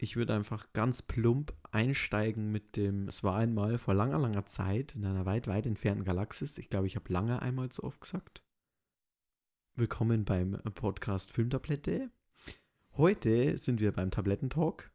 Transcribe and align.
Ich 0.00 0.14
würde 0.14 0.32
einfach 0.32 0.72
ganz 0.72 1.02
plump 1.02 1.52
einsteigen 1.72 2.52
mit 2.52 2.76
dem, 2.76 3.08
es 3.08 3.24
war 3.24 3.34
einmal 3.34 3.78
vor 3.78 3.94
langer, 3.94 4.20
langer 4.20 4.46
Zeit 4.46 4.94
in 4.94 5.04
einer 5.04 5.26
weit, 5.26 5.48
weit 5.48 5.66
entfernten 5.66 6.04
Galaxis. 6.04 6.56
Ich 6.56 6.68
glaube, 6.68 6.86
ich 6.86 6.94
habe 6.94 7.12
lange 7.12 7.42
einmal 7.42 7.72
so 7.72 7.82
oft 7.82 8.00
gesagt. 8.00 8.44
Willkommen 9.74 10.24
beim 10.24 10.52
Podcast 10.74 11.32
Filmtablette. 11.32 12.12
Heute 12.96 13.58
sind 13.58 13.80
wir 13.80 13.90
beim 13.90 14.12
Tablettentalk. 14.12 14.92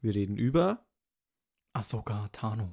Wir 0.00 0.14
reden 0.14 0.36
über. 0.36 0.86
Ahsoka 1.72 2.28
Tano. 2.28 2.70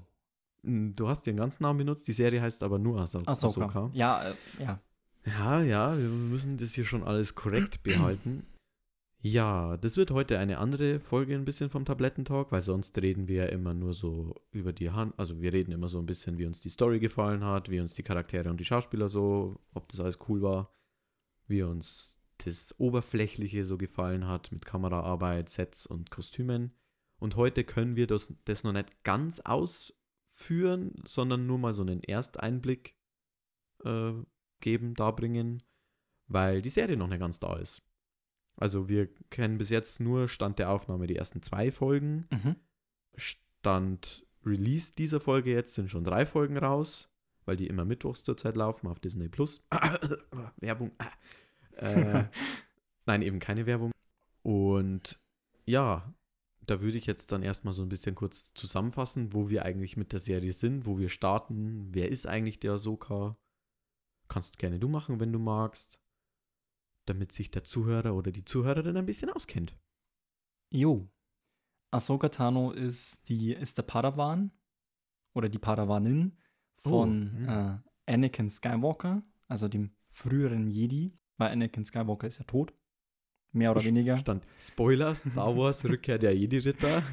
Hm, 0.63 0.95
du 0.95 1.07
hast 1.07 1.25
den 1.25 1.37
ganzen 1.37 1.63
Namen 1.63 1.79
benutzt, 1.79 2.07
die 2.07 2.13
Serie 2.13 2.43
heißt 2.43 2.61
aber 2.61 2.77
nur 2.77 2.99
Ahsoka. 2.99 3.31
Ahsoka. 3.31 3.89
Ja, 3.93 4.29
äh, 4.29 4.35
ja. 4.59 4.79
Ja, 5.25 5.61
ja, 5.63 5.97
wir 5.97 6.09
müssen 6.09 6.57
das 6.57 6.73
hier 6.73 6.85
schon 6.85 7.03
alles 7.03 7.33
korrekt 7.33 7.81
behalten. 7.83 8.45
Ja, 9.23 9.77
das 9.77 9.97
wird 9.97 10.09
heute 10.09 10.39
eine 10.39 10.57
andere 10.57 10.99
Folge 10.99 11.35
ein 11.35 11.45
bisschen 11.45 11.69
vom 11.69 11.85
Tablettentalk, 11.85 12.51
weil 12.51 12.63
sonst 12.63 12.99
reden 12.99 13.27
wir 13.27 13.43
ja 13.43 13.49
immer 13.49 13.75
nur 13.75 13.93
so 13.93 14.33
über 14.51 14.73
die 14.73 14.89
Hand, 14.89 15.13
also 15.19 15.39
wir 15.41 15.53
reden 15.53 15.71
immer 15.71 15.89
so 15.89 15.99
ein 15.99 16.07
bisschen, 16.07 16.39
wie 16.39 16.47
uns 16.47 16.59
die 16.61 16.69
Story 16.69 16.99
gefallen 16.99 17.43
hat, 17.43 17.69
wie 17.69 17.79
uns 17.79 17.93
die 17.93 18.01
Charaktere 18.01 18.49
und 18.49 18.59
die 18.59 18.65
Schauspieler 18.65 19.09
so, 19.09 19.59
ob 19.75 19.87
das 19.89 19.99
alles 19.99 20.17
cool 20.27 20.41
war, 20.41 20.73
wie 21.47 21.61
uns 21.61 22.19
das 22.39 22.73
Oberflächliche 22.79 23.63
so 23.63 23.77
gefallen 23.77 24.25
hat 24.25 24.51
mit 24.51 24.65
Kameraarbeit, 24.65 25.49
Sets 25.49 25.85
und 25.85 26.09
Kostümen. 26.09 26.73
Und 27.19 27.35
heute 27.35 27.63
können 27.63 27.95
wir 27.95 28.07
das, 28.07 28.33
das 28.45 28.63
noch 28.63 28.73
nicht 28.73 29.03
ganz 29.03 29.39
ausführen, 29.41 30.95
sondern 31.05 31.45
nur 31.45 31.59
mal 31.59 31.75
so 31.75 31.83
einen 31.83 32.01
Ersteinblick 32.01 32.95
äh, 33.83 34.13
geben, 34.61 34.95
darbringen, 34.95 35.61
weil 36.25 36.63
die 36.63 36.69
Serie 36.69 36.97
noch 36.97 37.07
nicht 37.07 37.19
ganz 37.19 37.39
da 37.39 37.57
ist. 37.57 37.83
Also 38.55 38.89
wir 38.89 39.07
kennen 39.29 39.57
bis 39.57 39.69
jetzt 39.69 39.99
nur 39.99 40.27
Stand 40.27 40.59
der 40.59 40.69
Aufnahme 40.69 41.07
die 41.07 41.15
ersten 41.15 41.41
zwei 41.41 41.71
Folgen. 41.71 42.27
Mhm. 42.31 42.55
Stand 43.15 44.25
Release 44.45 44.93
dieser 44.95 45.19
Folge 45.19 45.51
jetzt 45.51 45.75
sind 45.75 45.89
schon 45.89 46.03
drei 46.03 46.25
Folgen 46.25 46.57
raus, 46.57 47.09
weil 47.45 47.55
die 47.55 47.67
immer 47.67 47.85
mittwochs 47.85 48.23
zurzeit 48.23 48.55
laufen 48.55 48.87
auf 48.87 48.99
Disney 48.99 49.29
Plus. 49.29 49.61
Werbung. 50.57 50.91
Äh, 51.77 52.25
nein, 53.05 53.21
eben 53.21 53.39
keine 53.39 53.65
Werbung. 53.65 53.91
Und 54.43 55.19
ja, 55.65 56.13
da 56.67 56.81
würde 56.81 56.97
ich 56.97 57.05
jetzt 57.05 57.31
dann 57.31 57.43
erstmal 57.43 57.73
so 57.73 57.81
ein 57.81 57.89
bisschen 57.89 58.13
kurz 58.13 58.53
zusammenfassen, 58.53 59.33
wo 59.33 59.49
wir 59.49 59.63
eigentlich 59.65 59.97
mit 59.97 60.11
der 60.11 60.19
Serie 60.19 60.53
sind, 60.53 60.85
wo 60.85 60.99
wir 60.99 61.09
starten, 61.09 61.87
wer 61.91 62.09
ist 62.09 62.27
eigentlich 62.27 62.59
der 62.59 62.73
Ahsoka. 62.73 63.37
Kannst 64.27 64.59
gerne 64.59 64.79
du 64.79 64.89
machen, 64.89 65.19
wenn 65.19 65.33
du 65.33 65.39
magst 65.39 65.99
damit 67.05 67.31
sich 67.31 67.51
der 67.51 67.63
Zuhörer 67.63 68.15
oder 68.15 68.31
die 68.31 68.45
Zuhörerin 68.45 68.97
ein 68.97 69.05
bisschen 69.05 69.29
auskennt. 69.29 69.77
Jo. 70.71 71.09
Ahsoka 71.91 72.29
Tano 72.29 72.71
ist, 72.71 73.27
die, 73.27 73.53
ist 73.53 73.77
der 73.77 73.83
Padawan 73.83 74.51
oder 75.33 75.49
die 75.49 75.59
Padawanin 75.59 76.37
von 76.83 77.45
oh, 77.47 77.51
äh, 77.51 78.13
Anakin 78.13 78.49
Skywalker, 78.49 79.23
also 79.47 79.67
dem 79.67 79.91
früheren 80.09 80.67
Jedi, 80.67 81.13
weil 81.37 81.51
Anakin 81.51 81.85
Skywalker 81.85 82.27
ist 82.27 82.39
ja 82.39 82.45
tot. 82.45 82.73
Mehr 83.53 83.71
oder 83.71 83.83
weniger. 83.83 84.15
Stand 84.17 84.45
Spoiler, 84.57 85.13
Star 85.15 85.57
Wars, 85.57 85.83
Rückkehr 85.89 86.17
der 86.17 86.35
Jedi-Ritter. 86.35 87.03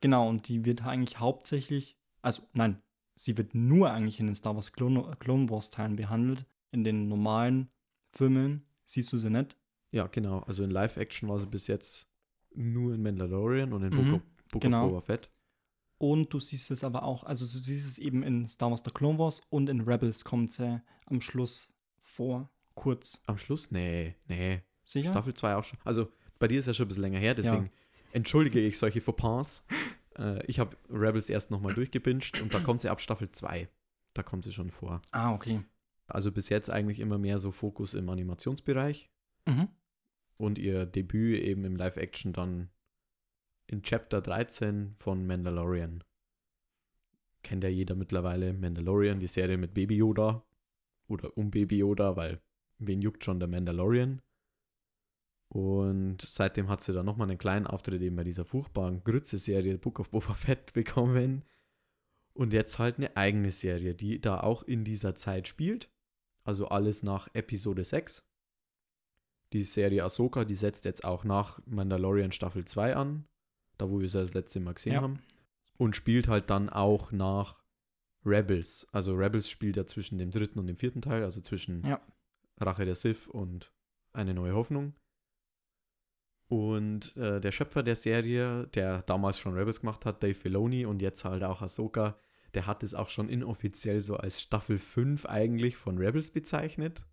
Genau, 0.00 0.28
und 0.28 0.48
die 0.48 0.64
wird 0.64 0.84
eigentlich 0.84 1.18
hauptsächlich, 1.18 1.96
also 2.20 2.42
nein, 2.52 2.82
sie 3.16 3.36
wird 3.38 3.54
nur 3.54 3.90
eigentlich 3.90 4.20
in 4.20 4.26
den 4.26 4.34
Star 4.34 4.54
Wars 4.54 4.72
Clone, 4.72 5.16
Clone 5.18 5.48
Wars 5.48 5.70
Teilen 5.70 5.96
behandelt. 5.96 6.46
In 6.72 6.84
den 6.84 7.08
normalen 7.08 7.70
Filmen 8.12 8.64
Siehst 8.90 9.12
du 9.12 9.18
sie 9.18 9.30
nicht? 9.30 9.56
Ja, 9.92 10.08
genau. 10.08 10.40
Also 10.40 10.64
in 10.64 10.70
Live-Action 10.70 11.28
war 11.28 11.38
sie 11.38 11.46
bis 11.46 11.68
jetzt 11.68 12.08
nur 12.56 12.92
in 12.92 13.02
Mandalorian 13.04 13.72
und 13.72 13.84
in 13.84 13.94
mhm, 13.94 13.96
Book, 13.96 14.14
of, 14.14 14.22
Book 14.50 14.62
genau. 14.62 14.84
of 14.86 14.90
Boba 14.90 15.00
Fett. 15.00 15.30
Und 15.98 16.34
du 16.34 16.40
siehst 16.40 16.72
es 16.72 16.82
aber 16.82 17.04
auch, 17.04 17.22
also 17.22 17.44
du 17.44 17.62
siehst 17.62 17.88
es 17.88 17.98
eben 17.98 18.24
in 18.24 18.48
Star 18.48 18.68
Wars 18.68 18.82
The 18.84 18.90
Clone 18.90 19.16
Wars 19.16 19.42
und 19.48 19.68
in 19.68 19.82
Rebels 19.82 20.24
kommt 20.24 20.50
sie 20.50 20.82
am 21.06 21.20
Schluss 21.20 21.72
vor, 22.02 22.50
kurz. 22.74 23.20
Am 23.26 23.38
Schluss? 23.38 23.70
Nee, 23.70 24.16
nee. 24.26 24.62
Sicher? 24.84 25.10
Staffel 25.10 25.34
2 25.34 25.54
auch 25.54 25.64
schon. 25.64 25.78
Also 25.84 26.10
bei 26.40 26.48
dir 26.48 26.58
ist 26.58 26.66
ja 26.66 26.74
schon 26.74 26.86
ein 26.86 26.88
bisschen 26.88 27.04
länger 27.04 27.20
her, 27.20 27.36
deswegen 27.36 27.66
ja. 27.66 27.70
entschuldige 28.10 28.58
ich 28.58 28.76
solche 28.76 29.00
Fauxpas. 29.00 29.62
äh, 30.18 30.44
ich 30.46 30.58
habe 30.58 30.76
Rebels 30.90 31.30
erst 31.30 31.52
nochmal 31.52 31.74
durchgebinged 31.74 32.40
und 32.42 32.52
da 32.52 32.58
kommt 32.58 32.80
sie 32.80 32.88
ab 32.88 33.00
Staffel 33.00 33.30
2. 33.30 33.68
Da 34.14 34.24
kommt 34.24 34.42
sie 34.42 34.52
schon 34.52 34.72
vor. 34.72 35.00
Ah, 35.12 35.32
okay. 35.32 35.60
Also 36.14 36.32
bis 36.32 36.48
jetzt 36.48 36.70
eigentlich 36.70 37.00
immer 37.00 37.18
mehr 37.18 37.38
so 37.38 37.52
Fokus 37.52 37.94
im 37.94 38.08
Animationsbereich. 38.08 39.10
Mhm. 39.46 39.68
Und 40.36 40.58
ihr 40.58 40.86
Debüt 40.86 41.42
eben 41.42 41.64
im 41.64 41.76
Live-Action 41.76 42.32
dann 42.32 42.70
in 43.66 43.82
Chapter 43.82 44.20
13 44.20 44.94
von 44.96 45.26
Mandalorian. 45.26 46.02
Kennt 47.42 47.64
ja 47.64 47.70
jeder 47.70 47.94
mittlerweile 47.94 48.52
Mandalorian, 48.52 49.20
die 49.20 49.26
Serie 49.26 49.56
mit 49.56 49.74
Baby 49.74 49.96
Yoda. 49.96 50.44
Oder 51.08 51.36
um 51.36 51.50
Baby 51.50 51.78
Yoda, 51.78 52.16
weil 52.16 52.40
wen 52.78 53.02
juckt 53.02 53.24
schon 53.24 53.40
der 53.40 53.48
Mandalorian? 53.48 54.22
Und 55.48 56.22
seitdem 56.22 56.68
hat 56.68 56.80
sie 56.80 56.92
dann 56.92 57.06
nochmal 57.06 57.28
einen 57.28 57.38
kleinen 57.38 57.66
Auftritt 57.66 58.00
eben 58.02 58.14
bei 58.14 58.24
dieser 58.24 58.44
furchtbaren 58.44 59.02
Grütze-Serie 59.02 59.78
Book 59.78 59.98
of 59.98 60.10
Boba 60.10 60.34
Fett 60.34 60.72
bekommen. 60.74 61.44
Und 62.32 62.52
jetzt 62.52 62.78
halt 62.78 62.98
eine 62.98 63.16
eigene 63.16 63.50
Serie, 63.50 63.94
die 63.94 64.20
da 64.20 64.40
auch 64.40 64.62
in 64.62 64.84
dieser 64.84 65.16
Zeit 65.16 65.48
spielt. 65.48 65.90
Also 66.50 66.66
alles 66.66 67.04
nach 67.04 67.28
Episode 67.32 67.84
6. 67.84 68.28
Die 69.52 69.62
Serie 69.62 70.02
Ahsoka, 70.02 70.44
die 70.44 70.56
setzt 70.56 70.84
jetzt 70.84 71.04
auch 71.04 71.22
nach 71.22 71.60
Mandalorian 71.64 72.32
Staffel 72.32 72.64
2 72.64 72.96
an, 72.96 73.24
da 73.78 73.88
wo 73.88 74.00
wir 74.00 74.08
sie 74.08 74.18
das 74.18 74.34
letzte 74.34 74.58
Mal 74.58 74.74
gesehen 74.74 74.94
ja. 74.94 75.00
haben. 75.00 75.20
Und 75.78 75.94
spielt 75.94 76.26
halt 76.26 76.50
dann 76.50 76.68
auch 76.68 77.12
nach 77.12 77.62
Rebels. 78.26 78.88
Also 78.90 79.14
Rebels 79.14 79.48
spielt 79.48 79.76
ja 79.76 79.86
zwischen 79.86 80.18
dem 80.18 80.32
dritten 80.32 80.58
und 80.58 80.66
dem 80.66 80.76
vierten 80.76 81.02
Teil, 81.02 81.22
also 81.22 81.40
zwischen 81.40 81.86
ja. 81.86 82.00
Rache 82.58 82.84
der 82.84 82.96
Sith 82.96 83.28
und 83.28 83.72
Eine 84.12 84.34
neue 84.34 84.56
Hoffnung. 84.56 84.94
Und 86.48 87.16
äh, 87.16 87.40
der 87.40 87.52
Schöpfer 87.52 87.84
der 87.84 87.94
Serie, 87.94 88.66
der 88.74 89.02
damals 89.02 89.38
schon 89.38 89.54
Rebels 89.54 89.82
gemacht 89.82 90.04
hat, 90.04 90.20
Dave 90.20 90.34
Filoni 90.34 90.84
und 90.84 91.00
jetzt 91.00 91.24
halt 91.24 91.44
auch 91.44 91.62
Ahsoka, 91.62 92.18
der 92.54 92.66
hat 92.66 92.82
es 92.82 92.94
auch 92.94 93.08
schon 93.08 93.28
inoffiziell 93.28 94.00
so 94.00 94.16
als 94.16 94.40
Staffel 94.40 94.78
5 94.78 95.26
eigentlich 95.26 95.76
von 95.76 95.98
Rebels 95.98 96.30
bezeichnet. 96.30 97.04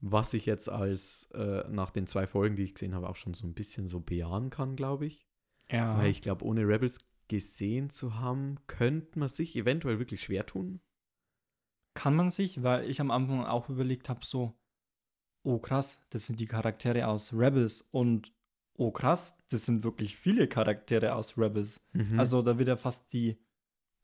Was 0.00 0.34
ich 0.34 0.46
jetzt 0.46 0.68
als 0.68 1.30
äh, 1.32 1.64
nach 1.70 1.90
den 1.90 2.06
zwei 2.06 2.26
Folgen, 2.26 2.56
die 2.56 2.64
ich 2.64 2.74
gesehen 2.74 2.94
habe, 2.94 3.08
auch 3.08 3.16
schon 3.16 3.34
so 3.34 3.46
ein 3.46 3.54
bisschen 3.54 3.88
so 3.88 4.00
bejahen 4.00 4.50
kann, 4.50 4.76
glaube 4.76 5.06
ich. 5.06 5.26
Ja. 5.70 5.98
Weil 5.98 6.10
ich 6.10 6.20
glaube, 6.20 6.44
ohne 6.44 6.66
Rebels 6.66 6.98
gesehen 7.28 7.90
zu 7.90 8.18
haben, 8.18 8.56
könnte 8.66 9.18
man 9.18 9.28
sich 9.28 9.56
eventuell 9.56 9.98
wirklich 9.98 10.22
schwer 10.22 10.46
tun. 10.46 10.80
Kann 11.94 12.14
man 12.14 12.30
sich, 12.30 12.62
weil 12.62 12.88
ich 12.90 13.00
am 13.00 13.10
Anfang 13.10 13.44
auch 13.44 13.68
überlegt 13.68 14.08
habe, 14.08 14.24
so, 14.24 14.54
oh 15.42 15.58
krass, 15.58 16.02
das 16.10 16.26
sind 16.26 16.40
die 16.40 16.46
Charaktere 16.46 17.08
aus 17.08 17.32
Rebels 17.32 17.88
und 17.90 18.32
oh 18.74 18.90
krass, 18.90 19.38
das 19.50 19.64
sind 19.64 19.84
wirklich 19.84 20.16
viele 20.16 20.46
Charaktere 20.48 21.14
aus 21.14 21.38
Rebels. 21.38 21.80
Mhm. 21.92 22.18
Also 22.18 22.42
da 22.42 22.58
wird 22.58 22.68
ja 22.68 22.76
fast 22.76 23.12
die 23.12 23.38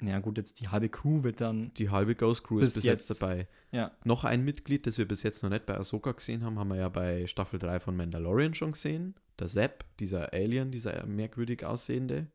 ja 0.08 0.18
gut, 0.18 0.38
jetzt 0.38 0.60
die 0.60 0.68
halbe 0.68 0.88
Crew 0.88 1.22
wird 1.22 1.40
dann. 1.40 1.72
Die 1.74 1.90
halbe 1.90 2.14
Ghost 2.14 2.44
Crew 2.44 2.58
ist 2.58 2.74
bis 2.74 2.84
jetzt, 2.84 3.08
jetzt, 3.08 3.22
dabei. 3.22 3.48
Ja. 3.70 3.96
Noch 4.04 4.24
ein 4.24 4.44
Mitglied, 4.44 4.86
das 4.86 4.98
wir 4.98 5.06
bis 5.06 5.22
jetzt 5.22 5.42
noch 5.42 5.50
nicht 5.50 5.66
bei 5.66 5.76
Ahsoka 5.76 6.12
gesehen 6.12 6.44
haben, 6.44 6.58
haben 6.58 6.68
wir 6.68 6.76
ja 6.76 6.88
bei 6.88 7.26
Staffel 7.26 7.58
3 7.58 7.80
von 7.80 7.96
Mandalorian 7.96 8.54
schon 8.54 8.72
gesehen. 8.72 9.14
Der 9.38 9.48
Sepp, 9.48 9.84
dieser 9.98 10.32
Alien, 10.32 10.72
dieser 10.72 11.06
merkwürdig 11.06 11.64
aussehende. 11.64 12.30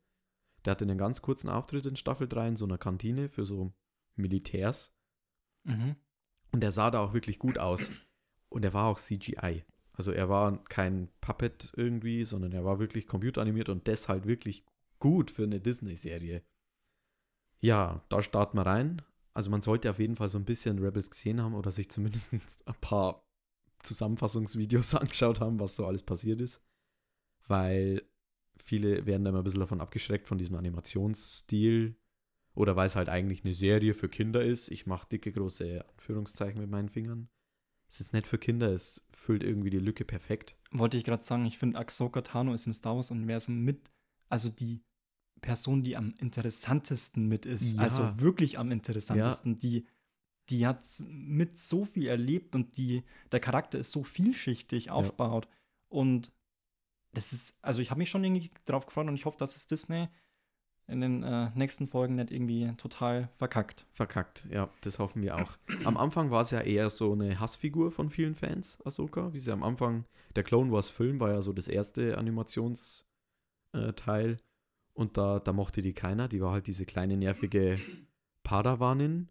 Der 0.66 0.72
hatte 0.72 0.86
einen 0.86 0.98
ganz 0.98 1.22
kurzen 1.22 1.50
Auftritt 1.50 1.86
in 1.86 1.96
Staffel 1.96 2.28
3 2.28 2.50
in 2.50 2.56
so 2.56 2.66
einer 2.66 2.78
Kantine 2.78 3.30
für 3.30 3.46
so 3.46 3.74
Militärs. 4.16 4.94
Mhm. 5.64 5.96
Und 6.52 6.62
der 6.62 6.72
sah 6.72 6.92
da 6.92 7.00
auch 7.00 7.14
wirklich 7.14 7.40
gut 7.40 7.58
aus. 7.58 7.92
Und 8.50 8.64
er 8.64 8.74
war 8.74 8.86
auch 8.86 8.98
CGI. 8.98 9.66
Also 9.94 10.12
er 10.12 10.30
war 10.30 10.64
kein 10.66 11.10
Puppet 11.22 11.74
irgendwie, 11.76 12.24
sondern 12.24 12.54
er 12.54 12.64
war 12.64 12.80
wirklich 12.80 13.08
computeranimiert 13.08 13.70
und 13.70 13.88
deshalb 13.88 14.26
wirklich 14.26 14.64
gut 15.00 15.32
für 15.32 15.44
eine 15.44 15.60
Disney-Serie. 15.60 16.44
Ja, 17.60 18.04
da 18.10 18.22
starten 18.22 18.58
wir 18.58 18.66
rein. 18.66 19.02
Also 19.34 19.50
man 19.50 19.62
sollte 19.62 19.90
auf 19.90 20.00
jeden 20.00 20.16
Fall 20.16 20.30
so 20.30 20.38
ein 20.38 20.46
bisschen 20.46 20.80
Rebels 20.80 21.12
gesehen 21.12 21.42
haben 21.42 21.54
oder 21.54 21.72
sich 21.72 21.90
zumindest 21.90 22.34
ein 22.66 22.76
paar 22.82 23.24
Zusammenfassungsvideos 23.84 24.96
angeschaut 24.96 25.40
haben, 25.40 25.60
was 25.60 25.76
so 25.76 25.86
alles 25.86 26.04
passiert 26.04 26.42
ist. 26.42 26.62
Weil 27.48 28.04
viele 28.58 29.06
werden 29.06 29.24
da 29.24 29.30
immer 29.30 29.40
ein 29.40 29.44
bisschen 29.44 29.60
davon 29.60 29.82
abgeschreckt 29.82 30.28
von 30.28 30.38
diesem 30.38 30.56
Animationsstil 30.56 31.96
oder 32.56 32.76
weil 32.76 32.88
es 32.88 32.96
halt 32.96 33.10
eigentlich 33.10 33.46
eine 33.46 33.54
Serie 33.54 33.94
für 33.94 34.10
Kinder 34.10 34.44
ist. 34.44 34.70
Ich 34.70 34.88
mache 34.88 35.08
dicke, 35.08 35.32
große 35.32 35.86
Anführungszeichen 35.88 36.60
mit 36.60 36.70
meinen 36.70 36.90
Fingern. 36.90 37.30
Es 37.90 38.00
ist 38.00 38.14
nicht 38.14 38.28
für 38.28 38.38
Kinder, 38.38 38.70
es 38.70 39.06
füllt 39.12 39.44
irgendwie 39.44 39.70
die 39.70 39.80
Lücke 39.80 40.04
perfekt. 40.04 40.56
Wollte 40.72 40.98
ich 40.98 41.04
gerade 41.04 41.24
sagen, 41.24 41.46
ich 41.46 41.58
finde 41.58 41.78
Ahsoka 41.78 42.22
Tano 42.22 42.54
ist 42.54 42.66
im 42.66 42.74
Star 42.74 42.96
Wars-Universum 42.96 43.64
mit, 43.64 43.92
also 44.28 44.50
die 44.50 44.82
Person, 45.42 45.84
die 45.84 45.96
am 45.96 46.14
interessantesten 46.18 47.28
mit 47.28 47.46
ist. 47.46 47.78
Ja. 47.78 47.84
Also 47.84 48.20
wirklich 48.20 48.58
am 48.58 48.72
interessantesten. 48.72 49.54
Ja. 49.54 49.60
Die, 49.60 49.88
die 50.50 50.68
hat 50.68 50.84
mit 51.08 51.60
so 51.60 51.86
viel 51.86 52.08
erlebt 52.08 52.56
und 52.56 52.78
die, 52.78 53.04
der 53.32 53.40
Charakter 53.40 53.78
ist 53.80 53.92
so 53.92 54.04
vielschichtig 54.04 54.92
aufgebaut. 54.92 55.46
Ja. 55.46 55.52
Und 55.90 56.32
das 57.14 57.34
ist, 57.34 57.56
also 57.62 57.82
ich 57.82 57.90
habe 57.90 58.00
mich 58.00 58.10
schon 58.10 58.24
irgendwie 58.24 58.52
drauf 58.66 58.86
gefreut 58.86 59.08
und 59.08 59.16
ich 59.16 59.26
hoffe, 59.26 59.38
dass 59.38 59.56
es 59.56 59.68
Disney 59.68 60.08
in 60.88 61.02
den 61.02 61.24
äh, 61.24 61.50
nächsten 61.54 61.88
Folgen 61.88 62.16
nicht 62.16 62.32
irgendwie 62.32 62.72
total 62.78 63.30
verkackt. 63.36 63.86
Verkackt, 63.92 64.48
ja, 64.50 64.70
das 64.82 65.00
hoffen 65.00 65.22
wir 65.22 65.36
auch. 65.36 65.58
Am 65.84 65.98
Anfang 65.98 66.32
war 66.32 66.42
es 66.42 66.52
ja 66.52 66.62
eher 66.62 66.90
so 66.90 67.12
eine 67.12 67.40
Hassfigur 67.40 67.92
von 67.92 68.10
vielen 68.10 68.36
Fans, 68.36 68.80
Ahsoka, 68.86 69.34
wie 69.34 69.40
sie 69.40 69.52
am 69.52 69.64
Anfang, 69.64 70.06
der 70.36 70.44
Clone 70.44 70.72
Wars 70.72 70.90
Film 70.90 71.20
war 71.20 71.32
ja 71.32 71.42
so 71.42 71.52
das 71.52 71.68
erste 71.68 72.18
Animationsteil 72.18 73.04
äh, 73.74 74.38
und 74.98 75.18
da, 75.18 75.40
da 75.40 75.54
mochte 75.54 75.82
die 75.82 75.94
keiner, 75.94 76.28
die 76.28 76.42
war 76.42 76.52
halt 76.52 76.68
diese 76.68 76.86
kleine 76.86 77.18
nervige 77.18 77.80
Padawanin, 78.44 79.30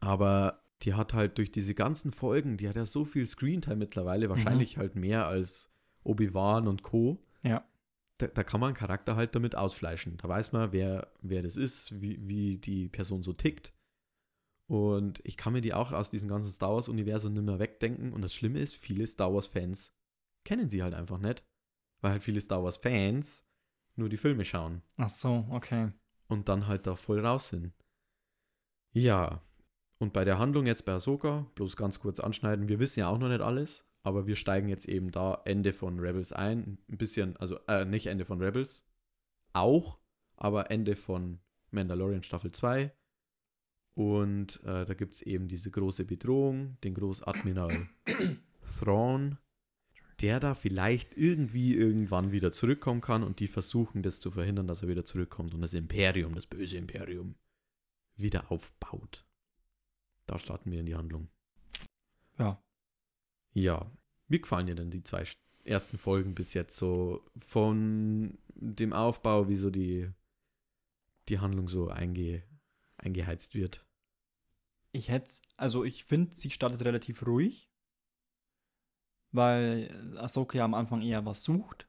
aber 0.00 0.62
die 0.82 0.94
hat 0.94 1.14
halt 1.14 1.38
durch 1.38 1.52
diese 1.52 1.74
ganzen 1.74 2.12
Folgen, 2.12 2.56
die 2.56 2.68
hat 2.68 2.76
ja 2.76 2.84
so 2.84 3.04
viel 3.04 3.26
Screentime 3.26 3.76
mittlerweile, 3.76 4.28
wahrscheinlich 4.28 4.76
mhm. 4.76 4.80
halt 4.80 4.96
mehr 4.96 5.26
als 5.26 5.70
Obi-Wan 6.02 6.66
und 6.66 6.82
Co. 6.82 7.24
Ja 7.42 7.64
da, 8.22 8.28
da, 8.28 8.44
kann 8.44 8.60
man 8.60 8.74
Charakter 8.74 9.16
halt 9.16 9.34
damit 9.34 9.56
ausfleischen. 9.56 10.16
Da 10.18 10.28
weiß 10.28 10.52
man, 10.52 10.72
wer, 10.72 11.12
wer 11.20 11.42
das 11.42 11.56
ist, 11.56 12.00
wie, 12.00 12.26
wie 12.26 12.58
die 12.58 12.88
Person 12.88 13.22
so 13.22 13.32
tickt. 13.32 13.72
Und 14.68 15.20
ich 15.24 15.36
kann 15.36 15.52
mir 15.52 15.60
die 15.60 15.74
auch 15.74 15.92
aus 15.92 16.10
diesem 16.10 16.28
ganzen 16.28 16.50
Star 16.50 16.72
Wars-Universum 16.74 17.32
nicht 17.32 17.44
mehr 17.44 17.58
wegdenken. 17.58 18.12
Und 18.12 18.22
das 18.22 18.34
Schlimme 18.34 18.60
ist, 18.60 18.76
viele 18.76 19.06
Star 19.06 19.34
Wars-Fans 19.34 19.94
kennen 20.44 20.68
sie 20.68 20.82
halt 20.82 20.94
einfach 20.94 21.18
nicht. 21.18 21.44
Weil 22.00 22.12
halt 22.12 22.22
viele 22.22 22.40
Star 22.40 22.62
Wars-Fans 22.62 23.46
nur 23.96 24.08
die 24.08 24.16
Filme 24.16 24.44
schauen. 24.44 24.82
Ach 24.96 25.10
so, 25.10 25.46
okay. 25.50 25.92
Und 26.28 26.48
dann 26.48 26.66
halt 26.66 26.86
da 26.86 26.94
voll 26.94 27.20
raus 27.24 27.48
sind. 27.48 27.72
Ja. 28.92 29.42
Und 29.98 30.12
bei 30.12 30.24
der 30.24 30.38
Handlung 30.38 30.66
jetzt 30.66 30.84
bei 30.84 30.92
Ahsoka, 30.92 31.46
bloß 31.54 31.76
ganz 31.76 32.00
kurz 32.00 32.18
anschneiden, 32.18 32.68
wir 32.68 32.78
wissen 32.78 33.00
ja 33.00 33.08
auch 33.08 33.18
noch 33.18 33.28
nicht 33.28 33.40
alles 33.40 33.86
aber 34.02 34.26
wir 34.26 34.36
steigen 34.36 34.68
jetzt 34.68 34.88
eben 34.88 35.10
da 35.10 35.40
Ende 35.44 35.72
von 35.72 35.98
Rebels 35.98 36.32
ein. 36.32 36.78
Ein 36.88 36.98
bisschen, 36.98 37.36
also 37.36 37.58
äh, 37.68 37.84
nicht 37.84 38.06
Ende 38.06 38.24
von 38.24 38.40
Rebels, 38.40 38.84
auch, 39.52 40.00
aber 40.36 40.70
Ende 40.70 40.96
von 40.96 41.40
Mandalorian 41.70 42.22
Staffel 42.22 42.52
2. 42.52 42.92
Und 43.94 44.62
äh, 44.64 44.84
da 44.86 44.94
gibt 44.94 45.14
es 45.14 45.22
eben 45.22 45.48
diese 45.48 45.70
große 45.70 46.04
Bedrohung, 46.04 46.78
den 46.82 46.94
Großadmiral 46.94 47.88
Thrawn, 48.78 49.38
der 50.22 50.40
da 50.40 50.54
vielleicht 50.54 51.16
irgendwie 51.16 51.74
irgendwann 51.74 52.32
wieder 52.32 52.52
zurückkommen 52.52 53.00
kann 53.00 53.22
und 53.22 53.40
die 53.40 53.48
versuchen 53.48 54.02
das 54.02 54.20
zu 54.20 54.30
verhindern, 54.30 54.66
dass 54.66 54.82
er 54.82 54.88
wieder 54.88 55.04
zurückkommt 55.04 55.54
und 55.54 55.60
das 55.60 55.74
Imperium, 55.74 56.34
das 56.34 56.46
böse 56.46 56.76
Imperium, 56.76 57.34
wieder 58.16 58.50
aufbaut. 58.50 59.26
Da 60.26 60.38
starten 60.38 60.70
wir 60.70 60.80
in 60.80 60.86
die 60.86 60.94
Handlung. 60.94 61.28
Ja, 62.38 62.62
ja, 63.54 63.90
wie 64.28 64.40
gefallen 64.40 64.66
dir 64.66 64.74
denn 64.74 64.90
die 64.90 65.02
zwei 65.02 65.24
ersten 65.64 65.98
Folgen 65.98 66.34
bis 66.34 66.54
jetzt 66.54 66.76
so 66.76 67.24
von 67.36 68.38
dem 68.54 68.92
Aufbau, 68.92 69.48
wie 69.48 69.56
so 69.56 69.70
die, 69.70 70.10
die 71.28 71.38
Handlung 71.38 71.68
so 71.68 71.88
einge, 71.88 72.42
eingeheizt 72.96 73.54
wird? 73.54 73.84
Ich 74.92 75.08
hätte, 75.08 75.30
also 75.56 75.84
ich 75.84 76.04
finde, 76.04 76.34
sie 76.34 76.50
startet 76.50 76.82
relativ 76.82 77.26
ruhig, 77.26 77.70
weil 79.32 79.90
Ahsoka 80.18 80.58
ja 80.58 80.64
am 80.64 80.74
Anfang 80.74 81.02
eher 81.02 81.24
was 81.24 81.42
sucht. 81.42 81.88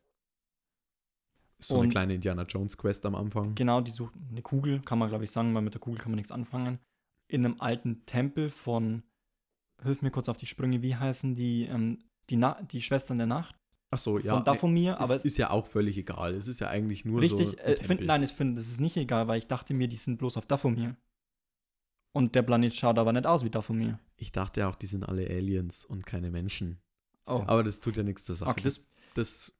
So 1.59 1.79
eine 1.79 1.89
kleine 1.89 2.15
Indiana 2.15 2.43
Jones 2.43 2.77
Quest 2.77 3.05
am 3.05 3.15
Anfang. 3.15 3.55
Genau, 3.55 3.79
die 3.79 3.91
sucht 3.91 4.13
eine 4.29 4.41
Kugel, 4.41 4.81
kann 4.81 4.99
man 4.99 5.09
glaube 5.09 5.23
ich 5.23 5.31
sagen, 5.31 5.53
weil 5.55 5.61
mit 5.61 5.73
der 5.73 5.81
Kugel 5.81 5.99
kann 5.99 6.11
man 6.11 6.17
nichts 6.17 6.31
anfangen. 6.31 6.79
In 7.29 7.45
einem 7.45 7.61
alten 7.61 8.05
Tempel 8.05 8.49
von 8.49 9.03
hilf 9.81 10.01
mir 10.01 10.11
kurz 10.11 10.29
auf 10.29 10.37
die 10.37 10.45
Sprünge, 10.45 10.81
wie 10.81 10.95
heißen 10.95 11.35
die, 11.35 11.65
ähm, 11.65 11.99
die, 12.29 12.35
Na 12.35 12.61
die 12.61 12.81
Schwestern 12.81 13.17
der 13.17 13.27
Nacht? 13.27 13.55
Ach 13.91 13.97
so, 13.97 14.17
ja. 14.17 14.33
Von 14.33 14.43
Dathomir, 14.43 14.99
aber 14.99 15.15
es 15.15 15.23
ist 15.23 15.37
ja 15.37 15.51
auch 15.51 15.67
völlig 15.67 15.97
egal. 15.97 16.33
Es 16.33 16.47
ist 16.47 16.59
ja 16.59 16.67
eigentlich 16.67 17.05
nur 17.05 17.21
richtig, 17.21 17.49
so. 17.49 17.63
Richtig, 17.63 18.01
äh, 18.01 18.03
nein, 18.03 18.23
ich 18.23 18.33
finde, 18.33 18.55
das 18.55 18.67
ist 18.67 18.81
nicht 18.81 18.97
egal, 18.97 19.27
weil 19.27 19.37
ich 19.37 19.47
dachte 19.47 19.73
mir, 19.73 19.87
die 19.87 19.95
sind 19.95 20.17
bloß 20.17 20.37
auf 20.37 20.47
Dathomir. 20.47 20.95
Und 22.15 22.33
der 22.35 22.41
Planet 22.41 22.73
schaut 22.73 22.97
aber 22.97 23.13
nicht 23.13 23.27
aus 23.27 23.43
wie 23.43 23.49
Dathomir. 23.49 23.99
Ich 24.17 24.31
dachte 24.31 24.67
auch, 24.67 24.75
die 24.75 24.87
sind 24.87 25.03
alle 25.03 25.27
Aliens 25.27 25.85
und 25.85 26.05
keine 26.05 26.31
Menschen. 26.31 26.79
Oh. 27.25 27.43
Aber 27.47 27.63
das 27.63 27.79
tut 27.79 27.97
ja 27.97 28.03
nichts 28.03 28.25
zur 28.25 28.35
Sache. 28.35 28.49
Okay. 28.49 28.63
Das, 28.63 28.81
das 29.13 29.53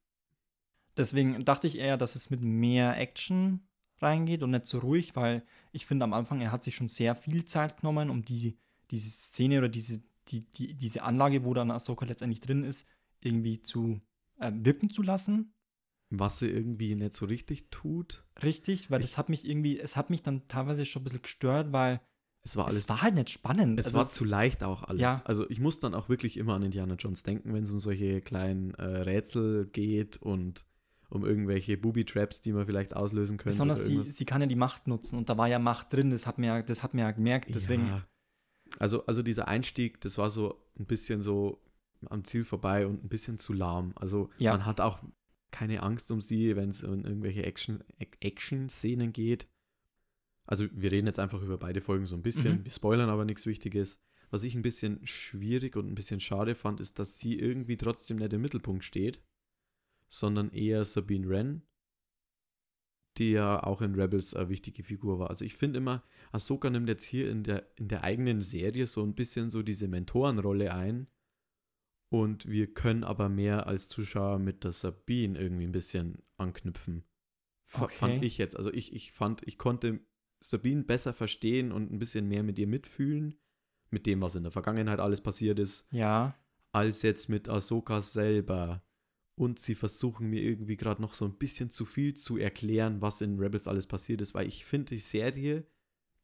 Deswegen 0.96 1.44
dachte 1.44 1.66
ich 1.66 1.78
eher, 1.78 1.96
dass 1.96 2.14
es 2.14 2.30
mit 2.30 2.40
mehr 2.40 2.96
Action 2.98 3.60
reingeht 4.00 4.42
und 4.42 4.50
nicht 4.50 4.66
so 4.66 4.78
ruhig, 4.78 5.16
weil 5.16 5.44
ich 5.72 5.86
finde 5.86 6.04
am 6.04 6.12
Anfang, 6.12 6.40
er 6.40 6.52
hat 6.52 6.62
sich 6.62 6.76
schon 6.76 6.88
sehr 6.88 7.14
viel 7.14 7.44
Zeit 7.44 7.80
genommen, 7.80 8.10
um 8.10 8.24
die, 8.24 8.56
diese 8.90 9.10
Szene 9.10 9.58
oder 9.58 9.68
diese, 9.68 10.02
die, 10.28 10.42
die, 10.42 10.74
diese 10.74 11.02
Anlage, 11.02 11.44
wo 11.44 11.54
dann 11.54 11.70
Ahsoka 11.70 12.04
letztendlich 12.06 12.40
drin 12.40 12.62
ist, 12.62 12.86
irgendwie 13.20 13.60
zu 13.60 14.00
äh, 14.38 14.52
wirken 14.54 14.90
zu 14.90 15.02
lassen. 15.02 15.52
Was 16.10 16.38
sie 16.38 16.48
irgendwie 16.48 16.94
nicht 16.94 17.14
so 17.14 17.26
richtig 17.26 17.70
tut. 17.70 18.24
Richtig, 18.42 18.90
weil 18.90 19.00
ich, 19.00 19.06
das 19.06 19.18
hat 19.18 19.28
mich 19.28 19.48
irgendwie, 19.48 19.80
es 19.80 19.96
hat 19.96 20.10
mich 20.10 20.22
dann 20.22 20.46
teilweise 20.46 20.84
schon 20.86 21.02
ein 21.02 21.04
bisschen 21.04 21.22
gestört, 21.22 21.72
weil 21.72 22.00
es 22.44 22.56
war 22.56 22.66
alles. 22.66 22.82
Es 22.82 22.88
war 22.88 23.02
halt 23.02 23.14
nicht 23.14 23.30
spannend. 23.30 23.80
Es 23.80 23.86
also 23.86 23.98
war 23.98 24.08
zu 24.08 24.24
leicht 24.24 24.62
auch 24.62 24.82
alles. 24.82 25.00
Ja. 25.00 25.22
Also 25.24 25.48
ich 25.48 25.60
muss 25.60 25.80
dann 25.80 25.94
auch 25.94 26.08
wirklich 26.08 26.36
immer 26.36 26.54
an 26.54 26.62
Indiana 26.62 26.94
Jones 26.94 27.22
denken, 27.22 27.54
wenn 27.54 27.64
es 27.64 27.70
um 27.70 27.80
solche 27.80 28.20
kleinen 28.20 28.74
äh, 28.74 28.84
Rätsel 28.84 29.66
geht 29.66 30.18
und 30.18 30.64
um 31.08 31.24
irgendwelche 31.24 31.76
Booby-Traps, 31.76 32.40
die 32.42 32.52
man 32.52 32.66
vielleicht 32.66 32.94
auslösen 32.94 33.38
könnte. 33.38 33.50
Besonders 33.50 33.86
sie, 33.86 34.02
sie 34.04 34.24
kann 34.24 34.40
ja 34.40 34.46
die 34.46 34.56
Macht 34.56 34.88
nutzen 34.88 35.16
und 35.16 35.28
da 35.28 35.38
war 35.38 35.48
ja 35.48 35.58
Macht 35.58 35.92
drin, 35.92 36.10
das 36.10 36.26
hat 36.26 36.38
mir 36.38 36.46
ja, 36.46 36.62
das 36.62 36.82
hat 36.82 36.92
mir 36.92 37.02
ja 37.02 37.10
gemerkt, 37.12 37.54
deswegen. 37.54 37.86
Ja. 37.86 38.02
Also, 38.78 39.06
also 39.06 39.22
dieser 39.22 39.48
Einstieg, 39.48 40.00
das 40.00 40.18
war 40.18 40.30
so 40.30 40.60
ein 40.78 40.86
bisschen 40.86 41.22
so 41.22 41.62
am 42.10 42.24
Ziel 42.24 42.44
vorbei 42.44 42.86
und 42.86 43.04
ein 43.04 43.08
bisschen 43.08 43.38
zu 43.38 43.52
lahm. 43.52 43.92
Also 43.96 44.28
ja. 44.38 44.52
man 44.52 44.66
hat 44.66 44.80
auch 44.80 45.00
keine 45.50 45.82
Angst 45.82 46.10
um 46.10 46.20
sie, 46.20 46.56
wenn 46.56 46.68
es 46.68 46.82
um 46.82 47.04
irgendwelche 47.04 47.44
Action-Szenen 47.44 49.12
geht. 49.12 49.46
Also 50.46 50.66
wir 50.72 50.92
reden 50.92 51.06
jetzt 51.06 51.18
einfach 51.18 51.42
über 51.42 51.58
beide 51.58 51.80
Folgen 51.80 52.06
so 52.06 52.14
ein 52.14 52.22
bisschen. 52.22 52.58
Mhm. 52.58 52.64
Wir 52.64 52.72
spoilern 52.72 53.08
aber 53.08 53.24
nichts 53.24 53.46
Wichtiges. 53.46 54.00
Was 54.30 54.42
ich 54.42 54.54
ein 54.54 54.62
bisschen 54.62 55.06
schwierig 55.06 55.76
und 55.76 55.86
ein 55.86 55.94
bisschen 55.94 56.20
schade 56.20 56.54
fand, 56.54 56.80
ist, 56.80 56.98
dass 56.98 57.18
sie 57.18 57.38
irgendwie 57.38 57.76
trotzdem 57.76 58.16
nicht 58.16 58.32
im 58.32 58.42
Mittelpunkt 58.42 58.84
steht, 58.84 59.22
sondern 60.08 60.50
eher 60.50 60.84
Sabine 60.84 61.28
Wren, 61.28 61.62
die 63.16 63.32
ja 63.32 63.62
auch 63.62 63.80
in 63.80 63.94
Rebels 63.94 64.34
eine 64.34 64.48
wichtige 64.48 64.82
Figur 64.82 65.18
war. 65.18 65.30
Also 65.30 65.44
ich 65.44 65.54
finde 65.54 65.78
immer, 65.78 66.02
Ahsoka 66.32 66.68
nimmt 66.68 66.88
jetzt 66.88 67.04
hier 67.04 67.30
in 67.30 67.44
der, 67.44 67.70
in 67.76 67.88
der 67.88 68.02
eigenen 68.02 68.42
Serie 68.42 68.86
so 68.86 69.02
ein 69.02 69.14
bisschen 69.14 69.50
so 69.50 69.62
diese 69.62 69.88
Mentorenrolle 69.88 70.74
ein. 70.74 71.06
Und 72.08 72.46
wir 72.48 72.72
können 72.72 73.02
aber 73.02 73.28
mehr 73.28 73.66
als 73.66 73.88
Zuschauer 73.88 74.38
mit 74.38 74.64
der 74.64 74.72
Sabine 74.72 75.38
irgendwie 75.38 75.64
ein 75.64 75.72
bisschen 75.72 76.22
anknüpfen. 76.36 77.04
Okay. 77.72 77.94
Fand 77.94 78.24
ich 78.24 78.38
jetzt. 78.38 78.56
Also 78.56 78.72
ich, 78.72 78.92
ich 78.92 79.12
fand, 79.12 79.42
ich 79.46 79.58
konnte 79.58 80.00
Sabine 80.44 80.84
besser 80.84 81.14
verstehen 81.14 81.72
und 81.72 81.90
ein 81.90 81.98
bisschen 81.98 82.28
mehr 82.28 82.42
mit 82.42 82.58
ihr 82.58 82.66
mitfühlen. 82.66 83.34
Mit 83.90 84.04
dem, 84.04 84.20
was 84.20 84.34
in 84.34 84.42
der 84.42 84.52
Vergangenheit 84.52 85.00
alles 85.00 85.22
passiert 85.22 85.58
ist. 85.58 85.86
Ja. 85.90 86.36
Als 86.72 87.02
jetzt 87.02 87.30
mit 87.30 87.48
Ahsoka 87.48 88.02
selber 88.02 88.82
und 89.36 89.58
sie 89.58 89.74
versuchen 89.74 90.28
mir 90.28 90.42
irgendwie 90.42 90.76
gerade 90.76 91.00
noch 91.00 91.14
so 91.14 91.24
ein 91.24 91.38
bisschen 91.38 91.70
zu 91.70 91.86
viel 91.86 92.14
zu 92.14 92.36
erklären, 92.36 93.00
was 93.00 93.22
in 93.22 93.38
Rebels 93.38 93.66
alles 93.68 93.86
passiert 93.86 94.20
ist, 94.20 94.34
weil 94.34 94.46
ich 94.46 94.66
finde, 94.66 94.94
die 94.94 95.00
Serie, 95.00 95.66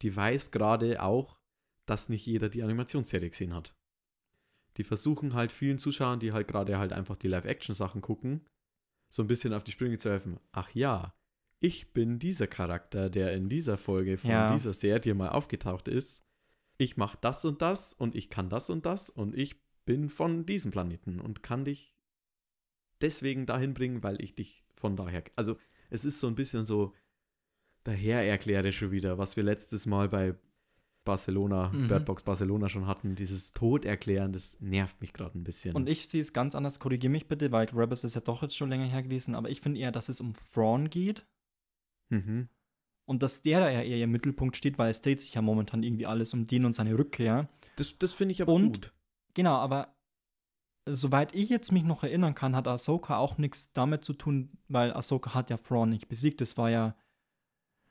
die 0.02 0.14
weiß 0.14 0.50
gerade 0.50 1.02
auch, 1.02 1.38
dass 1.86 2.08
nicht 2.08 2.26
jeder 2.26 2.48
die 2.48 2.62
Animationsserie 2.62 3.30
gesehen 3.30 3.54
hat. 3.54 3.74
Die 4.76 4.84
versuchen 4.84 5.34
halt 5.34 5.50
vielen 5.50 5.78
Zuschauern, 5.78 6.20
die 6.20 6.32
halt 6.32 6.46
gerade 6.46 6.78
halt 6.78 6.92
einfach 6.92 7.16
die 7.16 7.28
Live-Action-Sachen 7.28 8.02
gucken, 8.02 8.46
so 9.08 9.22
ein 9.22 9.28
bisschen 9.28 9.54
auf 9.54 9.64
die 9.64 9.72
Sprünge 9.72 9.98
zu 9.98 10.10
helfen. 10.10 10.38
Ach 10.52 10.70
ja, 10.70 11.14
ich 11.60 11.92
bin 11.92 12.18
dieser 12.18 12.46
Charakter, 12.46 13.10
der 13.10 13.34
in 13.34 13.48
dieser 13.48 13.76
Folge 13.76 14.16
von 14.16 14.30
ja. 14.30 14.52
dieser 14.52 14.72
Serie 14.72 15.14
mal 15.14 15.28
aufgetaucht 15.28 15.88
ist. 15.88 16.24
Ich 16.78 16.96
mache 16.96 17.18
das 17.20 17.44
und 17.44 17.60
das 17.60 17.92
und 17.92 18.16
ich 18.16 18.30
kann 18.30 18.48
das 18.48 18.70
und 18.70 18.86
das 18.86 19.10
und 19.10 19.36
ich 19.36 19.60
bin 19.84 20.08
von 20.08 20.46
diesem 20.46 20.70
Planeten 20.70 21.20
und 21.20 21.42
kann 21.42 21.66
dich 21.66 21.94
deswegen 23.02 23.44
dahin 23.44 23.74
bringen, 23.74 24.02
weil 24.02 24.22
ich 24.22 24.34
dich 24.34 24.64
von 24.74 24.96
daher. 24.96 25.22
Also, 25.36 25.58
es 25.90 26.04
ist 26.06 26.20
so 26.20 26.26
ein 26.28 26.34
bisschen 26.34 26.64
so, 26.64 26.94
daher 27.84 28.26
erkläre 28.26 28.72
schon 28.72 28.90
wieder, 28.90 29.18
was 29.18 29.36
wir 29.36 29.42
letztes 29.42 29.84
Mal 29.84 30.08
bei 30.08 30.34
Barcelona, 31.04 31.70
mhm. 31.70 31.88
Birdbox 31.88 32.22
Barcelona 32.22 32.68
schon 32.68 32.86
hatten, 32.86 33.14
dieses 33.14 33.52
Tod 33.52 33.84
erklären, 33.84 34.32
das 34.32 34.56
nervt 34.60 35.00
mich 35.00 35.12
gerade 35.12 35.38
ein 35.38 35.44
bisschen. 35.44 35.74
Und 35.74 35.88
ich 35.88 36.08
sehe 36.08 36.20
es 36.20 36.32
ganz 36.32 36.54
anders, 36.54 36.78
korrigiere 36.78 37.10
mich 37.10 37.26
bitte, 37.26 37.52
weil 37.52 37.68
Rebels 37.68 38.04
ist 38.04 38.14
ja 38.14 38.20
doch 38.20 38.42
jetzt 38.42 38.56
schon 38.56 38.70
länger 38.70 38.86
her 38.86 39.02
gewesen, 39.02 39.34
aber 39.34 39.50
ich 39.50 39.60
finde 39.60 39.80
eher, 39.80 39.92
dass 39.92 40.08
es 40.08 40.20
um 40.20 40.34
Thrawn 40.54 40.88
geht. 40.88 41.26
Mhm. 42.10 42.48
Und 43.06 43.22
dass 43.22 43.42
der 43.42 43.60
da 43.60 43.70
eher 43.70 44.04
im 44.04 44.12
Mittelpunkt 44.12 44.56
steht, 44.56 44.78
weil 44.78 44.90
es 44.90 45.00
dreht 45.00 45.20
sich 45.20 45.34
ja 45.34 45.42
momentan 45.42 45.82
irgendwie 45.82 46.06
alles 46.06 46.32
um 46.32 46.44
den 46.44 46.64
und 46.64 46.74
seine 46.74 46.96
Rückkehr. 46.96 47.48
Das, 47.76 47.98
das 47.98 48.12
finde 48.12 48.32
ich 48.32 48.42
aber 48.42 48.52
und, 48.52 48.72
gut. 48.72 48.94
Genau, 49.34 49.56
aber 49.56 49.96
soweit 50.88 51.34
ich 51.34 51.48
jetzt 51.48 51.72
mich 51.72 51.82
noch 51.82 52.04
erinnern 52.04 52.34
kann, 52.34 52.54
hat 52.54 52.68
Ahsoka 52.68 53.16
auch 53.16 53.38
nichts 53.38 53.72
damit 53.72 54.04
zu 54.04 54.12
tun, 54.12 54.58
weil 54.68 54.92
Ahsoka 54.92 55.34
hat 55.34 55.50
ja 55.50 55.56
Thrawn 55.56 55.90
nicht 55.90 56.08
besiegt. 56.08 56.40
Das 56.40 56.56
war 56.56 56.70
ja. 56.70 56.96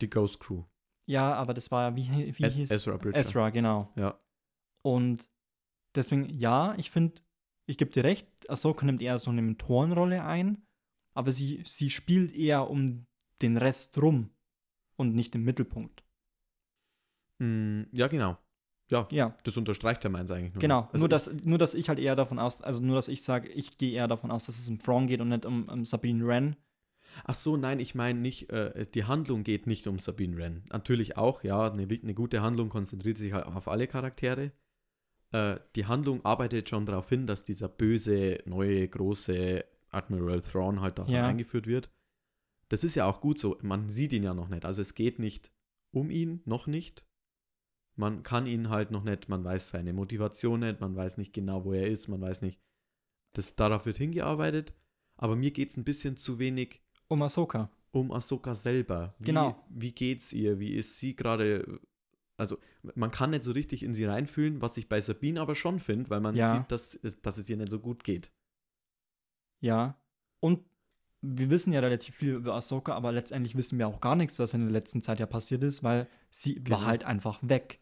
Die 0.01 0.09
Ghost 0.09 0.39
Crew. 0.39 0.63
Ja, 1.05 1.33
aber 1.33 1.53
das 1.53 1.71
war 1.71 1.89
ja, 1.89 1.95
wie, 1.95 2.37
wie 2.37 2.43
es 2.43 2.55
hieß 2.55 2.71
Ezra 2.71 2.97
Bridger. 2.97 3.17
Ezra, 3.17 3.49
genau. 3.49 3.91
Ja. 3.95 4.19
Und 4.83 5.29
deswegen, 5.95 6.29
ja, 6.29 6.75
ich 6.77 6.91
finde, 6.91 7.21
ich 7.65 7.77
gebe 7.77 7.91
dir 7.91 8.03
recht, 8.05 8.27
Ahsoka 8.49 8.85
nimmt 8.85 9.01
eher 9.01 9.19
so 9.19 9.31
eine 9.31 9.41
Mentorenrolle 9.41 10.23
ein 10.23 10.65
aber 11.19 11.33
sie, 11.33 11.63
sie 11.65 11.89
spielt 11.89 12.31
eher 12.33 12.69
um 12.69 13.05
den 13.41 13.57
Rest 13.57 14.01
rum 14.01 14.29
und 14.95 15.15
nicht 15.15 15.35
im 15.35 15.43
Mittelpunkt. 15.43 16.03
Mm, 17.39 17.83
ja, 17.91 18.07
genau. 18.07 18.37
Ja, 18.91 19.07
Ja, 19.11 19.37
das 19.43 19.55
unterstreicht 19.55 20.03
ja 20.03 20.09
meins 20.09 20.31
eigentlich 20.31 20.53
nur. 20.53 20.61
genau. 20.61 20.87
Also 20.91 20.99
nur, 20.99 21.09
dass, 21.09 21.43
nur, 21.45 21.57
dass 21.59 21.73
ich 21.75 21.89
halt 21.89 21.99
eher 21.99 22.15
davon 22.15 22.39
aus, 22.39 22.61
also 22.61 22.81
nur, 22.81 22.95
dass 22.95 23.07
ich 23.07 23.21
sage, 23.23 23.47
ich 23.49 23.77
gehe 23.77 23.91
eher 23.93 24.07
davon 24.07 24.31
aus, 24.31 24.47
dass 24.47 24.57
es 24.57 24.67
um 24.67 24.79
Thrawn 24.79 25.05
geht 25.07 25.21
und 25.21 25.29
nicht 25.29 25.45
um, 25.45 25.69
um 25.69 25.85
Sabine 25.85 26.25
Wren. 26.25 26.55
Ach 27.25 27.33
so, 27.35 27.55
nein, 27.55 27.79
ich 27.79 27.95
meine 27.95 28.19
nicht, 28.19 28.49
äh, 28.51 28.85
die 28.93 29.03
Handlung 29.03 29.43
geht 29.43 29.67
nicht 29.67 29.85
um 29.87 29.99
Sabine 29.99 30.37
Wren. 30.37 30.63
Natürlich 30.71 31.17
auch, 31.17 31.43
ja, 31.43 31.71
eine, 31.71 31.83
eine 31.87 32.13
gute 32.13 32.41
Handlung 32.41 32.69
konzentriert 32.69 33.17
sich 33.17 33.33
halt 33.33 33.45
auf 33.45 33.67
alle 33.67 33.87
Charaktere. 33.87 34.51
Äh, 35.31 35.57
die 35.75 35.85
Handlung 35.85 36.25
arbeitet 36.25 36.69
schon 36.69 36.85
darauf 36.87 37.09
hin, 37.09 37.27
dass 37.27 37.43
dieser 37.43 37.69
böse, 37.69 38.39
neue, 38.45 38.87
große 38.87 39.63
Admiral 39.91 40.41
Thrawn 40.41 40.81
halt 40.81 40.97
da 40.97 41.05
Ja. 41.05 41.27
eingeführt 41.27 41.67
wird. 41.67 41.91
Das 42.69 42.83
ist 42.83 42.95
ja 42.95 43.05
auch 43.05 43.19
gut 43.21 43.37
so. 43.39 43.57
Man 43.61 43.89
sieht 43.89 44.13
ihn 44.13 44.23
ja 44.23 44.33
noch 44.33 44.47
nicht. 44.49 44.65
Also 44.65 44.81
es 44.81 44.95
geht 44.95 45.19
nicht 45.19 45.51
um 45.91 46.09
ihn, 46.09 46.41
noch 46.45 46.67
nicht. 46.67 47.05
Man 47.95 48.23
kann 48.23 48.45
ihn 48.47 48.69
halt 48.69 48.91
noch 48.91 49.03
nicht, 49.03 49.27
man 49.27 49.43
weiß 49.43 49.69
seine 49.69 49.91
Motivation 49.91 50.61
nicht, 50.61 50.79
man 50.79 50.95
weiß 50.95 51.17
nicht 51.17 51.33
genau, 51.33 51.65
wo 51.65 51.73
er 51.73 51.87
ist, 51.87 52.07
man 52.07 52.21
weiß 52.21 52.41
nicht. 52.43 52.59
Das, 53.35 53.53
darauf 53.55 53.85
wird 53.85 53.97
hingearbeitet. 53.97 54.73
Aber 55.17 55.35
mir 55.35 55.51
geht 55.51 55.69
es 55.71 55.77
ein 55.77 55.83
bisschen 55.83 56.15
zu 56.15 56.39
wenig 56.39 56.81
Um 57.09 57.21
Ahsoka. 57.23 57.69
um 57.91 58.11
Ahsoka 58.11 58.55
selber. 58.55 59.15
Wie, 59.19 59.25
Genau. 59.25 59.65
Wie 59.69 59.91
geht's 59.91 60.31
ihr? 60.31 60.59
Wie 60.59 60.73
ist 60.73 60.97
sie 60.99 61.15
gerade? 61.15 61.79
Also, 62.37 62.57
man 62.95 63.11
kann 63.11 63.31
nicht 63.31 63.43
so 63.43 63.51
richtig 63.51 63.83
in 63.83 63.93
sie 63.93 64.05
reinfühlen, 64.05 64.61
was 64.61 64.77
ich 64.77 64.87
bei 64.87 65.01
Sabine 65.01 65.41
aber 65.41 65.55
schon 65.55 65.79
finde, 65.79 66.09
weil 66.09 66.21
man 66.21 66.35
Ja. 66.35 66.55
sieht, 66.57 66.71
dass, 66.71 66.97
dass 67.21 67.37
es 67.37 67.49
ihr 67.49 67.57
nicht 67.57 67.69
so 67.71 67.79
gut 67.79 68.03
geht. 68.05 68.31
Ja. 69.61 69.99
Und 70.39 70.65
wir 71.21 71.49
wissen 71.49 71.73
ja 71.73 71.79
relativ 71.81 72.15
viel 72.15 72.33
über 72.35 72.53
Ahsoka, 72.55 72.93
aber 72.93 73.11
letztendlich 73.11 73.55
wissen 73.55 73.77
wir 73.77 73.87
auch 73.87 73.99
gar 74.01 74.15
nichts, 74.15 74.39
was 74.39 74.53
in 74.53 74.61
der 74.61 74.71
letzten 74.71 75.01
Zeit 75.01 75.19
ja 75.19 75.25
passiert 75.25 75.63
ist, 75.63 75.83
weil 75.83 76.07
sie 76.29 76.55
Genau. 76.55 76.77
war 76.77 76.85
halt 76.85 77.03
einfach 77.05 77.39
weg. 77.41 77.79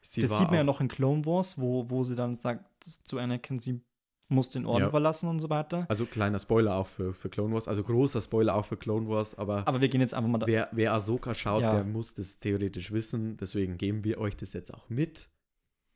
Sie 0.00 0.22
das 0.22 0.38
sieht 0.38 0.46
man 0.46 0.56
ja 0.56 0.64
noch 0.64 0.80
in 0.80 0.88
Clone 0.88 1.26
Wars, 1.26 1.58
wo, 1.58 1.90
wo 1.90 2.04
sie 2.04 2.14
dann 2.14 2.36
sagt 2.36 2.64
zu 2.84 3.18
Anakin, 3.18 3.58
sie 3.58 3.80
muss 4.30 4.48
den 4.50 4.64
Orden 4.66 4.84
Ja. 4.84 4.90
verlassen 4.90 5.28
und 5.28 5.38
so 5.40 5.48
weiter. 5.50 5.86
Also, 5.88 6.04
kleiner 6.06 6.38
Spoiler 6.38 6.76
auch 6.76 6.86
für, 6.86 7.12
für 7.14 7.28
Clone 7.30 7.52
Wars, 7.54 7.66
also 7.66 7.82
großer 7.82 8.20
Spoiler 8.20 8.54
auch 8.54 8.64
für 8.66 8.76
Clone 8.76 9.08
Wars, 9.08 9.36
aber, 9.36 9.66
Aber 9.66 9.80
wir 9.80 9.88
gehen 9.88 10.00
jetzt 10.02 10.12
einfach 10.14 10.28
mal 10.30 10.38
da. 10.38 10.46
wer, 10.46 10.68
wer 10.72 10.92
Ahsoka 10.94 11.34
schaut, 11.34 11.62
Ja. 11.62 11.74
der 11.74 11.84
muss 11.84 12.14
das 12.14 12.38
theoretisch 12.38 12.92
wissen. 12.92 13.36
Deswegen 13.38 13.76
geben 13.78 14.04
wir 14.04 14.18
euch 14.18 14.36
das 14.36 14.52
jetzt 14.52 14.72
auch 14.72 14.88
mit. 14.90 15.28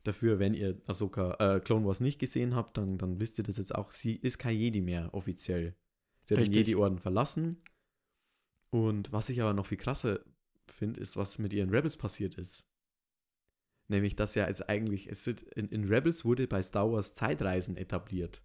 Dafür, 0.05 0.39
wenn 0.41 0.55
ihr 0.55 0.81
Ahsoka, 0.87 1.37
äh, 1.57 1.61
Clone 1.61 1.87
Wars 1.87 2.01
nicht 2.01 2.19
gesehen 2.19 2.57
habt, 2.57 2.77
dann, 2.77 2.99
dann 2.99 3.21
wisst 3.21 3.39
ihr 3.39 3.45
das 3.45 3.57
jetzt 3.59 3.75
auch. 3.75 3.91
Sie 3.93 4.17
ist 4.17 4.39
kein 4.39 4.57
Jedi 4.57 4.81
mehr 4.81 5.11
offiziell. 5.13 5.77
Sie 6.25 6.35
hat 6.35 6.41
den 6.41 6.49
Richtig. 6.49 6.69
Jedi-Orden 6.69 6.99
verlassen. 6.99 7.63
Und 8.71 9.13
was 9.13 9.29
ich 9.29 9.43
aber 9.43 9.53
noch 9.55 9.67
viel 9.67 9.79
krasser 9.79 10.21
finde, 10.67 11.01
ist, 11.01 11.17
was 11.17 11.39
mit 11.39 11.53
ihren 11.53 11.71
Rebels 11.71 11.97
passiert 11.97 12.37
ist. 12.37 12.65
Nämlich, 13.89 14.17
dass 14.17 14.35
ja 14.35 14.47
es 14.47 14.63
eigentlich, 14.63 15.09
es 15.09 15.25
sind, 15.25 15.43
in, 15.43 15.69
in 15.69 15.85
Rebels 15.85 16.25
wurde 16.25 16.47
bei 16.47 16.63
Star 16.63 16.91
Wars 16.91 17.15
Zeitreisen 17.15 17.77
etabliert. 17.77 18.43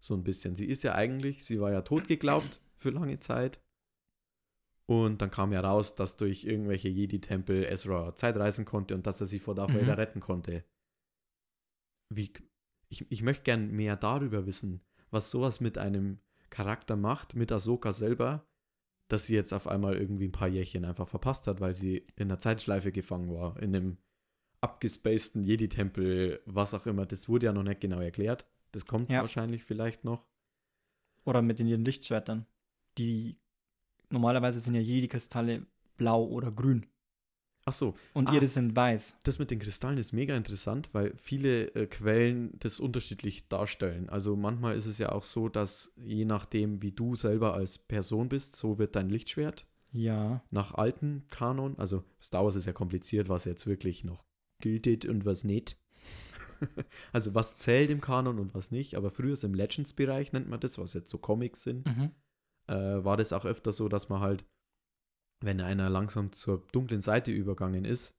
So 0.00 0.14
ein 0.14 0.24
bisschen. 0.24 0.56
Sie 0.56 0.66
ist 0.66 0.82
ja 0.82 0.94
eigentlich, 0.94 1.44
sie 1.44 1.60
war 1.60 1.70
ja 1.70 1.82
tot 1.82 2.08
geglaubt 2.08 2.60
für 2.76 2.90
lange 2.90 3.20
Zeit. 3.20 3.60
Und 4.86 5.22
dann 5.22 5.30
kam 5.30 5.52
ja 5.52 5.60
raus, 5.60 5.94
dass 5.94 6.16
durch 6.16 6.44
irgendwelche 6.44 6.88
Jedi-Tempel 6.88 7.64
Ezra 7.64 8.14
Zeitreisen 8.14 8.64
konnte 8.64 8.94
und 8.94 9.06
dass 9.06 9.20
er 9.20 9.26
sie 9.26 9.38
vor 9.38 9.54
Darth 9.54 9.70
Mhm. 9.70 9.80
Vader 9.80 9.96
retten 9.98 10.20
konnte. 10.20 10.64
Wie, 12.10 12.32
ich, 12.88 13.10
ich 13.10 13.22
möchte 13.22 13.44
gern 13.44 13.70
mehr 13.70 13.96
darüber 13.96 14.46
wissen, 14.46 14.82
was 15.10 15.30
sowas 15.30 15.60
mit 15.60 15.78
einem 15.78 16.18
Charakter 16.54 16.96
macht, 16.96 17.34
mit 17.34 17.50
Ahsoka 17.50 17.92
selber, 17.92 18.46
dass 19.08 19.26
sie 19.26 19.34
jetzt 19.34 19.52
auf 19.52 19.66
einmal 19.66 19.96
irgendwie 19.96 20.28
ein 20.28 20.32
paar 20.32 20.48
Jährchen 20.48 20.84
einfach 20.84 21.08
verpasst 21.08 21.46
hat, 21.48 21.60
weil 21.60 21.74
sie 21.74 22.06
in 22.16 22.28
einer 22.28 22.38
Zeitschleife 22.38 22.92
gefangen 22.92 23.28
war, 23.34 23.60
in 23.60 23.74
einem 23.74 23.98
abgespaceden 24.60 25.44
Jedi-Tempel, 25.44 26.40
was 26.46 26.72
auch 26.72 26.86
immer. 26.86 27.06
Das 27.06 27.28
wurde 27.28 27.46
ja 27.46 27.52
noch 27.52 27.64
nicht 27.64 27.80
genau 27.80 28.00
erklärt. 28.00 28.46
Das 28.72 28.86
kommt 28.86 29.10
Ja. 29.10 29.20
wahrscheinlich 29.20 29.64
vielleicht 29.64 30.04
noch. 30.04 30.24
Oder 31.24 31.42
mit 31.42 31.58
den 31.58 31.66
ihren 31.66 31.84
Lichtschwertern. 31.84 32.46
Die 32.98 33.36
normalerweise 34.10 34.60
sind 34.60 34.74
ja 34.74 34.80
Jedi-Kristalle 34.80 35.66
blau 35.96 36.24
oder 36.24 36.50
grün. 36.52 36.86
Ach 37.66 37.72
so, 37.72 37.94
Und 38.12 38.28
Ah. 38.28 38.34
ihre 38.34 38.46
sind 38.46 38.76
weiß. 38.76 39.18
Das 39.24 39.38
mit 39.38 39.50
den 39.50 39.58
Kristallen 39.58 39.96
ist 39.96 40.12
mega 40.12 40.36
interessant, 40.36 40.90
weil 40.92 41.14
viele 41.16 41.74
äh, 41.74 41.86
Quellen 41.86 42.52
das 42.58 42.78
unterschiedlich 42.78 43.48
darstellen. 43.48 44.08
Also 44.10 44.36
manchmal 44.36 44.76
ist 44.76 44.84
es 44.86 44.98
ja 44.98 45.12
auch 45.12 45.22
so, 45.22 45.48
dass 45.48 45.92
je 45.96 46.26
nachdem, 46.26 46.82
wie 46.82 46.92
du 46.92 47.14
selber 47.14 47.54
als 47.54 47.78
Person 47.78 48.28
bist, 48.28 48.56
so 48.56 48.78
wird 48.78 48.96
dein 48.96 49.08
Lichtschwert 49.08 49.66
Ja. 49.92 50.42
nach 50.50 50.74
alten 50.74 51.24
Kanon. 51.30 51.78
Also 51.78 52.04
Star 52.20 52.44
Wars 52.44 52.54
ist 52.54 52.66
ja 52.66 52.74
kompliziert, 52.74 53.30
was 53.30 53.46
jetzt 53.46 53.66
wirklich 53.66 54.04
noch 54.04 54.24
gilt 54.60 55.06
und 55.06 55.24
was 55.24 55.42
nicht. 55.44 55.78
also 57.12 57.34
was 57.34 57.56
zählt 57.56 57.88
im 57.90 58.02
Kanon 58.02 58.38
und 58.40 58.54
was 58.54 58.72
nicht. 58.72 58.94
Aber 58.94 59.10
früher 59.10 59.32
ist 59.32 59.42
im 59.44 59.54
Legends-Bereich 59.54 60.32
nennt 60.34 60.48
man 60.50 60.60
das, 60.60 60.76
was 60.76 60.92
jetzt 60.92 61.08
so 61.08 61.16
Comics 61.16 61.62
sind 61.62 61.86
Mhm. 61.86 62.10
äh, 62.66 62.74
war 63.04 63.16
das 63.16 63.32
auch 63.32 63.46
öfter 63.46 63.72
so, 63.72 63.88
dass 63.88 64.10
man 64.10 64.20
halt, 64.20 64.44
wenn 65.44 65.60
einer 65.60 65.90
langsam 65.90 66.32
zur 66.32 66.66
dunklen 66.72 67.00
Seite 67.00 67.30
übergangen 67.30 67.84
ist, 67.84 68.14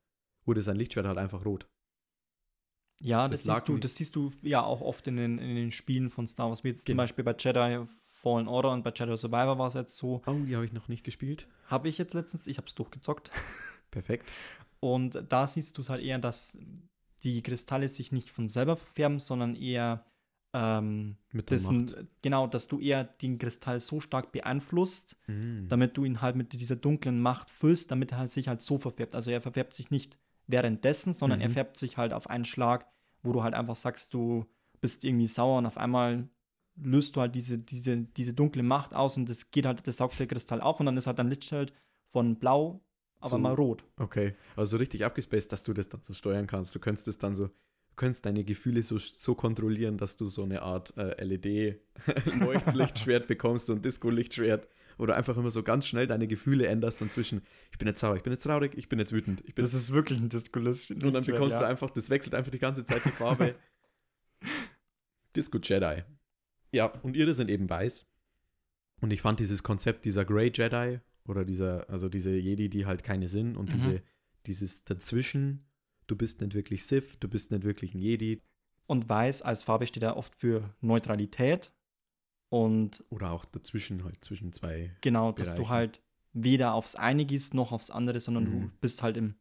wurde 0.46 0.62
sein 0.62 0.76
Lichtschwert 0.76 1.08
halt 1.08 1.18
einfach 1.18 1.46
rot. 1.46 1.68
Ja, 3.02 3.28
Das 3.28 3.44
das, 3.44 3.56
siehst 3.56 3.68
du, 3.68 3.78
das 3.78 3.96
siehst 3.96 4.16
du 4.16 4.32
ja 4.42 4.64
auch 4.64 4.82
oft 4.82 5.08
in 5.08 5.18
den, 5.18 5.38
in 5.38 5.56
den 5.56 5.72
Spielen 5.72 6.10
von 6.10 6.28
Star 6.28 6.48
Wars, 6.48 6.64
wie 6.64 6.70
jetzt 6.70 6.88
zum. 6.88 6.98
Beispiel 6.98 7.26
bei 7.26 7.36
Jedi 7.38 7.86
Fallen 8.08 8.48
Order 8.48 8.72
und 8.72 8.84
bei 8.84 8.94
Jedi 8.96 9.18
Survivor 9.18 9.58
war 9.58 9.68
es 9.68 9.74
jetzt 9.74 9.98
so. 9.98 10.22
Oh, 10.26 10.34
die 10.48 10.56
habe 10.56 10.66
ich 10.66 10.72
noch 10.72 10.88
nicht 10.88 11.04
gespielt. 11.04 11.48
Habe 11.68 11.90
ich 11.90 11.98
jetzt 11.98 12.14
letztens, 12.14 12.48
ich 12.48 12.58
habe 12.58 12.68
es 12.68 12.76
durchgezockt. 12.76 13.32
Perfekt. 13.92 14.32
Und 14.80 15.24
da 15.30 15.48
siehst 15.48 15.78
du 15.78 15.82
es 15.82 15.90
halt 15.90 16.02
eher, 16.02 16.20
dass 16.20 16.58
die 17.24 17.42
Kristalle 17.42 17.90
sich 17.90 18.12
nicht 18.12 18.32
von 18.32 18.48
selber 18.48 18.78
färben, 18.78 19.20
sondern 19.20 19.56
eher 19.56 20.06
ähm, 20.56 21.18
dessen, 21.50 22.08
genau, 22.22 22.48
dass 22.48 22.68
du 22.68 22.80
eher 22.80 23.04
den 23.04 23.38
Kristall 23.38 23.80
so 23.80 24.00
stark 24.00 24.32
beeinflusst, 24.32 25.18
Mhm. 25.28 25.68
damit 25.68 25.98
du 25.98 26.06
ihn 26.06 26.22
halt 26.22 26.36
mit 26.36 26.54
dieser 26.54 26.76
dunklen 26.76 27.20
Macht 27.22 27.52
füllst, 27.52 27.92
damit 27.92 28.12
er 28.14 28.28
sich 28.28 28.48
halt 28.48 28.62
so 28.62 28.78
verfärbt. 28.78 29.16
Also 29.16 29.32
er 29.32 29.42
verfärbt 29.42 29.76
sich 29.76 29.92
nicht 29.92 30.18
währenddessen, 30.48 31.12
sondern 31.14 31.42
er 31.42 31.50
Mhm. 31.50 31.54
färbt 31.54 31.78
sich 31.78 31.98
halt 31.98 32.14
auf 32.14 32.30
einen 32.30 32.46
Schlag, 32.46 32.88
wo 33.24 33.34
du 33.34 33.44
halt 33.44 33.54
einfach 33.54 33.76
sagst, 33.76 34.14
du 34.14 34.46
bist 34.82 35.04
irgendwie 35.04 35.28
sauer 35.28 35.58
und 35.58 35.66
auf 35.66 35.78
einmal 35.78 36.30
löst 36.78 37.16
du 37.16 37.22
halt 37.22 37.36
diese, 37.36 37.58
diese, 37.58 37.98
diese 37.98 38.34
dunkle 38.34 38.62
Macht 38.64 38.94
aus 38.94 39.18
und 39.18 39.28
das 39.30 39.50
geht 39.52 39.66
halt, 39.66 39.88
das 39.88 39.98
saugt 39.98 40.20
der 40.20 40.28
Kristall 40.28 40.62
auf 40.62 40.80
und 40.80 40.86
dann 40.86 40.98
ist 40.98 41.08
halt 41.08 41.20
ein 41.20 41.30
Lichtschalt 41.30 41.74
von 42.10 42.36
blau, 42.38 42.82
aber 43.20 43.30
So. 43.32 43.38
mal 43.40 43.54
rot. 43.56 43.84
Okay, 43.98 44.36
also 44.56 44.78
richtig 44.78 45.04
abgespaced, 45.06 45.52
dass 45.52 45.64
du 45.64 45.74
das 45.74 45.90
dann 45.90 46.02
so 46.02 46.14
steuern 46.14 46.48
kannst. 46.48 46.76
Du 46.76 46.80
könntest 46.80 47.08
es 47.08 47.18
dann 47.18 47.34
so, 47.36 47.50
könntest 47.96 48.26
deine 48.26 48.44
Gefühle 48.44 48.84
so, 48.84 48.98
so 48.98 49.36
kontrollieren, 49.36 49.98
dass 49.98 50.18
du 50.18 50.28
so 50.28 50.44
eine 50.44 50.62
Art 50.62 50.96
äh, 50.98 51.24
LED-Leuchtlichtschwert 51.24 53.28
bekommst, 53.28 53.68
so 53.68 53.74
ein 53.74 53.82
Disco-Lichtschwert, 53.82 54.68
du 54.98 55.14
einfach 55.14 55.38
immer 55.38 55.52
so 55.52 55.64
ganz 55.64 55.88
schnell 55.88 56.08
deine 56.08 56.28
Gefühle 56.28 56.68
änderst 56.68 57.02
und 57.02 57.12
zwischen, 57.12 57.42
ich 57.72 57.78
bin 57.78 57.88
jetzt 57.88 58.00
sauer, 58.00 58.16
ich 58.16 58.24
bin 58.24 58.34
jetzt 58.34 58.44
traurig, 58.44 58.78
ich 58.78 58.90
bin 58.90 59.00
jetzt 59.00 59.14
wütend, 59.14 59.42
ich 59.46 59.56
bin 59.56 59.64
Das 59.64 59.74
ist 59.74 59.92
wirklich 59.92 60.20
ein 60.20 60.30
Disco-Licht. 60.30 60.92
Und 60.92 61.14
dann 61.14 61.24
bekommst 61.24 61.60
du 61.60 61.66
einfach, 61.66 61.90
das 61.90 62.10
wechselt 62.10 62.36
einfach 62.36 62.52
die 62.52 62.60
ganze 62.60 62.86
Zeit 62.86 63.04
die 63.06 63.10
Farbe. 63.10 63.56
Disco 65.36 65.60
Jedi. 65.62 66.04
Ja, 66.74 66.88
und 67.04 67.16
ihre 67.16 67.34
sind 67.34 67.50
eben 67.50 67.70
weiß. 67.70 68.06
Und 69.02 69.12
ich 69.12 69.22
fand 69.22 69.40
dieses 69.40 69.64
Konzept 69.64 70.06
dieser 70.06 70.26
Grey 70.26 70.52
Jedi 70.54 71.00
oder 71.26 71.46
dieser, 71.46 71.90
also 71.90 72.10
diese 72.10 72.32
Jedi, 72.32 72.70
die 72.70 72.86
halt 72.86 73.04
keine 73.04 73.28
sind 73.28 73.58
und 73.58 73.70
Mhm. 73.70 73.74
diese, 73.74 74.02
dieses 74.46 74.84
dazwischen, 74.86 75.65
du 76.08 76.16
bist 76.16 76.42
nicht 76.42 76.54
wirklich 76.54 76.86
Sith, 76.86 77.18
du 77.20 77.28
bist 77.28 77.52
nicht 77.52 77.64
wirklich 77.64 77.94
ein 77.94 78.00
Jedi 78.00 78.42
Und 78.88 79.10
weiß 79.10 79.42
als 79.42 79.64
Farbe 79.64 79.88
steht 79.88 80.04
ja 80.04 80.16
oft 80.16 80.36
für 80.36 80.74
Neutralität. 80.82 81.72
Und 82.50 83.04
oder 83.10 83.32
auch 83.32 83.46
dazwischen 83.46 84.04
halt 84.04 84.24
zwischen 84.24 84.54
zwei. 84.54 84.96
genau, 85.02 85.32
dass 85.32 85.56
du 85.56 85.68
halt 85.70 86.02
weder 86.34 86.74
aufs 86.74 86.96
eine 86.96 87.26
gehst 87.26 87.54
noch 87.54 87.72
aufs 87.72 87.90
andere, 87.90 88.20
sondern 88.20 88.44
Mhm. 88.44 88.50
du 88.52 88.72
bist 88.82 89.02
halt 89.02 89.18
im, 89.18 89.36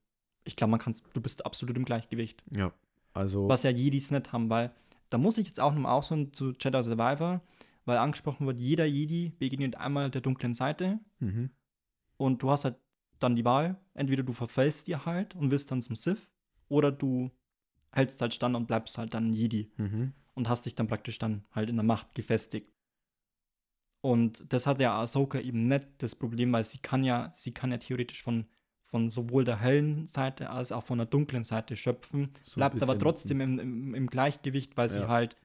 ich 0.45 0.57
glaube, 0.57 0.71
man 0.73 0.81
kann 0.81 0.95
du 1.13 1.21
bist 1.21 1.45
absolut 1.45 1.77
im 1.77 1.85
Gleichgewicht. 1.85 2.43
Ja, 2.51 2.73
also 3.13 3.49
Was 3.49 3.63
ja 3.63 3.71
Jedis 3.71 4.11
nicht 4.11 4.33
haben, 4.33 4.49
weil 4.49 4.73
da 5.11 5.19
muss 5.19 5.39
ich 5.39 5.47
jetzt 5.47 5.61
auch 5.61 5.73
nochmal 5.73 5.93
ausholen 5.93 6.33
zu 6.33 6.53
Jedi 6.59 6.83
Survivor, 6.83 7.43
weil 7.85 7.99
angesprochen 7.99 8.47
wird, 8.47 8.59
jeder 8.59 8.87
Jedi 8.87 9.33
begegnet 9.39 9.77
einmal 9.77 10.11
der 10.11 10.23
dunklen 10.23 10.55
Seite 10.55 10.99
mhm. 11.21 11.51
und 12.17 12.43
du 12.43 12.51
hast 12.51 12.65
halt 12.65 12.77
dann 13.21 13.37
die 13.37 13.45
Wahl, 13.45 13.79
entweder 13.93 14.23
du 14.23 14.33
verfällst 14.33 14.87
dir 14.87 15.05
halt 15.05 15.35
und 15.37 15.51
wirst 15.51 15.71
dann 15.71 15.83
zum 15.83 15.95
Sith 15.95 16.27
oder 16.75 16.91
du 16.93 17.31
hältst 17.93 18.21
halt 18.21 18.35
stand 18.35 18.57
und 18.57 18.67
bleibst 18.67 18.99
halt 18.99 19.15
dann 19.15 19.31
ein 19.31 19.33
Jedi 19.33 19.71
Mhm. 19.77 20.13
und 20.35 20.49
hast 20.49 20.67
dich 20.67 20.75
dann 20.75 20.89
praktisch 20.89 21.19
dann 21.19 21.45
halt 21.53 21.71
in 21.71 21.77
der 21.77 21.85
Macht 21.85 22.15
gefestigt. 22.15 22.71
Und 24.01 24.45
das 24.53 24.67
hat 24.67 24.81
ja 24.81 25.01
Ahsoka 25.01 25.39
eben 25.41 25.63
nicht 25.63 25.87
das 25.99 26.15
Problem, 26.15 26.53
weil 26.53 26.65
sie 26.65 26.79
kann 26.79 27.05
ja, 27.05 27.31
sie 27.33 27.53
kann 27.55 27.71
ja 27.71 27.79
theoretisch 27.79 28.23
von, 28.23 28.47
von 28.85 29.09
sowohl 29.09 29.45
der 29.45 29.61
hellen 29.61 30.07
Seite 30.07 30.51
als 30.51 30.73
auch 30.73 30.83
von 30.85 30.99
der 30.99 31.07
dunklen 31.07 31.45
Seite 31.45 31.77
schöpfen, 31.77 32.29
So 32.43 32.61
bleibt 32.61 32.83
aber 32.83 32.99
trotzdem 32.99 33.41
im, 33.41 33.59
im, 33.59 33.95
im 33.95 34.07
Gleichgewicht, 34.09 34.77
weil 34.77 34.91
sie 34.91 35.01
Ja. 35.03 35.09
halt 35.09 35.37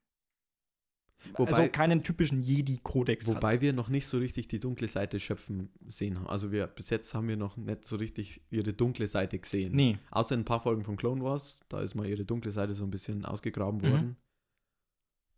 Wobei, 1.38 1.52
also 1.52 1.70
keinen 1.70 2.04
typischen 2.04 2.42
Jedi-Kodex 2.42 3.28
hat. 3.28 3.36
wobei 3.36 3.62
wir 3.62 3.74
noch 3.74 3.90
nicht 3.90 4.08
so 4.08 4.18
richtig 4.18 4.48
die 4.48 4.60
dunkle 4.60 4.88
Seite 4.88 5.20
schöpfen 5.20 5.70
sehen 5.88 6.18
haben. 6.18 6.28
Also 6.28 6.52
wir, 6.52 6.68
bis 6.68 6.90
jetzt 6.90 7.14
haben 7.14 7.28
wir 7.28 7.38
noch 7.38 7.58
nicht 7.58 7.86
so 7.86 7.96
richtig 7.98 8.42
ihre 8.50 8.74
dunkle 8.74 9.08
Seite 9.08 9.38
gesehen. 9.40 9.74
Nee, 9.76 9.98
Außer 10.12 10.36
in 10.36 10.42
ein 10.42 10.46
paar 10.46 10.62
Folgen 10.62 10.84
von 10.84 10.98
Clone 10.98 11.24
Wars, 11.24 11.62
da 11.70 11.82
ist 11.82 11.96
mal 11.96 12.08
ihre 12.08 12.26
dunkle 12.26 12.52
Seite 12.52 12.74
so 12.74 12.84
ein 12.84 12.92
bisschen 12.92 13.26
ausgegraben 13.26 13.80
Mhm. 13.82 13.92
worden. 13.92 14.18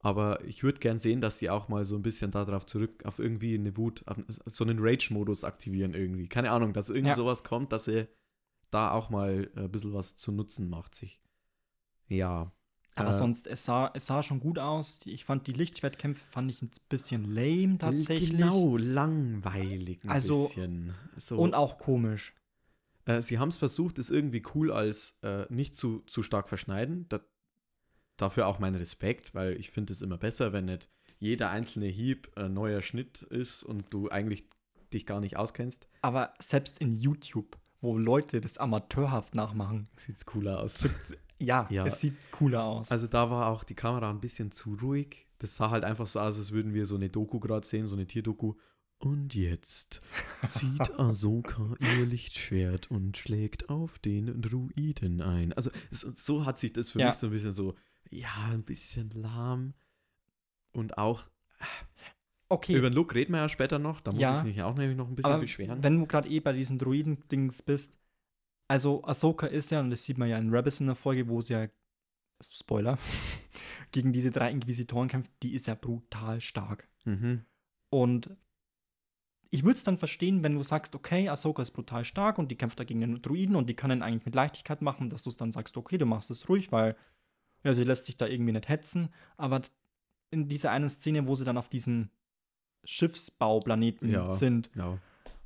Aber 0.03 0.43
ich 0.45 0.63
würde 0.63 0.79
gern 0.79 0.97
sehen, 0.97 1.21
dass 1.21 1.37
sie 1.37 1.49
auch 1.51 1.67
mal 1.69 1.85
so 1.85 1.95
ein 1.95 2.01
bisschen 2.01 2.31
darauf 2.31 2.65
zurück, 2.65 3.05
auf 3.05 3.19
irgendwie 3.19 3.53
eine 3.53 3.77
Wut, 3.77 4.03
so 4.45 4.63
einen 4.63 4.79
Rage-Modus 4.79 5.43
aktivieren 5.43 5.93
irgendwie. 5.93 6.27
Keine 6.27 6.49
Ahnung, 6.51 6.73
dass 6.73 6.89
irgend 6.89 7.09
Ja. 7.09 7.15
sowas 7.15 7.43
kommt, 7.43 7.71
dass 7.71 7.85
sie 7.85 8.07
da 8.71 8.91
auch 8.91 9.09
mal 9.11 9.51
äh, 9.55 9.59
ein 9.61 9.71
bisschen 9.71 9.93
was 9.93 10.15
zu 10.15 10.31
nutzen 10.31 10.69
macht 10.69 10.95
sich. 10.95 11.21
Ja. 12.07 12.51
Aber 12.95 13.09
Äh, 13.11 13.13
sonst, 13.13 13.47
es 13.47 13.63
sah, 13.63 13.89
es 13.93 14.07
sah 14.07 14.21
schon 14.23 14.39
gut 14.39 14.59
aus. 14.59 14.99
Ich 15.05 15.23
fand 15.25 15.47
die 15.47 15.53
Lichtschwertkämpfe 15.53 16.23
fand 16.29 16.51
ich 16.51 16.61
ein 16.61 16.69
bisschen 16.89 17.33
lame 17.33 17.77
tatsächlich. 17.77 18.31
Genau, 18.31 18.77
langweilig 18.77 20.03
ein 20.03 20.09
Also- 20.09 20.47
bisschen. 20.47 20.93
So. 21.17 21.37
Und 21.37 21.53
auch 21.55 21.77
komisch. 21.77 22.33
Äh, 23.05 23.21
sie 23.21 23.39
haben 23.39 23.49
es 23.49 23.57
versucht, 23.57 23.97
es 23.99 24.09
irgendwie 24.09 24.43
cool 24.53 24.71
als 24.71 25.17
äh, 25.23 25.45
nicht 25.49 25.75
zu, 25.75 25.99
zu 26.05 26.21
stark 26.23 26.49
verschneiden. 26.49 27.05
Da, 27.09 27.19
dafür 28.17 28.45
auch 28.47 28.59
mein 28.59 28.75
Respekt, 28.75 29.33
weil 29.33 29.53
ich 29.59 29.71
finde 29.71 29.93
es 29.93 30.01
immer 30.01 30.17
besser, 30.17 30.53
wenn 30.53 30.65
nicht 30.65 30.89
jeder 31.17 31.49
einzelne 31.49 31.87
Hieb 31.87 32.31
ein 32.35 32.53
neuer 32.53 32.81
Schnitt 32.81 33.21
ist 33.23 33.63
und 33.63 33.85
du 33.93 34.09
eigentlich 34.09 34.43
dich 34.93 35.05
gar 35.05 35.19
nicht 35.19 35.37
auskennst. 35.37 35.87
Aber 36.01 36.33
selbst 36.39 36.79
in 36.79 36.93
YouTube, 36.95 37.57
wo 37.79 37.97
Leute 37.97 38.41
das 38.41 38.57
amateurhaft 38.57 39.33
nachmachen, 39.35 39.87
Sieht 39.95 40.17
es 40.17 40.25
cooler 40.25 40.59
aus. 40.61 40.87
Ja, 41.41 41.67
Ja. 41.69 41.85
es 41.85 41.99
sieht 42.01 42.31
cooler 42.31 42.63
aus. 42.63 42.91
Also 42.91 43.07
da 43.07 43.29
war 43.29 43.47
auch 43.47 43.63
die 43.63 43.75
Kamera 43.75 44.09
ein 44.09 44.19
bisschen 44.21 44.51
zu 44.51 44.75
ruhig. 44.75 45.27
Das 45.39 45.55
sah 45.55 45.69
halt 45.71 45.83
einfach 45.83 46.07
so 46.07 46.19
aus, 46.19 46.37
als 46.37 46.51
würden 46.51 46.73
wir 46.73 46.85
so 46.85 46.95
eine 46.95 47.09
Doku 47.09 47.39
gerade 47.39 47.65
sehen, 47.65 47.85
so 47.87 47.95
eine 47.95 48.05
Tierdoku. 48.07 48.53
Und 48.99 49.33
jetzt 49.33 50.01
zieht 50.45 50.79
Ahsoka 50.99 51.73
ihr 51.79 52.05
Lichtschwert 52.05 52.91
und 52.91 53.17
schlägt 53.17 53.69
auf 53.69 53.97
den 53.97 54.41
Druiden 54.41 55.21
ein. 55.21 55.53
Also 55.53 55.71
so, 55.89 56.45
hat 56.45 56.59
sich 56.59 56.73
das 56.73 56.91
für 56.91 56.99
Ja. 56.99 57.07
mich 57.07 57.15
so 57.15 57.27
ein 57.27 57.31
bisschen 57.31 57.53
so, 57.53 57.73
ja, 58.11 58.29
ein 58.51 58.63
bisschen 58.63 59.09
lahm. 59.09 59.73
Und 60.73 60.97
auch, 60.99 61.23
okay, 62.49 62.77
über 62.77 62.89
den 62.89 62.93
Look 62.93 63.15
reden 63.15 63.33
wir 63.33 63.39
ja 63.39 63.49
später 63.49 63.79
noch, 63.79 64.01
da 64.01 64.11
muss 64.11 64.21
Ja. 64.21 64.37
ich 64.39 64.43
mich 64.43 64.61
auch 64.61 64.75
nämlich 64.75 64.97
noch 64.97 65.07
ein 65.07 65.15
bisschen 65.15 65.39
beschweren. 65.39 65.81
wenn 65.83 65.99
du 65.99 66.05
gerade 66.05 66.29
eh 66.29 66.39
bei 66.39 66.53
diesen 66.53 66.77
Druiden-Dings 66.77 67.63
bist, 67.63 67.97
also 68.71 69.03
Ahsoka 69.03 69.47
ist 69.47 69.69
ja, 69.71 69.81
und 69.81 69.89
das 69.89 70.05
sieht 70.05 70.17
man 70.17 70.29
ja 70.29 70.37
in 70.37 70.49
Rebels 70.49 70.79
in 70.79 70.85
der 70.85 70.95
Folge, 70.95 71.27
wo 71.27 71.41
sie 71.41 71.53
ja, 71.53 71.67
Spoiler, 72.41 72.97
gegen 73.91 74.13
diese 74.13 74.31
drei 74.31 74.49
Inquisitoren 74.49 75.09
kämpft, 75.09 75.29
die 75.43 75.53
ist 75.53 75.67
ja 75.67 75.75
brutal 75.75 76.39
stark. 76.39 76.87
mhm. 77.03 77.43
Und 77.89 78.29
ich 79.49 79.63
würde 79.63 79.75
es 79.75 79.83
dann 79.83 79.97
verstehen, 79.97 80.41
wenn 80.43 80.55
du 80.55 80.63
sagst, 80.63 80.95
okay, 80.95 81.27
Ahsoka 81.27 81.61
ist 81.61 81.71
brutal 81.71 82.05
stark 82.05 82.37
und 82.37 82.49
die 82.49 82.55
kämpft 82.55 82.79
da 82.79 82.85
gegen 82.85 83.01
den 83.01 83.21
Druiden 83.21 83.57
und 83.57 83.67
die 83.67 83.73
kann 83.73 83.91
ihn 83.91 84.01
eigentlich 84.01 84.25
mit 84.25 84.35
Leichtigkeit 84.35 84.81
machen, 84.81 85.09
dass 85.09 85.23
du 85.23 85.29
es 85.29 85.35
dann 85.35 85.51
sagst, 85.51 85.75
okay, 85.75 85.97
du 85.97 86.05
machst 86.05 86.31
es 86.31 86.47
ruhig, 86.47 86.71
weil 86.71 86.95
ja, 87.65 87.73
sie 87.73 87.83
lässt 87.83 88.05
sich 88.05 88.15
da 88.15 88.25
irgendwie 88.25 88.53
nicht 88.53 88.69
hetzen. 88.69 89.09
Aber 89.35 89.61
in 90.29 90.47
dieser 90.47 90.71
einen 90.71 90.89
Szene, 90.89 91.27
wo 91.27 91.35
sie 91.35 91.43
dann 91.43 91.57
auf 91.57 91.67
diesen 91.67 92.09
Schiffsbauplaneten 92.85 94.09
Ja. 94.09 94.31
sind, 94.31 94.71
Ja, 94.73 94.97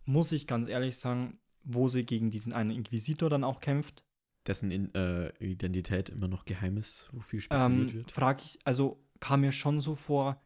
muss 0.05 0.31
ich 0.31 0.45
ganz 0.45 0.69
ehrlich 0.69 0.97
sagen, 0.97 1.39
wo 1.65 1.87
sie 1.87 2.05
gegen 2.05 2.31
diesen 2.31 2.53
einen 2.53 2.71
Inquisitor 2.71 3.29
dann 3.29 3.43
auch 3.43 3.59
kämpft, 3.59 4.03
dessen 4.47 4.71
in, 4.71 4.93
äh, 4.95 5.29
Identität 5.39 6.09
immer 6.09 6.27
noch 6.27 6.45
geheim 6.45 6.77
ist, 6.77 7.09
wo 7.11 7.19
viel 7.21 7.41
spekuliert 7.41 7.89
ähm, 7.89 7.93
wird. 7.93 8.11
frage 8.11 8.43
ich, 8.45 8.59
also 8.63 9.03
kam 9.19 9.41
mir 9.41 9.51
schon 9.51 9.79
so 9.81 9.95
vor, 9.95 10.41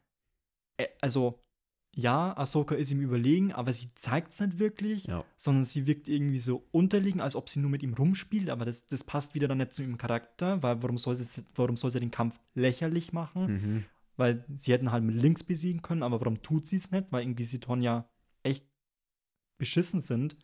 äh, 0.77 0.87
also 1.01 1.39
ja, 1.95 2.37
Ahsoka 2.37 2.75
ist 2.75 2.91
ihm 2.91 3.01
überlegen, 3.01 3.51
aber 3.51 3.73
sie 3.73 3.89
zeigt 3.95 4.31
es 4.33 4.39
nicht 4.39 4.59
wirklich, 4.59 5.05
Ja. 5.07 5.25
sondern 5.35 5.65
sie 5.65 5.87
wirkt 5.87 6.07
irgendwie 6.07 6.37
so 6.37 6.67
unterlegen, 6.71 7.19
als 7.19 7.35
ob 7.35 7.49
sie 7.49 7.59
nur 7.59 7.71
mit 7.71 7.81
ihm 7.83 7.93
rumspielt, 7.95 8.49
aber 8.49 8.63
das, 8.63 8.85
das 8.85 9.03
passt 9.03 9.33
wieder 9.35 9.47
dann 9.47 9.57
nicht 9.57 9.73
zu 9.73 9.81
ihrem 9.81 9.97
Charakter, 9.97 10.61
weil 10.63 10.81
warum 10.83 10.97
soll 10.99 11.15
sie, 11.15 11.43
warum 11.55 11.75
soll 11.75 11.89
sie 11.91 11.99
den 11.99 12.11
Kampf 12.11 12.39
lächerlich 12.53 13.11
machen? 13.11 13.45
Mhm. 13.47 13.85
Weil 14.17 14.45
sie 14.55 14.71
hätten 14.71 14.91
halt 14.91 15.03
mit 15.03 15.15
links 15.15 15.43
besiegen 15.43 15.81
können, 15.81 16.03
aber 16.03 16.21
warum 16.21 16.41
tut 16.41 16.65
sie 16.67 16.75
es 16.75 16.91
nicht? 16.91 17.11
Weil 17.11 17.23
Inquisitoren 17.23 17.81
ja 17.81 18.07
beschissen 19.59 19.99
sind, 19.99 20.35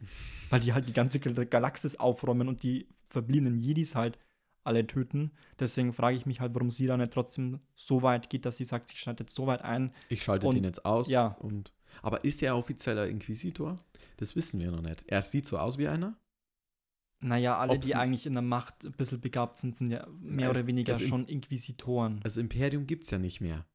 weil 0.52 0.60
die 0.60 0.74
halt 0.74 0.88
die 0.88 0.94
ganze 0.94 1.20
Gal- 1.20 1.46
Galaxis 1.48 1.96
aufräumen 1.96 2.48
und 2.48 2.62
die 2.62 2.88
verbliebenen 3.10 3.58
Jedis 3.58 3.96
halt 3.96 4.20
alle 4.64 4.86
töten. 4.86 5.32
Deswegen 5.60 5.94
frage 5.94 6.18
ich 6.18 6.26
mich 6.26 6.40
halt, 6.42 6.54
warum 6.54 6.70
sie 6.70 6.86
da 6.88 6.98
nicht 6.98 7.14
trotzdem 7.14 7.60
so 7.76 8.02
weit 8.04 8.30
geht, 8.30 8.46
dass 8.46 8.58
sie 8.58 8.66
sagt, 8.66 8.90
sie 8.90 8.98
schneidet 8.98 9.22
jetzt 9.22 9.36
so 9.36 9.48
weit 9.48 9.62
ein. 9.64 9.92
Ich 10.10 10.24
schalte 10.24 10.50
den 10.50 10.64
jetzt 10.64 10.86
aus. 10.86 11.10
ja. 11.10 11.28
Und, 11.40 11.72
aber 12.02 12.24
ist 12.24 12.42
er 12.44 12.58
offizieller 12.58 13.08
Inquisitor? 13.08 13.76
Das 14.18 14.36
wissen 14.36 14.60
wir 14.60 14.72
noch 14.72 14.82
nicht. 14.82 15.04
Er 15.08 15.22
sieht 15.22 15.48
so 15.48 15.58
aus 15.58 15.78
wie 15.78 15.88
einer. 15.88 16.18
Naja, 17.24 17.58
alle, 17.58 17.74
Ob's 17.74 17.88
die 17.88 17.96
eigentlich 17.96 18.26
in 18.26 18.34
der 18.34 18.42
Macht 18.42 18.84
ein 18.84 18.92
bisschen 18.92 19.22
begabt 19.22 19.58
sind, 19.58 19.76
sind 19.76 19.90
ja 19.90 20.06
mehr 20.20 20.50
Es- 20.50 20.58
oder 20.58 20.68
weniger 20.68 20.98
schon 21.00 21.26
Inquisitoren. 21.28 22.20
Das 22.24 22.38
Imperium 22.38 22.86
gibt 22.88 23.06
es 23.06 23.12
ja 23.12 23.18
nicht 23.20 23.40
mehr. 23.42 23.66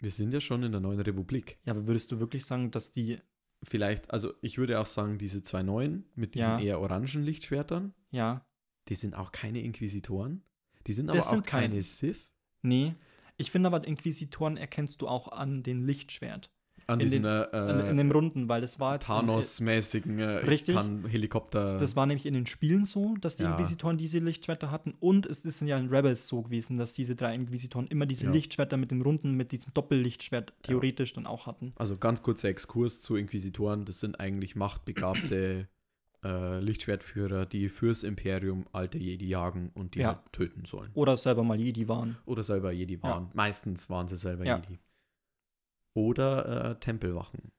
Wir 0.00 0.10
sind 0.10 0.32
ja 0.32 0.40
schon 0.40 0.62
in 0.62 0.72
der 0.72 0.80
neuen 0.80 1.00
Republik. 1.00 1.58
Ja, 1.64 1.72
aber 1.74 1.86
würdest 1.86 2.10
du 2.12 2.20
wirklich 2.20 2.44
sagen, 2.46 2.70
dass 2.70 2.92
die, 2.92 3.18
Vielleicht, 3.62 4.10
also 4.10 4.34
ich 4.40 4.58
würde 4.58 4.78
auch 4.80 4.86
sagen, 4.86 5.18
diese 5.18 5.42
zwei 5.42 5.62
neuen 5.62 6.04
mit 6.14 6.34
diesen 6.34 6.46
Ja. 6.46 6.60
eher 6.60 6.80
orangen 6.80 7.22
Lichtschwertern, 7.24 7.92
ja, 8.10 8.46
die 8.88 8.94
sind 8.94 9.14
auch 9.14 9.32
keine 9.32 9.60
Inquisitoren. 9.62 10.42
Die 10.86 10.92
sind 10.92 11.10
aber 11.10 11.18
Das 11.18 11.28
auch 11.28 11.32
sind 11.32 11.46
keine. 11.46 11.82
Sith. 11.82 12.30
nee. 12.62 12.94
Ich 13.40 13.52
finde 13.52 13.68
aber, 13.68 13.86
Inquisitoren 13.86 14.56
erkennst 14.56 15.00
du 15.00 15.06
auch 15.06 15.28
an 15.28 15.62
den 15.62 15.86
Lichtschwert. 15.86 16.50
An 16.88 17.00
In 17.00 17.04
diesen 17.04 17.22
den- 17.24 17.44
äh, 17.52 17.70
in, 17.82 17.86
in 17.90 17.96
dem 17.98 18.10
Runden, 18.10 18.48
weil 18.48 18.62
das 18.62 18.80
war 18.80 18.94
jetzt. 18.94 19.06
Thanos-mäßigen 19.08 20.18
äh, 20.18 20.24
Richtig. 20.38 20.74
Helikopter. 21.08 21.76
Das 21.76 21.96
war 21.96 22.06
nämlich 22.06 22.24
in 22.24 22.32
den 22.32 22.46
Spielen 22.46 22.86
so, 22.86 23.14
dass 23.20 23.36
die 23.36 23.42
Ja. 23.42 23.50
Inquisitoren 23.52 23.98
diese 23.98 24.18
Lichtschwerter 24.20 24.70
hatten. 24.70 24.94
Und 24.98 25.26
es 25.26 25.44
ist 25.44 25.60
ja 25.60 25.76
in 25.78 25.88
Rebels 25.88 26.28
so 26.28 26.40
gewesen, 26.42 26.78
dass 26.78 26.94
diese 26.94 27.14
drei 27.14 27.34
Inquisitoren 27.34 27.86
immer 27.88 28.06
diese 28.06 28.24
Ja. 28.26 28.32
Lichtschwerter 28.32 28.78
mit 28.78 28.90
den 28.90 29.02
Runden, 29.02 29.32
mit 29.34 29.52
diesem 29.52 29.74
Doppellichtschwert 29.74 30.54
theoretisch 30.62 31.12
dann 31.12 31.26
auch 31.26 31.46
hatten. 31.46 31.74
Also 31.76 31.96
ganz 31.98 32.22
kurzer 32.22 32.48
Exkurs 32.48 33.02
zu 33.02 33.16
Inquisitoren. 33.16 33.84
Das 33.84 34.00
sind 34.00 34.18
eigentlich 34.18 34.56
machtbegabte 34.56 35.68
äh, 36.24 36.58
Lichtschwertführer, 36.60 37.44
die 37.44 37.68
fürs 37.68 38.02
Imperium 38.02 38.66
alte 38.72 38.96
Jedi 38.96 39.28
jagen 39.28 39.70
und 39.74 39.94
die 39.94 40.00
Ja. 40.00 40.08
halt 40.08 40.18
töten 40.32 40.64
sollen. 40.64 40.90
Oder 40.94 41.18
selber 41.18 41.44
mal 41.44 41.60
Jedi 41.60 41.86
waren. 41.86 42.16
Oder 42.24 42.42
selber 42.42 42.72
Jedi 42.72 43.02
waren. 43.02 43.28
Meistens 43.34 43.90
waren 43.90 44.08
sie 44.08 44.16
selber 44.16 44.46
Ja. 44.46 44.56
Jedi. 44.56 44.78
Oder 45.98 46.70
äh, 46.70 46.78
Tempelwachen. 46.78 47.50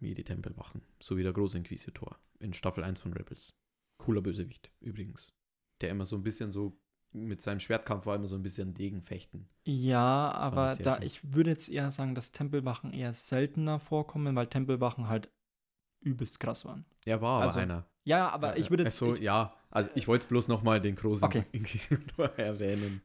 Jedi-Tempelwachen. 0.00 0.82
So 1.00 1.16
wie 1.16 1.22
der 1.22 1.32
Großinquisitor 1.32 2.18
in 2.40 2.52
Staffel 2.52 2.82
1 2.82 3.00
von 3.00 3.12
Rebels. 3.12 3.54
Cooler 3.98 4.20
Bösewicht, 4.20 4.72
übrigens. 4.80 5.32
Der 5.80 5.90
immer 5.90 6.04
so 6.04 6.16
ein 6.16 6.24
bisschen 6.24 6.50
so 6.50 6.76
mit 7.12 7.40
seinem 7.40 7.60
Schwertkampf 7.60 8.04
war 8.04 8.16
immer 8.16 8.26
so 8.26 8.34
ein 8.34 8.42
bisschen 8.42 8.74
Degenfechten. 8.74 9.48
Ja, 9.64 10.32
aber 10.32 10.74
sehr 10.74 10.84
da 10.84 10.94
schön. 10.96 11.06
ich 11.06 11.32
würde 11.34 11.50
jetzt 11.50 11.68
eher 11.68 11.90
sagen, 11.92 12.14
dass 12.16 12.32
Tempelwachen 12.32 12.92
eher 12.92 13.12
seltener 13.12 13.78
vorkommen, 13.78 14.34
weil 14.34 14.48
Tempelwachen 14.48 15.08
halt 15.08 15.30
übelst 16.00 16.40
krass 16.40 16.64
waren. 16.64 16.84
Er 17.04 17.20
war 17.22 17.36
aber 17.36 17.44
Also, 17.44 17.60
einer. 17.60 17.86
Ja, 18.04 18.28
aber 18.30 18.56
ich 18.58 18.70
würde 18.70 18.84
jetzt. 18.84 18.96
So, 18.96 19.14
ich, 19.14 19.20
ja, 19.20 19.54
also 19.70 19.88
ich 19.94 20.08
wollte 20.08 20.26
bloß 20.26 20.48
nochmal 20.48 20.80
den 20.80 20.96
großen 20.96 21.26
Okay. 21.26 21.44
Inquisitor 21.52 22.26
erwähnen. 22.38 23.02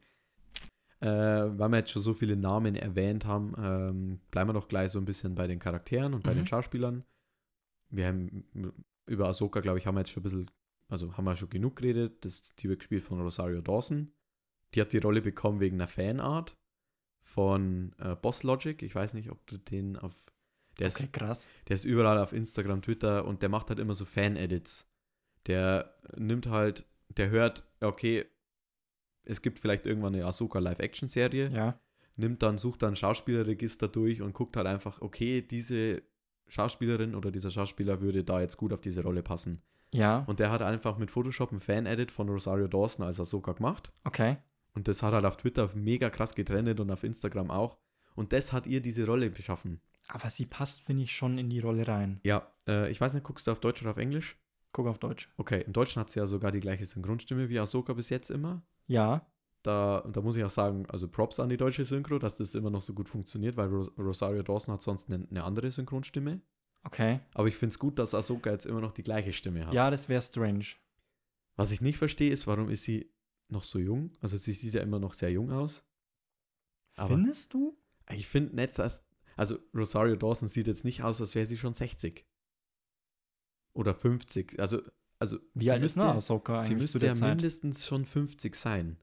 Äh, 1.04 1.58
weil 1.58 1.68
wir 1.68 1.76
jetzt 1.78 1.90
schon 1.90 2.00
so 2.02 2.14
viele 2.14 2.34
Namen 2.36 2.76
erwähnt 2.76 3.26
haben, 3.26 3.52
ähm, 3.58 4.20
bleiben 4.30 4.48
wir 4.48 4.54
doch 4.54 4.68
gleich 4.68 4.90
so 4.90 4.98
ein 4.98 5.04
bisschen 5.04 5.34
bei 5.34 5.46
den 5.46 5.58
Charakteren 5.58 6.14
und 6.14 6.22
bei 6.24 6.32
Mhm. 6.32 6.38
den 6.38 6.46
Schauspielern. 6.46 7.04
Wir 7.90 8.06
haben 8.06 8.44
über 9.06 9.28
Ahsoka, 9.28 9.60
glaube 9.60 9.78
ich, 9.78 9.86
haben 9.86 9.96
wir 9.96 10.00
jetzt 10.00 10.10
schon 10.10 10.22
ein 10.22 10.24
bisschen, 10.24 10.50
also 10.88 11.14
haben 11.16 11.24
wir 11.24 11.36
schon 11.36 11.50
genug 11.50 11.76
geredet. 11.76 12.24
Das, 12.24 12.54
die 12.54 12.68
wird 12.70 12.78
gespielt 12.80 13.02
von 13.02 13.20
Rosario 13.20 13.60
Dawson. 13.60 14.12
Die 14.74 14.80
hat 14.80 14.92
die 14.94 14.98
Rolle 14.98 15.20
bekommen 15.20 15.60
wegen 15.60 15.76
einer 15.76 15.88
Fanart 15.88 16.56
von 17.22 17.94
äh, 17.98 18.14
Boss 18.16 18.42
Logic. 18.42 18.80
Ich 18.82 18.94
weiß 18.94 19.12
nicht, 19.14 19.30
ob 19.30 19.46
du 19.46 19.58
den 19.58 19.96
auf. 19.98 20.14
Der 20.78 20.88
ist 20.88 21.00
okay, 21.00 21.08
krass. 21.12 21.46
der 21.68 21.76
ist 21.76 21.84
überall 21.84 22.18
auf 22.18 22.32
Instagram, 22.32 22.82
Twitter 22.82 23.26
und 23.26 23.42
der 23.42 23.48
macht 23.50 23.68
halt 23.68 23.78
immer 23.78 23.94
so 23.94 24.04
Fan-Edits. 24.04 24.88
Der 25.46 25.94
nimmt 26.16 26.48
halt, 26.48 26.84
der 27.10 27.28
hört, 27.30 27.64
okay, 27.80 28.24
es 29.24 29.42
gibt 29.42 29.58
vielleicht 29.58 29.86
irgendwann 29.86 30.14
eine 30.14 30.24
Ahsoka 30.26 30.58
Live-Action-Serie, 30.58 31.50
Ja. 31.50 31.78
nimmt 32.16 32.42
dann, 32.42 32.58
sucht 32.58 32.82
dann 32.82 32.96
Schauspielerregister 32.96 33.88
durch 33.88 34.22
und 34.22 34.34
guckt 34.34 34.56
halt 34.56 34.66
einfach, 34.66 35.00
okay, 35.00 35.42
diese 35.42 36.02
Schauspielerin 36.48 37.14
oder 37.14 37.30
dieser 37.30 37.50
Schauspieler 37.50 38.00
würde 38.00 38.22
da 38.24 38.40
jetzt 38.40 38.56
gut 38.56 38.72
auf 38.72 38.80
diese 38.80 39.02
Rolle 39.02 39.22
passen. 39.22 39.62
Ja. 39.92 40.24
Und 40.26 40.40
der 40.40 40.50
hat 40.50 40.62
einfach 40.62 40.98
mit 40.98 41.10
Photoshop 41.10 41.50
einen 41.52 41.60
Fan-Edit 41.60 42.10
von 42.10 42.28
Rosario 42.28 42.68
Dawson 42.68 43.04
als 43.06 43.20
Ahsoka 43.20 43.52
gemacht. 43.52 43.92
Okay. 44.04 44.36
Und 44.74 44.88
das 44.88 45.02
hat 45.02 45.12
halt 45.14 45.24
auf 45.24 45.36
Twitter 45.36 45.70
mega 45.74 46.10
krass 46.10 46.34
getrennt 46.34 46.80
und 46.80 46.90
auf 46.90 47.04
Instagram 47.04 47.50
auch. 47.50 47.78
Und 48.16 48.32
das 48.32 48.52
hat 48.52 48.66
ihr 48.66 48.80
diese 48.80 49.06
Rolle 49.06 49.30
beschaffen. 49.30 49.80
Aber 50.08 50.28
sie 50.30 50.46
passt, 50.46 50.80
finde 50.82 51.04
ich, 51.04 51.12
schon 51.12 51.38
in 51.38 51.48
die 51.48 51.60
Rolle 51.60 51.86
rein. 51.88 52.20
Ja, 52.24 52.52
äh, 52.68 52.90
ich 52.90 53.00
weiß 53.00 53.14
nicht, 53.14 53.24
guckst 53.24 53.46
du 53.46 53.52
auf 53.52 53.60
Deutsch 53.60 53.82
oder 53.82 53.92
auf 53.92 53.96
Englisch? 53.96 54.36
Guck 54.72 54.86
auf 54.88 54.98
Deutsch. 54.98 55.30
Okay, 55.36 55.62
im 55.66 55.72
Deutschen 55.72 56.00
hat 56.00 56.10
sie 56.10 56.18
ja 56.18 56.26
sogar 56.26 56.50
die 56.52 56.60
gleiche 56.60 56.84
Synchronstimme 56.84 57.48
wie 57.48 57.58
Ahsoka 57.58 57.92
bis 57.94 58.10
jetzt 58.10 58.30
immer. 58.30 58.62
Ja. 58.86 59.22
Da, 59.62 60.06
da 60.12 60.20
muss 60.20 60.36
ich 60.36 60.44
auch 60.44 60.50
sagen, 60.50 60.84
also 60.90 61.08
Props 61.08 61.40
an 61.40 61.48
die 61.48 61.56
deutsche 61.56 61.84
Synchro, 61.84 62.18
dass 62.18 62.36
das 62.36 62.54
immer 62.54 62.70
noch 62.70 62.82
so 62.82 62.92
gut 62.92 63.08
funktioniert, 63.08 63.56
weil 63.56 63.68
Ros 63.68 63.90
Rosario 63.96 64.42
Dawson 64.42 64.74
hat 64.74 64.82
sonst 64.82 65.10
eine, 65.10 65.26
eine 65.30 65.42
andere 65.42 65.70
Synchronstimme. 65.70 66.42
Okay. 66.82 67.20
Aber 67.32 67.48
ich 67.48 67.56
finde 67.56 67.70
es 67.72 67.78
gut, 67.78 67.98
dass 67.98 68.14
Ahsoka 68.14 68.50
jetzt 68.50 68.66
immer 68.66 68.82
noch 68.82 68.92
die 68.92 69.02
gleiche 69.02 69.32
Stimme 69.32 69.66
hat. 69.66 69.72
Ja, 69.72 69.90
das 69.90 70.10
wäre 70.10 70.20
strange. 70.20 70.66
Was 71.56 71.70
ich 71.70 71.80
nicht 71.80 71.96
verstehe, 71.96 72.30
ist, 72.30 72.46
warum 72.46 72.68
ist 72.68 72.84
sie 72.84 73.10
noch 73.48 73.64
so 73.64 73.78
jung? 73.78 74.12
Also 74.20 74.36
sie 74.36 74.52
sieht 74.52 74.74
ja 74.74 74.82
immer 74.82 74.98
noch 74.98 75.14
sehr 75.14 75.30
jung 75.30 75.50
aus. 75.50 75.82
Aber 76.96 77.14
Findest 77.14 77.54
du? 77.54 77.76
ich 78.10 78.28
finde 78.28 78.54
nicht, 78.54 78.78
dass. 78.78 79.04
Also 79.36 79.58
Rosario 79.74 80.14
Dawson 80.14 80.48
sieht 80.48 80.66
jetzt 80.66 80.84
nicht 80.84 81.02
aus, 81.02 81.20
als 81.20 81.34
wäre 81.34 81.46
sie 81.46 81.56
schon 81.56 81.74
60. 81.74 82.24
Oder 83.72 83.94
50. 83.94 84.60
Also, 84.60 84.80
also 85.24 85.38
Wie 85.54 85.64
sie 85.64 85.70
alt 85.72 85.82
ist 85.82 85.98
Ahsoka 85.98 86.58
sie 86.62 86.74
müsste 86.74 87.04
ja 87.04 87.14
mindestens 87.14 87.86
schon 87.86 88.04
50 88.04 88.54
sein. 88.54 88.98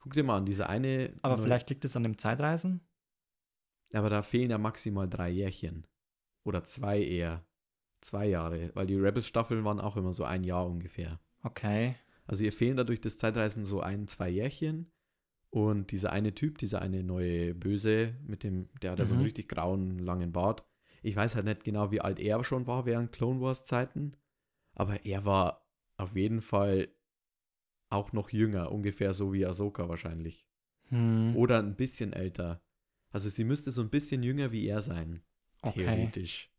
Guck 0.00 0.12
dir 0.14 0.24
mal 0.24 0.36
an, 0.38 0.46
diese 0.46 0.68
eine. 0.68 1.14
Aber 1.22 1.36
neue- 1.36 1.44
vielleicht 1.44 1.70
liegt 1.70 1.84
es 1.84 1.96
an 1.96 2.02
dem 2.02 2.18
Zeitreisen? 2.18 2.80
Aber 3.94 4.10
da 4.10 4.22
fehlen 4.22 4.50
ja 4.50 4.58
maximal 4.58 5.08
drei 5.08 5.30
Jährchen. 5.30 5.86
Oder 6.44 6.64
zwei 6.64 7.00
eher. 7.02 7.44
Zwei 8.00 8.26
Jahre. 8.26 8.70
Weil 8.74 8.86
die 8.86 8.96
Rebels-Staffeln 8.96 9.64
waren 9.64 9.80
auch 9.80 9.96
immer 9.96 10.12
so 10.12 10.24
ein 10.24 10.44
Jahr 10.44 10.66
ungefähr. 10.66 11.20
Okay. 11.42 11.94
Also 12.26 12.44
ihr 12.44 12.52
fehlen 12.52 12.76
dadurch 12.76 13.00
das 13.00 13.16
Zeitreisen 13.18 13.64
so 13.64 13.80
ein, 13.80 14.06
zwei 14.08 14.28
Jährchen. 14.28 14.90
Und 15.50 15.92
dieser 15.92 16.10
eine 16.12 16.34
Typ, 16.34 16.58
dieser 16.58 16.82
eine 16.82 17.02
neue 17.04 17.54
Böse, 17.54 18.14
mit 18.26 18.42
dem, 18.42 18.68
der 18.82 18.92
hat 18.92 18.98
ja 18.98 19.04
so 19.04 19.12
einen 19.12 19.20
Mhm. 19.20 19.24
richtig 19.26 19.48
grauen, 19.48 19.98
langen 20.00 20.32
Bart. 20.32 20.64
Ich 21.02 21.14
weiß 21.16 21.36
halt 21.36 21.44
nicht 21.46 21.64
genau, 21.64 21.90
wie 21.92 22.00
alt 22.00 22.18
er 22.18 22.42
schon 22.44 22.66
war 22.66 22.84
während 22.86 23.12
Clone 23.12 23.40
Wars 23.40 23.64
Zeiten. 23.64 24.16
Aber 24.74 25.04
er 25.04 25.24
war 25.24 25.66
auf 25.96 26.16
jeden 26.16 26.42
Fall 26.42 26.88
auch 27.90 28.12
noch 28.12 28.30
jünger, 28.30 28.72
ungefähr 28.72 29.14
so 29.14 29.32
wie 29.32 29.46
Ahsoka 29.46 29.88
wahrscheinlich. 29.88 30.46
Hm. 30.88 31.36
Oder 31.36 31.60
ein 31.60 31.76
bisschen 31.76 32.12
älter. 32.12 32.60
Also 33.10 33.28
sie 33.28 33.44
müsste 33.44 33.70
so 33.70 33.82
ein 33.82 33.90
bisschen 33.90 34.22
jünger 34.22 34.50
wie 34.52 34.66
er 34.66 34.82
sein, 34.82 35.22
Okay. 35.62 35.84
theoretisch. 35.84 36.50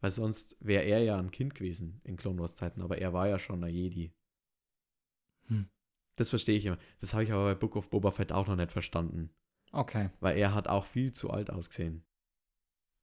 Weil 0.00 0.10
sonst 0.10 0.56
wäre 0.60 0.84
er 0.84 1.00
ja 1.02 1.18
ein 1.18 1.30
Kind 1.30 1.54
gewesen 1.54 2.00
in 2.04 2.16
Clone 2.16 2.38
Wars 2.38 2.56
Zeiten, 2.56 2.82
aber 2.82 2.98
er 2.98 3.12
war 3.12 3.28
ja 3.28 3.38
schon 3.38 3.64
ein 3.64 3.74
Jedi. 3.74 4.12
Hm. 5.48 5.68
Das 6.16 6.28
verstehe 6.30 6.56
ich 6.56 6.66
immer. 6.66 6.78
Das 7.00 7.12
habe 7.12 7.24
ich 7.24 7.32
aber 7.32 7.44
bei 7.46 7.54
Book 7.54 7.76
of 7.76 7.90
Boba 7.90 8.10
Fett 8.10 8.32
auch 8.32 8.46
noch 8.46 8.56
nicht 8.56 8.70
verstanden. 8.70 9.30
Okay. 9.72 10.10
Weil 10.20 10.38
er 10.38 10.54
hat 10.54 10.68
auch 10.68 10.84
viel 10.84 11.12
zu 11.12 11.30
alt 11.30 11.50
ausgesehen. 11.50 12.04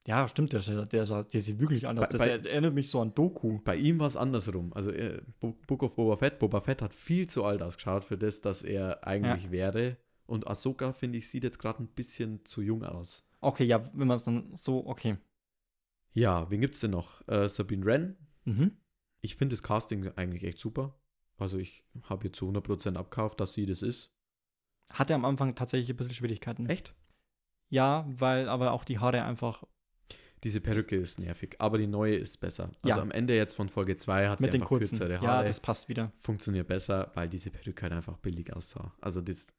Ja, 0.06 0.26
stimmt, 0.26 0.52
der, 0.52 0.60
der, 0.60 0.84
der, 0.86 1.04
der 1.24 1.40
sieht 1.40 1.60
wirklich 1.60 1.86
anders. 1.86 2.08
Bei- 2.08 2.18
Das 2.18 2.26
bei- 2.42 2.48
erinnert 2.50 2.74
mich 2.74 2.90
so 2.90 3.00
an 3.00 3.14
Doku. 3.14 3.60
Bei 3.62 3.76
ihm 3.76 4.00
war 4.00 4.08
es 4.08 4.16
andersrum. 4.16 4.72
Also 4.72 4.90
äh, 4.90 5.22
Bo- 5.38 5.56
Book 5.66 5.84
of 5.84 5.94
Boba 5.94 6.16
Fett, 6.16 6.38
Boba 6.40 6.60
Fett 6.60 6.82
hat 6.82 6.92
viel 6.92 7.28
zu 7.28 7.44
alt 7.44 7.62
ausgeschaut 7.62 8.04
für 8.04 8.18
das, 8.18 8.40
dass 8.40 8.62
er 8.64 9.06
eigentlich 9.06 9.50
wäre. 9.52 9.96
Und 10.26 10.48
Ahsoka, 10.48 10.92
finde 10.92 11.18
ich, 11.18 11.28
sieht 11.28 11.44
jetzt 11.44 11.58
gerade 11.60 11.82
ein 11.82 11.88
bisschen 11.88 12.44
zu 12.44 12.62
jung 12.62 12.82
aus. 12.84 13.24
Okay, 13.40 13.64
ja, 13.64 13.82
wenn 13.94 14.08
man 14.08 14.16
es 14.16 14.24
dann 14.24 14.50
so, 14.56 14.86
okay. 14.86 15.18
Ja, 16.14 16.50
wen 16.50 16.60
gibt's 16.60 16.80
denn 16.80 16.90
noch? 16.90 17.26
Äh, 17.28 17.48
Sabine 17.48 17.84
Wren. 17.84 18.16
Mhm. 18.44 18.76
Ich 19.20 19.36
finde 19.36 19.54
das 19.54 19.62
Casting 19.62 20.08
eigentlich 20.16 20.42
echt 20.44 20.58
super. 20.58 20.98
Also 21.38 21.58
ich 21.58 21.84
habe 22.04 22.26
ihr 22.26 22.32
zu 22.32 22.48
100% 22.48 22.96
abkauft, 22.96 23.40
dass 23.40 23.52
sie 23.54 23.66
das 23.66 23.82
ist. 23.82 24.10
Hatte 24.92 25.14
am 25.14 25.24
Anfang 25.24 25.54
tatsächlich 25.54 25.90
ein 25.90 25.96
bisschen 25.96 26.14
Schwierigkeiten. 26.14 26.66
Echt? 26.66 26.94
Ja, 27.68 28.04
weil 28.08 28.48
aber 28.48 28.72
auch 28.72 28.84
die 28.84 28.98
Haare 28.98 29.22
einfach 29.22 29.64
Diese 30.44 30.60
Perücke 30.60 30.96
ist 30.96 31.20
nervig, 31.20 31.54
aber 31.60 31.78
die 31.78 31.86
neue 31.86 32.16
ist 32.16 32.38
besser. 32.40 32.70
Also 32.82 32.96
Ja. 32.96 33.00
am 33.02 33.10
Ende 33.12 33.36
jetzt 33.36 33.54
von 33.54 33.68
Folge 33.68 33.96
2 33.96 34.28
hat 34.28 34.38
sie 34.40 34.44
mit 34.46 34.52
den 34.54 34.62
einfach 34.62 34.68
kurzen. 34.70 34.98
kürzere 34.98 35.14
Ja, 35.14 35.20
Haare. 35.22 35.46
das 35.46 35.60
passt 35.60 35.88
wieder. 35.88 36.12
funktioniert 36.18 36.66
besser, 36.66 37.12
weil 37.14 37.28
diese 37.28 37.50
Perücke 37.50 37.82
halt 37.82 37.92
einfach 37.92 38.16
billig 38.18 38.52
aussah. 38.54 38.92
Also 39.00 39.20
das, 39.20 39.54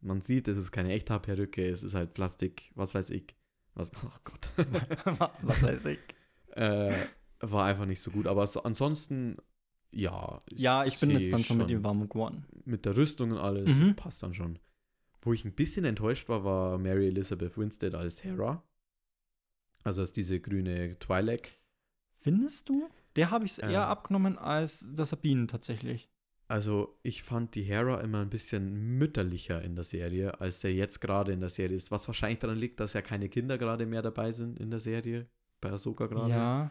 man 0.00 0.20
sieht, 0.20 0.46
es 0.48 0.58
ist 0.58 0.72
keine 0.72 0.92
echte 0.92 1.18
Perücke, 1.18 1.66
es 1.66 1.82
ist 1.82 1.94
halt 1.94 2.12
Plastik, 2.14 2.70
was 2.74 2.94
weiß 2.94 3.10
ich. 3.10 3.34
Was, 3.74 3.90
oh 3.94 4.08
Gott. 4.24 4.50
Was 5.42 5.62
weiß 5.62 5.84
ich. 5.86 5.98
äh, 6.56 6.94
war 7.40 7.66
einfach 7.66 7.84
nicht 7.86 8.00
so 8.00 8.10
gut. 8.10 8.26
Aber 8.26 8.46
so, 8.46 8.62
ansonsten, 8.62 9.36
ja. 9.90 10.38
Ja, 10.50 10.84
ich 10.86 10.98
bin 10.98 11.10
jetzt 11.10 11.30
dann 11.32 11.44
schon 11.44 11.58
mit 11.58 11.68
ihm 11.70 11.84
warm 11.84 12.08
geworden. 12.08 12.46
Mit 12.64 12.84
der 12.86 12.96
Rüstung 12.96 13.32
und 13.32 13.38
alles, 13.38 13.68
Mhm. 13.68 13.94
passt 13.94 14.22
dann 14.22 14.32
schon. 14.34 14.58
Wo 15.20 15.32
ich 15.34 15.44
ein 15.44 15.52
bisschen 15.52 15.84
enttäuscht 15.84 16.28
war, 16.30 16.44
war 16.44 16.78
Mary 16.78 17.08
Elizabeth 17.08 17.58
Winstead 17.58 17.94
als 17.94 18.22
Hera. 18.24 18.62
Also 19.86 20.00
als 20.00 20.12
diese 20.12 20.40
grüne 20.40 20.94
Twi'lek. 20.96 21.48
Findest 22.18 22.68
du? 22.68 22.88
Der 23.14 23.30
habe 23.30 23.44
ich 23.44 23.52
es 23.52 23.58
Äh. 23.58 23.72
eher 23.72 23.86
abgenommen 23.88 24.36
als 24.36 24.84
der 24.94 25.06
Sabine 25.06 25.46
tatsächlich. 25.46 26.08
Also 26.48 26.98
ich 27.02 27.22
fand 27.22 27.54
die 27.54 27.62
Hera 27.62 28.00
immer 28.00 28.20
ein 28.20 28.30
bisschen 28.30 28.98
mütterlicher 28.98 29.62
in 29.62 29.74
der 29.74 29.84
Serie, 29.84 30.40
als 30.40 30.62
er 30.64 30.72
jetzt 30.72 31.00
gerade 31.00 31.32
in 31.32 31.40
der 31.40 31.48
Serie 31.50 31.76
ist. 31.76 31.90
Was 31.90 32.06
wahrscheinlich 32.08 32.38
daran 32.40 32.58
liegt, 32.58 32.78
dass 32.80 32.92
ja 32.92 33.02
keine 33.02 33.28
Kinder 33.28 33.58
gerade 33.58 33.86
mehr 33.86 34.02
dabei 34.02 34.32
sind 34.32 34.58
in 34.58 34.70
der 34.70 34.80
Serie. 34.80 35.28
Bei 35.60 35.70
Ahsoka 35.70 36.06
gerade. 36.06 36.30
Ja. 36.30 36.70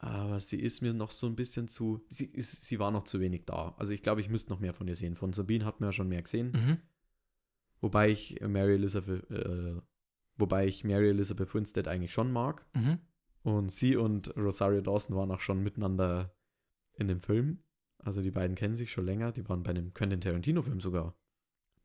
Aber 0.00 0.38
sie 0.40 0.58
ist 0.60 0.80
mir 0.82 0.94
noch 0.94 1.10
so 1.10 1.26
ein 1.26 1.34
bisschen 1.36 1.66
zu. 1.68 2.04
Sie, 2.08 2.26
ist, 2.26 2.64
sie 2.64 2.78
war 2.78 2.90
noch 2.92 3.02
zu 3.02 3.20
wenig 3.20 3.44
da. 3.44 3.74
Also 3.78 3.92
ich 3.92 4.02
glaube, 4.02 4.20
ich 4.20 4.28
müsste 4.28 4.50
noch 4.50 4.60
mehr 4.60 4.72
von 4.74 4.86
ihr 4.88 4.94
sehen. 4.94 5.16
Von 5.16 5.32
Sabine 5.32 5.64
hat 5.64 5.80
man 5.80 5.88
ja 5.88 5.92
schon 5.92 6.08
mehr 6.08 6.22
gesehen. 6.22 6.52
Mhm. 6.52 6.78
Wobei 7.80 8.10
ich 8.10 8.40
Mary 8.40 8.74
Elizabeth, 8.74 9.28
äh, 9.30 9.80
wobei 10.38 10.66
ich 10.66 10.84
Mary 10.84 11.10
Elizabeth 11.10 11.54
Winstead 11.54 11.88
eigentlich 11.88 12.12
schon 12.12 12.32
mag. 12.32 12.66
Mhm. 12.74 12.98
Und 13.42 13.70
sie 13.70 13.96
und 13.96 14.36
Rosario 14.36 14.80
Dawson 14.80 15.16
waren 15.16 15.30
auch 15.30 15.40
schon 15.40 15.62
miteinander 15.62 16.34
in 16.94 17.08
dem 17.08 17.20
Film. 17.20 17.62
Also 17.98 18.22
die 18.22 18.30
beiden 18.30 18.56
kennen 18.56 18.74
sich 18.74 18.90
schon 18.90 19.04
länger. 19.06 19.32
Die 19.32 19.48
waren 19.48 19.62
bei 19.62 19.70
einem 19.70 19.92
Quentin 19.94 20.20
Tarantino-Film 20.20 20.80
sogar. 20.80 21.16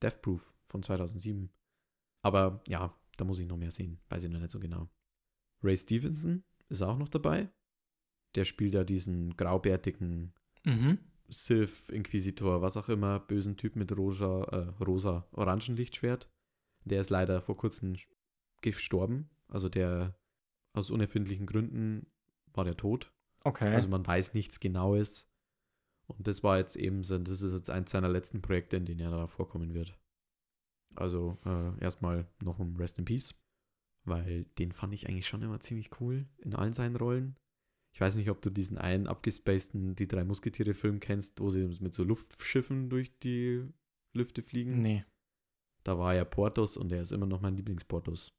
Death 0.02 0.22
Proof 0.22 0.54
von 0.66 0.84
2007. 0.84 1.50
Aber 2.22 2.62
ja, 2.68 2.96
da 3.18 3.26
muss 3.26 3.40
ich 3.40 3.48
noch 3.48 3.58
mehr 3.58 3.72
sehen. 3.72 4.00
Weiß 4.10 4.24
ich 4.24 4.30
noch 4.30 4.40
nicht 4.40 4.52
so 4.52 4.60
genau. 4.60 4.90
Ray 5.62 5.78
Stevenson 5.78 6.44
ist 6.70 6.82
auch 6.82 6.98
noch 6.98 7.10
dabei. 7.10 7.50
Der 8.36 8.46
spielt 8.46 8.74
ja 8.74 8.84
diesen 8.84 9.36
graubärtigen 9.36 10.34
Mhm. 10.66 11.00
Sith, 11.30 11.90
Inquisitor, 11.90 12.62
was 12.62 12.78
auch 12.78 12.90
immer, 12.90 13.20
bösen 13.20 13.58
Typ 13.58 13.76
mit 13.76 13.96
rosa, 13.98 14.44
äh, 14.44 14.84
rosa 14.84 15.28
Orangenlichtschwert. 15.32 16.30
Der 16.86 17.02
ist 17.02 17.10
leider 17.10 17.42
vor 17.42 17.58
kurzem 17.58 17.96
gestorben. 18.64 19.30
Also 19.48 19.70
der 19.70 20.18
aus 20.74 20.90
unerfindlichen 20.90 21.46
Gründen 21.46 22.08
war 22.54 22.66
der 22.66 22.76
tot. 22.76 23.14
Okay. 23.44 23.74
Also 23.74 23.88
man 23.88 24.06
weiß 24.06 24.34
nichts 24.34 24.60
Genaues. 24.60 25.30
Und 26.08 26.28
das 26.28 26.44
war 26.44 26.58
jetzt 26.58 26.76
eben, 26.76 27.02
das 27.04 27.42
ist 27.42 27.54
jetzt 27.54 27.70
eins 27.70 27.92
seiner 27.92 28.10
letzten 28.10 28.42
Projekte, 28.42 28.78
in 28.78 28.86
denen 28.86 29.00
er 29.00 29.12
da 29.12 29.28
vorkommen 29.28 29.74
wird. 29.74 29.98
Also 30.96 31.38
äh, 31.46 31.80
erstmal 31.82 32.28
noch 32.42 32.60
um 32.60 32.76
Rest 32.76 33.00
in 33.00 33.06
Peace, 33.06 33.36
weil 34.04 34.46
den 34.58 34.72
fand 34.72 34.94
ich 34.94 35.08
eigentlich 35.08 35.28
schon 35.28 35.42
immer 35.42 35.60
ziemlich 35.60 35.90
cool 36.02 36.28
in 36.40 36.56
allen 36.56 36.74
seinen 36.74 36.96
Rollen. 36.96 37.38
Ich 37.94 38.02
weiß 38.02 38.16
nicht, 38.16 38.30
ob 38.30 38.42
du 38.42 38.50
diesen 38.50 38.78
einen 38.78 39.08
abgespaceden 39.08 39.96
Die 39.96 40.08
drei 40.08 40.24
Musketiere-Film 40.24 41.00
kennst, 41.00 41.40
wo 41.40 41.50
sie 41.50 41.68
mit 41.80 41.94
so 41.94 42.04
Luftschiffen 42.04 42.90
durch 42.90 43.18
die 43.20 43.68
Lüfte 44.14 44.42
fliegen. 44.42 44.82
nee. 44.82 45.06
Da 45.86 46.00
war 46.00 46.16
ja 46.16 46.24
Portos 46.24 46.78
und 46.78 46.90
der 46.90 47.02
ist 47.02 47.12
immer 47.12 47.26
noch 47.26 47.42
mein 47.42 47.58
Lieblingsportos. 47.58 48.34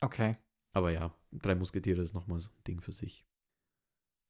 Okay. 0.00 0.36
Aber 0.72 0.90
ja, 0.90 1.14
drei 1.32 1.54
Musketiere 1.54 2.02
ist 2.02 2.14
nochmal 2.14 2.40
so 2.40 2.48
ein 2.50 2.64
Ding 2.66 2.80
für 2.80 2.92
sich. 2.92 3.26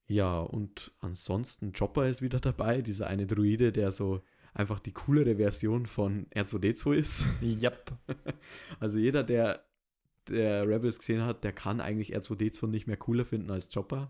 Ja, 0.07 0.41
und 0.41 0.93
ansonsten 1.01 1.73
Chopper 1.73 2.07
ist 2.09 2.23
wieder 2.23 2.41
dabei, 2.41 2.83
dieser 2.83 3.07
eine 3.07 3.27
Druide, 3.27 3.71
der 3.71 3.93
so 3.93 4.23
einfach 4.55 4.81
die 4.81 4.93
coolere 4.93 5.37
Version 5.37 5.87
von 5.87 6.27
R2D2 6.35 6.93
ist. 6.95 7.25
Yep. 7.43 7.93
Also 8.81 8.99
jeder, 8.99 9.23
der, 9.23 9.65
der 10.29 10.67
Rebels 10.67 10.99
gesehen 10.99 11.23
hat, 11.25 11.45
der 11.45 11.53
kann 11.53 11.81
eigentlich 11.81 12.17
R2D2 12.17 12.67
nicht 12.67 12.87
mehr 12.89 12.97
cooler 12.97 13.25
finden 13.25 13.51
als 13.53 13.71
Chopper. 13.73 14.09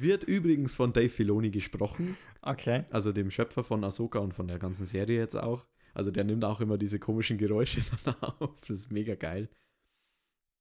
Wird 0.00 0.24
übrigens 0.24 0.74
von 0.74 0.94
Dave 0.94 1.10
Filoni 1.10 1.50
gesprochen, 1.50 2.16
Okay. 2.40 2.84
also 2.90 3.12
dem 3.12 3.30
Schöpfer 3.30 3.64
von 3.64 3.84
Ahsoka 3.84 4.20
und 4.20 4.32
von 4.32 4.48
der 4.48 4.58
ganzen 4.58 4.86
Serie 4.86 5.18
jetzt 5.18 5.36
auch. 5.36 5.66
Also 5.94 6.10
der 6.10 6.24
nimmt 6.24 6.44
auch 6.44 6.60
immer 6.60 6.78
diese 6.78 6.98
komischen 6.98 7.38
Geräusche 7.38 7.82
dann 8.04 8.14
auf. 8.22 8.60
Das 8.60 8.70
ist 8.70 8.92
mega 8.92 9.14
geil. 9.14 9.48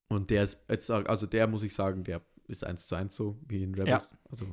Und 0.10 0.30
der 0.32 0.44
ist 0.44 0.60
jetzt, 0.70 0.89
also 0.89 1.28
der 1.28 1.48
muss 1.48 1.63
ich 1.63 1.74
sagen, 1.74 2.04
der 2.04 2.22
ist 2.48 2.63
eins 2.63 2.88
zu 2.88 2.96
eins 2.96 3.15
so 3.15 3.39
wie 3.48 3.63
in 3.63 3.76
Rebels. 3.76 4.12
Also 4.30 4.46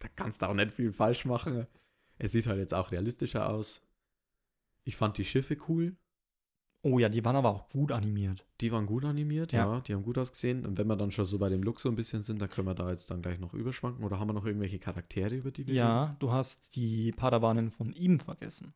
da 0.00 0.08
kannst 0.08 0.42
du 0.42 0.48
auch 0.48 0.54
nicht 0.54 0.74
viel 0.74 0.92
falsch 0.92 1.24
machen. 1.24 1.66
Er 2.18 2.28
sieht 2.28 2.46
halt 2.46 2.58
jetzt 2.58 2.74
auch 2.74 2.90
realistischer 2.90 3.48
aus. 3.48 3.80
Ich 4.84 4.96
fand 4.96 5.16
die 5.18 5.24
Schiffe 5.24 5.56
cool. 5.68 5.96
Oh 6.82 6.98
ja, 6.98 7.08
die 7.08 7.24
waren 7.24 7.36
aber 7.36 7.48
auch 7.48 7.68
gut 7.70 7.92
animiert. 7.92 8.46
Die 8.60 8.70
waren 8.70 8.84
gut 8.84 9.06
animiert, 9.06 9.52
ja. 9.52 9.72
Ja. 9.72 9.80
die 9.80 9.94
haben 9.94 10.02
gut 10.02 10.18
ausgesehen. 10.18 10.66
Und 10.66 10.76
wenn 10.76 10.86
wir 10.86 10.96
dann 10.96 11.10
schon 11.10 11.24
so 11.24 11.38
bei 11.38 11.48
dem 11.48 11.62
Look 11.62 11.80
so 11.80 11.88
ein 11.88 11.96
bisschen 11.96 12.20
sind, 12.20 12.42
dann 12.42 12.50
können 12.50 12.68
wir 12.68 12.74
da 12.74 12.90
jetzt 12.90 13.10
dann 13.10 13.22
gleich 13.22 13.38
noch 13.38 13.54
überschwanken. 13.54 14.04
Oder 14.04 14.20
haben 14.20 14.28
wir 14.28 14.34
noch 14.34 14.44
irgendwelche 14.44 14.78
Charaktere, 14.78 15.34
über 15.34 15.50
die 15.50 15.66
wir 15.66 15.72
reden? 15.72 15.78
Ja, 15.78 16.16
du 16.18 16.30
hast 16.30 16.76
die 16.76 17.12
Padawanin 17.12 17.70
von 17.70 17.94
ihm 17.94 18.20
vergessen. 18.20 18.74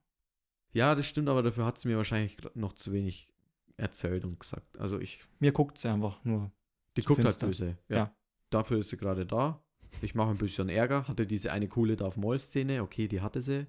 Ja, 0.79 0.95
das 0.95 1.07
stimmt, 1.07 1.29
aber 1.29 1.43
dafür 1.43 1.65
hat 1.67 1.77
es 1.79 1.85
mir 1.85 1.97
wahrscheinlich 1.97 2.37
noch 2.55 2.73
zu 2.73 2.93
wenig 2.93 3.29
erzählt 3.77 4.25
und 4.25 4.41
gesagt. 4.41 4.79
Also 4.79 4.99
ich, 5.01 5.21
Mir 5.39 5.53
guckt 5.53 5.79
sie 5.79 5.89
einfach 5.89 6.25
nur. 6.25 6.51
die 6.97 7.03
guckt 7.03 7.19
halt 7.25 7.29
finster. 7.35 7.47
böse. 7.49 7.79
Ja. 7.89 7.97
Ja. 7.97 8.15
Dafür 8.51 8.79
ist 8.79 8.89
sie 8.89 8.97
gerade 8.97 9.27
da. 9.27 9.63
Ich 10.03 10.15
mache 10.15 10.31
ein 10.31 10.37
bisschen 10.39 10.69
Ärger. 10.69 11.07
Hatte 11.09 11.27
diese 11.27 11.53
eine 11.53 11.69
coole 11.69 11.97
Darth 11.97 12.17
Maul-Szene. 12.17 12.83
Okay, 12.83 13.09
die 13.09 13.21
hatte 13.21 13.41
sie. 13.41 13.67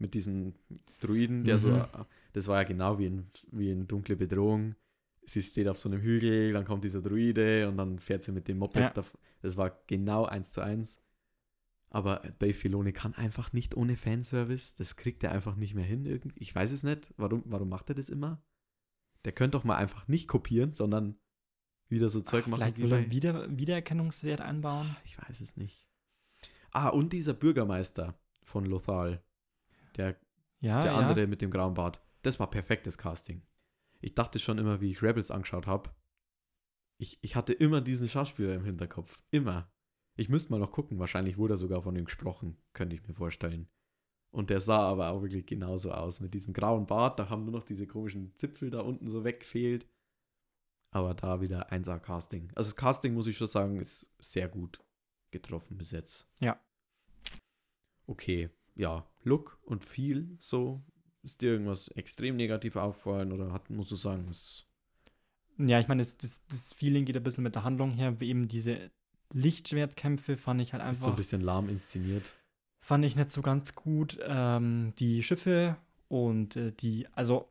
mit 0.00 0.14
diesen 0.14 0.54
Druiden, 1.00 1.42
der 1.42 1.58
so, 1.58 1.70
Mhm. 1.70 1.84
das 2.32 2.46
war 2.46 2.62
ja 2.62 2.68
genau 2.68 3.00
wie 3.00 3.06
in, 3.06 3.26
wie 3.50 3.70
in 3.72 3.88
Dunkle 3.88 4.14
Bedrohung. 4.14 4.76
Sie 5.24 5.42
steht 5.42 5.66
auf 5.66 5.76
so 5.76 5.88
einem 5.88 6.00
Hügel, 6.00 6.52
dann 6.52 6.64
kommt 6.64 6.84
dieser 6.84 7.02
Druide 7.02 7.68
und 7.68 7.76
dann 7.78 7.98
fährt 7.98 8.22
sie 8.22 8.30
mit 8.30 8.46
dem 8.46 8.58
Moped. 8.58 8.80
Ja. 8.96 9.04
Das 9.42 9.56
war 9.56 9.76
genau 9.88 10.24
eins 10.24 10.52
zu 10.52 10.60
eins. 10.60 11.00
Aber 11.90 12.16
Dave 12.38 12.52
Filoni 12.52 12.92
kann 12.92 13.14
einfach 13.14 13.52
nicht 13.52 13.74
ohne 13.76 13.96
Fanservice. 13.96 14.74
Das 14.76 14.96
kriegt 14.96 15.24
er 15.24 15.32
einfach 15.32 15.56
nicht 15.56 15.74
mehr 15.74 15.84
hin. 15.84 16.32
Ich 16.36 16.54
weiß 16.54 16.70
es 16.72 16.82
nicht. 16.82 17.14
Warum, 17.16 17.42
warum 17.46 17.68
macht 17.68 17.88
er 17.88 17.94
das 17.94 18.08
immer? 18.10 18.42
Der 19.24 19.32
könnte 19.32 19.56
doch 19.56 19.64
mal 19.64 19.76
einfach 19.76 20.06
nicht 20.06 20.28
kopieren, 20.28 20.72
sondern 20.72 21.18
wieder 21.88 22.10
so 22.10 22.20
Zeug 22.20 22.44
Ach, 22.44 22.48
machen. 22.48 22.60
vielleicht 22.60 22.78
will 22.78 22.92
er 22.92 23.10
wieder, 23.10 23.58
Wiedererkennungswert 23.58 24.40
einbauen. 24.42 24.94
ich 25.04 25.18
weiß 25.18 25.40
es 25.40 25.56
nicht. 25.56 25.86
Ah, 26.72 26.88
und 26.88 27.12
dieser 27.14 27.32
Bürgermeister 27.32 28.20
von 28.42 28.66
Lothal. 28.66 29.22
Der, 29.96 30.20
Ja, 30.60 30.82
der 30.82 30.92
ja. 30.92 30.98
andere 30.98 31.26
mit 31.26 31.40
dem 31.40 31.50
grauen 31.50 31.74
Bart. 31.74 32.02
Das 32.22 32.38
war 32.38 32.50
perfektes 32.50 32.98
Casting. 32.98 33.42
Ich 34.00 34.14
dachte 34.14 34.38
schon 34.38 34.58
immer, 34.58 34.80
wie 34.82 34.90
ich 34.90 35.02
Rebels 35.02 35.30
angeschaut 35.30 35.66
habe. 35.66 35.90
Ich, 36.98 37.18
ich 37.22 37.34
hatte 37.36 37.52
immer 37.54 37.80
diesen 37.80 38.08
Schauspieler 38.08 38.54
im 38.54 38.64
Hinterkopf. 38.64 39.22
Immer. 39.30 39.72
Ich 40.18 40.28
müsste 40.28 40.50
mal 40.50 40.58
noch 40.58 40.72
gucken. 40.72 40.98
Wahrscheinlich 40.98 41.38
wurde 41.38 41.54
er 41.54 41.58
sogar 41.58 41.80
von 41.82 41.94
ihm 41.94 42.06
gesprochen. 42.06 42.56
Könnte 42.72 42.96
ich 42.96 43.06
mir 43.06 43.14
vorstellen. 43.14 43.68
Und 44.30 44.50
der 44.50 44.60
sah 44.60 44.80
aber 44.80 45.10
auch 45.10 45.22
wirklich 45.22 45.46
genauso 45.46 45.92
aus. 45.92 46.18
Mit 46.18 46.34
diesem 46.34 46.52
grauen 46.52 46.86
Bart. 46.86 47.20
Da 47.20 47.30
haben 47.30 47.44
nur 47.44 47.52
noch 47.52 47.62
diese 47.62 47.86
komischen 47.86 48.34
Zipfel 48.34 48.70
da 48.70 48.80
unten 48.80 49.08
so 49.08 49.22
weggefehlt. 49.22 49.86
Aber 50.90 51.14
da 51.14 51.40
wieder 51.40 51.70
1A 51.70 52.00
Casting. 52.00 52.50
Also 52.56 52.70
das 52.70 52.76
Casting, 52.76 53.14
muss 53.14 53.28
ich 53.28 53.36
schon 53.36 53.46
sagen, 53.46 53.78
ist 53.78 54.10
sehr 54.18 54.48
gut 54.48 54.82
getroffen 55.30 55.78
bis 55.78 55.92
jetzt. 55.92 56.26
Ja. 56.40 56.60
Okay, 58.08 58.50
ja, 58.74 59.06
Look 59.22 59.60
und 59.62 59.84
viel 59.84 60.36
so. 60.40 60.82
Ist 61.22 61.42
dir 61.42 61.52
irgendwas 61.52 61.88
extrem 61.88 62.36
negativ 62.36 62.74
auffallen 62.74 63.30
oder 63.32 63.52
hat, 63.52 63.70
musst 63.70 63.92
du 63.92 63.96
sagen, 63.96 64.26
es 64.28 64.66
Ja, 65.58 65.78
ich 65.78 65.86
meine, 65.86 66.02
das, 66.02 66.16
das, 66.16 66.44
das 66.46 66.72
Feeling 66.72 67.04
geht 67.04 67.16
ein 67.16 67.22
bisschen 67.22 67.44
mit 67.44 67.54
der 67.54 67.64
Handlung 67.64 67.92
her, 67.92 68.20
wie 68.20 68.30
eben 68.30 68.48
diese 68.48 68.90
Lichtschwertkämpfe 69.32 70.36
fand 70.36 70.60
ich 70.60 70.72
halt 70.72 70.82
ist 70.90 71.00
so 71.00 71.06
ein 71.06 71.10
einfach, 71.10 71.16
bisschen 71.16 71.40
lahm 71.40 71.68
inszeniert? 71.68 72.32
fand 72.80 73.04
ich 73.04 73.16
nicht 73.16 73.30
so 73.30 73.42
ganz 73.42 73.74
gut. 73.74 74.18
Ähm, 74.22 74.92
die 74.98 75.22
Schiffe 75.22 75.76
und 76.08 76.56
äh, 76.56 76.72
die, 76.72 77.06
also 77.12 77.48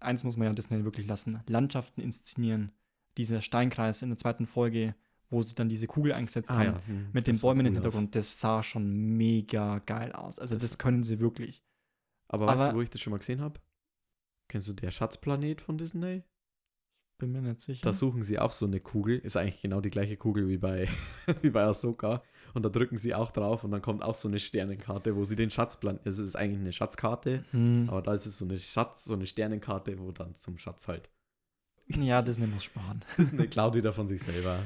eins 0.00 0.24
muss 0.24 0.36
man 0.36 0.48
ja 0.48 0.52
Disney 0.54 0.84
wirklich 0.84 1.06
lassen, 1.06 1.40
Landschaften 1.46 2.00
inszenieren. 2.00 2.72
Dieser 3.16 3.40
Steinkreis 3.40 4.02
in 4.02 4.08
der 4.10 4.18
zweiten 4.18 4.46
Folge, 4.46 4.94
wo 5.30 5.42
sie 5.42 5.54
dann 5.54 5.68
diese 5.68 5.86
Kugel 5.86 6.12
eingesetzt 6.12 6.50
haben, 6.50 6.78
hm, 6.86 7.08
mit 7.12 7.26
den 7.26 7.38
Bäumen 7.38 7.66
im 7.66 7.72
cool 7.74 7.78
aus. 7.78 7.84
Hintergrund, 7.84 8.14
das 8.14 8.40
sah 8.40 8.62
schon 8.62 8.92
mega 9.16 9.78
geil 9.80 10.12
aus. 10.12 10.38
Also 10.38 10.54
Das- 10.54 10.62
das, 10.62 10.78
können 10.78 11.02
sie 11.04 11.20
wirklich. 11.20 11.62
Aber, 12.28 12.46
weißt 12.46 12.62
aber- 12.62 12.72
du, 12.72 12.78
wo 12.78 12.82
ich 12.82 12.90
das 12.90 13.00
schon 13.00 13.10
mal 13.12 13.18
gesehen 13.18 13.40
habe? 13.40 13.60
Kennst 14.48 14.68
du 14.68 14.72
der 14.72 14.90
Schatzplanet 14.90 15.60
von 15.60 15.76
Disney? 15.78 16.22
Bin 17.18 17.32
mir 17.32 17.42
nicht 17.42 17.60
sicher. 17.60 17.80
Da 17.82 17.92
suchen 17.92 18.22
sie 18.22 18.38
auch 18.38 18.52
so 18.52 18.64
eine 18.66 18.78
Kugel. 18.80 19.18
Ist 19.18 19.36
eigentlich 19.36 19.60
genau 19.60 19.80
die 19.80 19.90
gleiche 19.90 20.16
Kugel 20.16 20.48
wie 20.48 20.58
bei, 20.58 20.88
wie 21.42 21.50
bei 21.50 21.64
Ahsoka. 21.64 22.22
Und 22.54 22.64
da 22.64 22.68
drücken 22.68 22.96
sie 22.96 23.14
auch 23.14 23.32
drauf 23.32 23.64
und 23.64 23.72
dann 23.72 23.82
kommt 23.82 24.02
auch 24.02 24.14
so 24.14 24.28
eine 24.28 24.38
Sternenkarte, 24.40 25.16
wo 25.16 25.24
sie 25.24 25.36
den 25.36 25.50
Schatzplan. 25.50 25.98
Es 26.04 26.18
ist 26.18 26.36
eigentlich 26.36 26.60
eine 26.60 26.72
Schatzkarte, 26.72 27.44
Hm, 27.50 27.88
aber 27.90 28.02
da 28.02 28.14
ist 28.14 28.26
es 28.26 28.38
so 28.38 28.44
eine 28.44 28.56
Schatz, 28.58 29.04
so 29.04 29.14
eine 29.14 29.26
Sternenkarte, 29.26 29.98
wo 29.98 30.12
dann 30.12 30.34
zum 30.36 30.58
Schatz 30.58 30.86
halt. 30.88 31.10
ja, 31.88 32.22
Disney 32.22 32.46
muss 32.46 32.64
sparen. 32.64 33.04
Disney 33.18 33.48
klaut 33.48 33.74
wieder 33.74 33.92
von 33.92 34.06
sich 34.08 34.22
selber. 34.22 34.60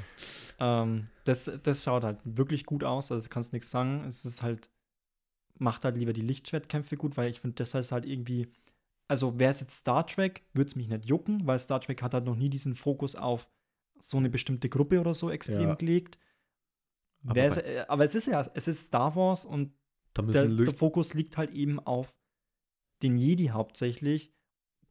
Ähm, 0.58 1.04
das, 1.24 1.50
das 1.62 1.82
schaut 1.84 2.04
halt 2.04 2.18
wirklich 2.24 2.66
gut 2.66 2.84
aus, 2.84 3.10
also 3.10 3.28
kannst 3.28 3.52
nichts 3.52 3.70
sagen. 3.70 4.04
Es 4.04 4.24
ist 4.24 4.42
halt, 4.42 4.68
macht 5.58 5.84
halt 5.84 5.96
lieber 5.96 6.12
die 6.12 6.20
Lichtschwertkämpfe 6.20 6.96
gut, 6.96 7.16
weil 7.16 7.30
ich 7.30 7.40
finde, 7.40 7.54
das 7.56 7.74
ist 7.74 7.92
halt 7.92 8.06
irgendwie, 8.06 8.48
also 9.12 9.38
wäre 9.38 9.50
es 9.50 9.60
jetzt 9.60 9.76
Star 9.76 10.06
Trek, 10.06 10.42
würde 10.54 10.68
es 10.68 10.74
mich 10.76 10.88
nicht 10.88 11.04
jucken, 11.08 11.46
weil 11.46 11.58
Star 11.58 11.80
Trek 11.80 12.02
hat 12.02 12.14
halt 12.14 12.24
noch 12.24 12.34
nie 12.36 12.48
diesen 12.48 12.74
Fokus 12.74 13.14
auf 13.14 13.46
so 14.00 14.16
eine 14.16 14.30
bestimmte 14.30 14.68
Gruppe 14.70 15.00
oder 15.00 15.12
so 15.14 15.30
extrem 15.30 15.68
Ja. 15.68 15.74
gelegt. 15.74 16.18
Aber 17.24 17.34
bei- 17.34 17.48
äh, 17.60 17.84
aber 17.88 18.04
es 18.04 18.14
ist 18.14 18.26
ja, 18.26 18.50
es 18.54 18.66
ist 18.68 18.86
Star 18.88 19.14
Wars 19.14 19.44
und 19.44 19.72
der, 20.16 20.48
der 20.48 20.74
Fokus 20.74 21.14
liegt 21.14 21.36
halt 21.36 21.50
eben 21.50 21.78
auf 21.78 22.14
den 23.02 23.18
Jedi 23.18 23.46
hauptsächlich, 23.48 24.32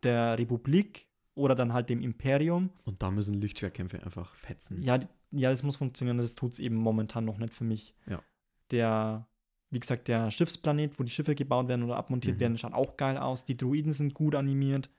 der 0.04 0.38
Republik 0.38 1.08
oder 1.34 1.56
dann 1.56 1.74
halt 1.74 1.90
dem 1.90 2.02
Imperium. 2.02 2.70
Und 2.86 3.02
da 3.02 3.10
müssen 3.12 3.34
Lichtschwertkämpfe 3.34 4.02
einfach 4.04 4.36
fetzen. 4.36 4.82
Ja, 4.84 5.00
ja, 5.32 5.50
das 5.50 5.64
muss 5.64 5.78
funktionieren. 5.78 6.18
Das 6.18 6.36
tut 6.36 6.54
es 6.54 6.60
eben 6.60 6.76
momentan 6.76 7.26
noch 7.26 7.38
nicht 7.38 7.54
für 7.54 7.64
mich. 7.64 7.96
Ja. 8.08 8.22
Der, 8.72 9.28
wie 9.72 9.80
gesagt, 9.80 10.08
der 10.08 10.30
Schiffsplanet, 10.32 11.00
wo 11.00 11.04
die 11.04 11.12
Schiffe 11.12 11.34
gebaut 11.34 11.68
werden 11.68 11.84
oder 11.84 11.96
abmontiert 11.98 12.36
Mhm. 12.36 12.40
werden, 12.42 12.58
schaut 12.58 12.74
auch 12.74 12.98
geil 12.98 13.18
aus. 13.18 13.46
Die 13.46 13.58
Druiden 13.58 13.94
sind 13.94 14.14
gut 14.14 14.36
animiert. 14.36 14.90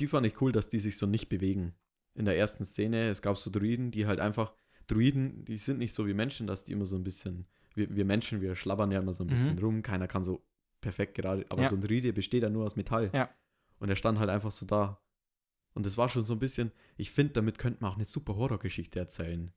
Die 0.00 0.06
fand 0.06 0.26
ich 0.26 0.40
cool, 0.40 0.52
dass 0.52 0.68
die 0.68 0.78
sich 0.78 0.96
so 0.96 1.06
nicht 1.06 1.28
bewegen. 1.28 1.74
In 2.14 2.24
der 2.24 2.36
ersten 2.38 2.64
Szene, 2.64 3.08
es 3.08 3.22
gab 3.22 3.36
so 3.36 3.50
Druiden, 3.50 3.90
die 3.90 4.06
halt 4.06 4.20
einfach, 4.20 4.54
Druiden, 4.86 5.44
die 5.44 5.58
sind 5.58 5.78
nicht 5.78 5.94
so 5.94 6.06
wie 6.06 6.14
Menschen, 6.14 6.46
dass 6.46 6.64
die 6.64 6.72
immer 6.72 6.84
so 6.86 6.96
ein 6.96 7.04
bisschen, 7.04 7.46
wir, 7.74 7.94
wir 7.94 8.04
Menschen, 8.04 8.40
wir 8.40 8.54
schlabbern 8.54 8.90
ja 8.92 9.00
immer 9.00 9.12
so 9.12 9.24
ein 9.24 9.28
bisschen 9.28 9.54
Mhm. 9.56 9.64
rum, 9.64 9.82
keiner 9.82 10.06
kann 10.08 10.22
so 10.24 10.44
perfekt 10.80 11.14
gerade, 11.14 11.44
aber 11.48 11.62
Ja. 11.62 11.68
so 11.68 11.76
ein 11.76 11.80
Druide 11.80 12.12
besteht 12.12 12.42
ja 12.42 12.50
nur 12.50 12.64
aus 12.64 12.76
Metall. 12.76 13.10
Ja. 13.14 13.30
Und 13.78 13.88
er 13.88 13.96
stand 13.96 14.18
halt 14.18 14.30
einfach 14.30 14.52
so 14.52 14.66
da. 14.66 15.00
Und 15.74 15.86
das 15.86 15.96
war 15.98 16.08
schon 16.08 16.24
so 16.24 16.34
ein 16.34 16.38
bisschen, 16.38 16.70
ich 16.96 17.10
finde, 17.10 17.32
damit 17.32 17.58
könnte 17.58 17.82
man 17.82 17.90
auch 17.92 17.96
eine 17.96 18.04
super 18.04 18.36
Horrorgeschichte 18.36 18.98
erzählen. 19.00 19.52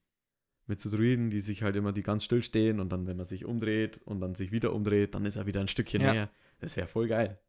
Mit 0.67 0.80
so 0.82 0.89
Druiden, 0.89 1.30
die 1.30 1.39
sich 1.39 1.63
halt 1.63 1.75
immer, 1.77 1.93
die 1.93 2.03
ganz 2.03 2.23
still 2.25 2.43
stehen 2.43 2.80
und 2.80 2.89
dann, 2.91 3.08
wenn 3.08 3.17
man 3.17 3.25
sich 3.25 3.45
umdreht 3.45 4.01
und 4.06 4.19
dann 4.19 4.36
sich 4.36 4.51
wieder 4.51 4.73
umdreht, 4.73 5.15
dann 5.15 5.25
ist 5.25 5.38
er 5.38 5.45
wieder 5.45 5.62
ein 5.62 5.67
Stückchen 5.69 6.01
Ja. 6.01 6.13
näher. 6.13 6.32
Das 6.60 6.75
wäre 6.75 6.88
voll 6.88 7.08
geil. 7.08 7.39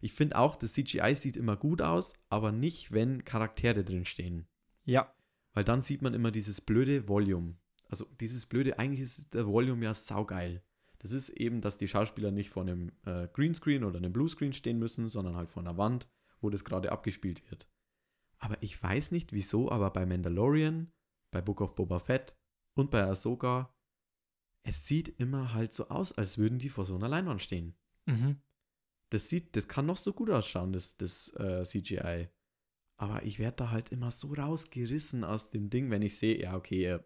Ich 0.00 0.12
finde 0.14 0.36
auch, 0.36 0.56
das 0.56 0.72
CGI 0.72 1.14
sieht 1.14 1.36
immer 1.36 1.56
gut 1.56 1.80
aus, 1.82 2.14
aber 2.28 2.52
nicht, 2.52 2.90
wenn 2.92 3.24
Charaktere 3.24 3.84
drin 3.84 4.04
stehen. 4.04 4.46
Ja, 4.84 5.14
Weil 5.52 5.64
dann 5.64 5.80
sieht 5.80 6.00
man 6.00 6.14
immer 6.14 6.30
dieses 6.30 6.60
blöde 6.60 7.08
Volume. 7.08 7.56
Also 7.88 8.06
dieses 8.20 8.46
blöde, 8.46 8.78
eigentlich 8.78 9.00
ist 9.00 9.34
der 9.34 9.46
Volume 9.48 9.84
ja 9.84 9.94
saugeil. 9.94 10.62
Das 11.00 11.10
ist 11.12 11.28
eben, 11.30 11.60
dass 11.60 11.76
die 11.76 11.88
Schauspieler 11.88 12.30
nicht 12.30 12.50
vor 12.50 12.62
einem 12.62 12.92
äh, 13.04 13.26
Greenscreen 13.32 13.82
oder 13.84 13.96
einem 13.98 14.12
Bluescreen 14.12 14.52
stehen 14.52 14.78
müssen, 14.78 15.08
sondern 15.08 15.34
halt 15.36 15.50
vor 15.50 15.62
einer 15.62 15.76
Wand, 15.76 16.08
wo 16.40 16.50
das 16.50 16.64
gerade 16.64 16.92
abgespielt 16.92 17.50
wird. 17.50 17.68
Aber 18.38 18.56
ich 18.62 18.80
weiß 18.80 19.10
nicht 19.10 19.32
wieso, 19.32 19.70
aber 19.70 19.90
bei 19.90 20.06
Mandalorian, 20.06 20.92
bei 21.32 21.40
Book 21.42 21.60
of 21.60 21.74
Boba 21.74 21.98
Fett 21.98 22.36
und 22.74 22.90
bei 22.90 23.02
Ahsoka, 23.02 23.74
es 24.62 24.86
sieht 24.86 25.08
immer 25.20 25.54
halt 25.54 25.72
so 25.72 25.88
aus, 25.88 26.12
als 26.12 26.38
würden 26.38 26.58
die 26.58 26.68
vor 26.68 26.84
so 26.84 26.94
einer 26.94 27.08
Leinwand 27.08 27.42
stehen. 27.42 27.74
mhm. 28.06 28.40
Das 29.12 29.28
sieht, 29.28 29.56
das 29.56 29.66
kann 29.66 29.86
noch 29.86 29.96
so 29.96 30.12
gut 30.12 30.30
ausschauen, 30.30 30.72
das, 30.72 30.96
das 30.96 31.34
äh, 31.34 31.64
CGI. 31.64 32.28
Aber 32.96 33.24
ich 33.24 33.40
werde 33.40 33.56
da 33.56 33.70
halt 33.72 33.88
immer 33.90 34.12
so 34.12 34.32
rausgerissen 34.32 35.24
aus 35.24 35.50
dem 35.50 35.68
Ding, 35.68 35.90
wenn 35.90 36.02
ich 36.02 36.16
sehe, 36.16 36.40
ja, 36.40 36.54
okay, 36.54 36.84
er 36.84 37.04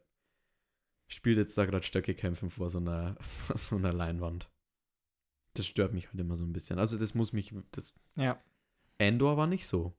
spielt 1.06 1.38
jetzt 1.38 1.56
da 1.56 1.64
gerade 1.64 1.84
Stöcke 1.84 2.14
kämpfen 2.14 2.50
vor 2.50 2.68
so 2.68 2.78
einer, 2.78 3.16
vor 3.46 3.56
so 3.56 3.76
einer 3.76 3.92
Leinwand. 3.94 4.50
Das 5.54 5.66
stört 5.66 5.94
mich 5.94 6.08
halt 6.08 6.20
immer 6.20 6.34
so 6.34 6.44
ein 6.44 6.52
bisschen. 6.52 6.78
Also 6.78 6.98
das 6.98 7.14
muss 7.14 7.32
mich, 7.32 7.54
das 7.70 7.94
ja. 8.16 8.42
Endor 8.98 9.36
war 9.36 9.46
nicht 9.46 9.66
so. 9.66 9.96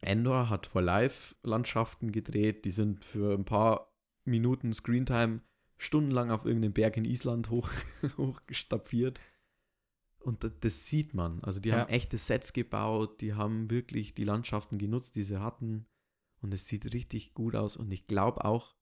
Endor 0.00 0.50
hat 0.50 0.66
vor 0.66 0.82
Live-Landschaften 0.82 2.12
gedreht, 2.12 2.64
die 2.64 2.70
sind 2.70 3.04
für 3.04 3.34
ein 3.34 3.44
paar 3.44 3.89
Minuten 4.30 4.72
Screentime 4.72 5.40
stundenlang 5.78 6.30
auf 6.30 6.44
irgendeinem 6.44 6.72
Berg 6.72 6.96
in 6.96 7.04
Island 7.04 7.50
hoch, 7.50 7.70
hochgestapfiert. 8.16 9.20
Und 10.18 10.44
das, 10.44 10.52
das 10.60 10.86
sieht 10.86 11.14
man. 11.14 11.42
Also 11.42 11.60
die 11.60 11.70
Ja. 11.70 11.78
haben 11.80 11.88
echte 11.88 12.18
Sets 12.18 12.52
gebaut, 12.52 13.20
die 13.20 13.34
haben 13.34 13.70
wirklich 13.70 14.14
die 14.14 14.24
Landschaften 14.24 14.78
genutzt, 14.78 15.16
die 15.16 15.22
sie 15.22 15.40
hatten. 15.40 15.86
Und 16.42 16.52
es 16.54 16.66
sieht 16.66 16.92
richtig 16.92 17.34
gut 17.34 17.54
aus. 17.56 17.76
Und 17.76 17.90
ich 17.90 18.06
glaube 18.06 18.44
auch, 18.44 18.76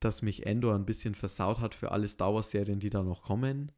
dass 0.00 0.22
mich 0.22 0.46
Endor 0.46 0.74
ein 0.74 0.86
bisschen 0.86 1.14
versaut 1.14 1.60
hat 1.60 1.74
für 1.74 1.92
alle 1.92 2.08
Star 2.08 2.34
Wars-Serien, 2.34 2.80
die 2.80 2.90
da 2.90 3.02
noch 3.02 3.22
kommen, 3.22 3.72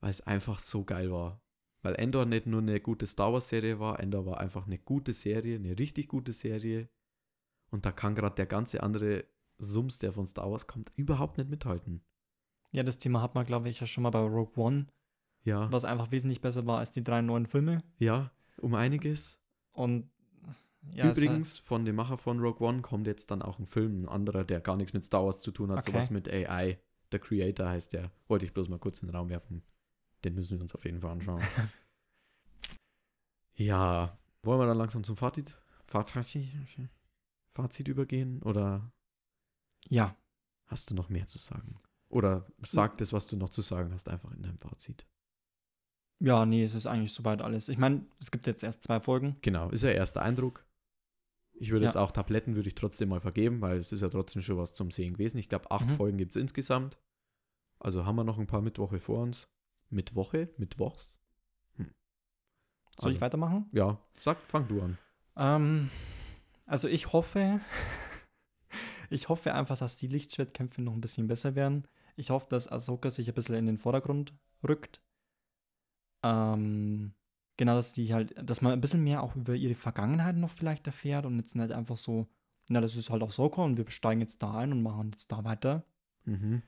weil 0.00 0.10
es 0.10 0.20
einfach 0.20 0.58
so 0.58 0.84
geil 0.84 1.10
war. 1.10 1.42
Weil 1.82 1.94
Endor 1.94 2.26
nicht 2.26 2.46
nur 2.46 2.60
eine 2.60 2.80
gute 2.80 3.06
Star 3.06 3.32
Wars-Serie 3.32 3.78
war, 3.80 4.00
Endor 4.00 4.26
war 4.26 4.38
einfach 4.40 4.66
eine 4.66 4.78
gute 4.78 5.12
Serie, 5.12 5.56
eine 5.56 5.78
richtig 5.78 6.08
gute 6.08 6.32
Serie. 6.32 6.88
Und 7.70 7.86
da 7.86 7.92
kann 7.92 8.14
gerade 8.14 8.34
der 8.34 8.46
ganze 8.46 8.82
andere 8.82 9.24
Sums, 9.60 9.98
der 9.98 10.12
von 10.12 10.26
Star 10.26 10.50
Wars 10.50 10.66
kommt, 10.66 10.90
überhaupt 10.96 11.38
nicht 11.38 11.50
mithalten. 11.50 12.02
Ja, 12.72 12.82
das 12.82 12.98
Thema 12.98 13.20
hat 13.22 13.34
man, 13.34 13.44
glaube 13.46 13.68
ich, 13.68 13.80
ja 13.80 13.86
schon 13.86 14.02
mal 14.02 14.10
bei 14.10 14.20
Rogue 14.20 14.52
One, 14.56 14.86
Ja, 15.44 15.70
was 15.72 15.84
einfach 15.84 16.10
wesentlich 16.12 16.40
besser 16.40 16.66
war 16.66 16.78
als 16.78 16.90
die 16.90 17.02
drei 17.04 17.20
neuen 17.20 17.46
Filme. 17.46 17.82
ja, 17.98 18.30
um 18.58 18.74
einiges. 18.74 19.38
Und 19.72 20.10
ja, 20.92 21.10
Übrigens, 21.10 21.58
von 21.58 21.84
dem 21.84 21.96
Macher 21.96 22.16
von 22.18 22.40
Rogue 22.40 22.66
One 22.66 22.80
kommt 22.82 23.06
jetzt 23.06 23.30
dann 23.30 23.42
auch 23.42 23.58
ein 23.58 23.66
Film, 23.66 24.02
ein 24.04 24.08
anderer, 24.08 24.44
der 24.44 24.60
gar 24.60 24.76
nichts 24.76 24.92
mit 24.94 25.04
Star 25.04 25.24
Wars 25.24 25.38
zu 25.38 25.50
tun 25.50 25.70
hat, 25.70 25.78
Okay. 25.78 25.90
sowas 25.92 26.10
mit 26.10 26.28
AI. 26.28 26.78
The 27.12 27.18
Creator 27.18 27.68
heißt 27.68 27.92
der. 27.92 28.10
Wollte 28.28 28.44
ich 28.46 28.54
bloß 28.54 28.68
mal 28.68 28.78
kurz 28.78 29.00
in 29.00 29.08
den 29.08 29.16
Raum 29.16 29.28
werfen. 29.28 29.62
Den 30.24 30.34
müssen 30.34 30.56
wir 30.56 30.60
uns 30.62 30.74
auf 30.74 30.84
jeden 30.84 31.00
Fall 31.00 31.10
anschauen. 31.12 31.40
ja, 33.54 34.18
wollen 34.42 34.60
wir 34.60 34.66
dann 34.66 34.78
langsam 34.78 35.04
zum 35.04 35.16
Fazit, 35.16 35.56
Fazit, 35.86 36.48
Fazit 37.50 37.88
übergehen 37.88 38.42
oder 38.42 38.90
ja, 39.88 40.16
hast 40.66 40.90
du 40.90 40.94
noch 40.94 41.08
mehr 41.08 41.26
zu 41.26 41.38
sagen? 41.38 41.80
Oder 42.08 42.46
sag 42.62 42.98
das, 42.98 43.12
was 43.12 43.26
du 43.28 43.36
noch 43.36 43.50
zu 43.50 43.62
sagen 43.62 43.92
hast, 43.92 44.08
einfach 44.08 44.32
in 44.32 44.42
deinem 44.42 44.58
Fazit. 44.58 45.06
Ja, 46.18 46.44
nee, 46.44 46.62
es 46.64 46.74
ist 46.74 46.86
eigentlich 46.86 47.14
soweit 47.14 47.40
alles. 47.40 47.68
Ich 47.68 47.78
meine, 47.78 48.04
es 48.18 48.30
gibt 48.30 48.46
jetzt 48.46 48.62
erst 48.62 48.82
zwei 48.82 49.00
Folgen. 49.00 49.36
Genau, 49.42 49.70
ist 49.70 49.82
ja 49.82 49.90
erster 49.90 50.22
Eindruck. 50.22 50.66
Ich 51.54 51.70
würde 51.70 51.84
Ja. 51.84 51.90
jetzt 51.90 51.96
auch 51.96 52.10
Tabletten 52.10 52.56
würde 52.56 52.68
ich 52.68 52.74
trotzdem 52.74 53.10
mal 53.10 53.20
vergeben, 53.20 53.60
weil 53.60 53.78
es 53.78 53.92
ist 53.92 54.00
ja 54.00 54.08
trotzdem 54.08 54.42
schon 54.42 54.56
was 54.58 54.74
zum 54.74 54.90
Sehen 54.90 55.14
gewesen. 55.14 55.38
Ich 55.38 55.48
glaube, 55.48 55.70
acht 55.70 55.86
Mhm. 55.88 55.96
Folgen 55.96 56.18
gibt 56.18 56.32
es 56.34 56.40
insgesamt. 56.40 56.98
Also 57.78 58.04
haben 58.04 58.16
wir 58.16 58.24
noch 58.24 58.38
ein 58.38 58.46
paar 58.46 58.60
Mittwoche 58.60 58.98
vor 58.98 59.20
uns. 59.22 59.48
Mittwoche? 59.88 60.50
Mittwochs? 60.58 61.18
Soll 62.98 63.12
ich 63.12 63.16
Also- 63.16 63.20
weitermachen? 63.22 63.66
Ja, 63.72 63.98
sag, 64.18 64.40
fang 64.42 64.68
du 64.68 64.82
an. 64.82 64.98
Ähm, 65.36 65.90
also 66.66 66.86
ich 66.88 67.12
hoffe, 67.12 67.60
ich 69.10 69.28
hoffe 69.28 69.54
einfach, 69.54 69.76
dass 69.76 69.96
die 69.96 70.06
Lichtschwertkämpfe 70.06 70.80
noch 70.82 70.94
ein 70.94 71.00
bisschen 71.00 71.26
besser 71.26 71.54
werden. 71.54 71.86
Ich 72.16 72.30
hoffe, 72.30 72.46
dass 72.48 72.68
Ahsoka 72.68 73.10
sich 73.10 73.28
ein 73.28 73.34
bisschen 73.34 73.56
in 73.56 73.66
den 73.66 73.78
Vordergrund 73.78 74.32
rückt. 74.66 75.02
Ähm, 76.22 77.12
genau, 77.56 77.74
dass 77.74 77.92
die 77.92 78.12
halt, 78.14 78.34
dass 78.48 78.62
man 78.62 78.72
ein 78.72 78.80
bisschen 78.80 79.02
mehr 79.02 79.22
auch 79.22 79.36
über 79.36 79.54
ihre 79.54 79.74
Vergangenheit 79.74 80.36
noch 80.36 80.50
vielleicht 80.50 80.86
erfährt 80.86 81.26
und 81.26 81.36
jetzt 81.38 81.56
nicht 81.56 81.72
einfach 81.72 81.96
so, 81.96 82.28
na, 82.68 82.80
das 82.80 82.94
ist 82.96 83.10
halt 83.10 83.22
Ahsoka 83.22 83.62
und 83.62 83.76
wir 83.76 83.90
steigen 83.90 84.20
jetzt 84.20 84.42
da 84.42 84.54
ein 84.54 84.72
und 84.72 84.82
machen 84.82 85.10
jetzt 85.10 85.32
da 85.32 85.44
weiter. 85.44 85.84
Mhm. 86.24 86.62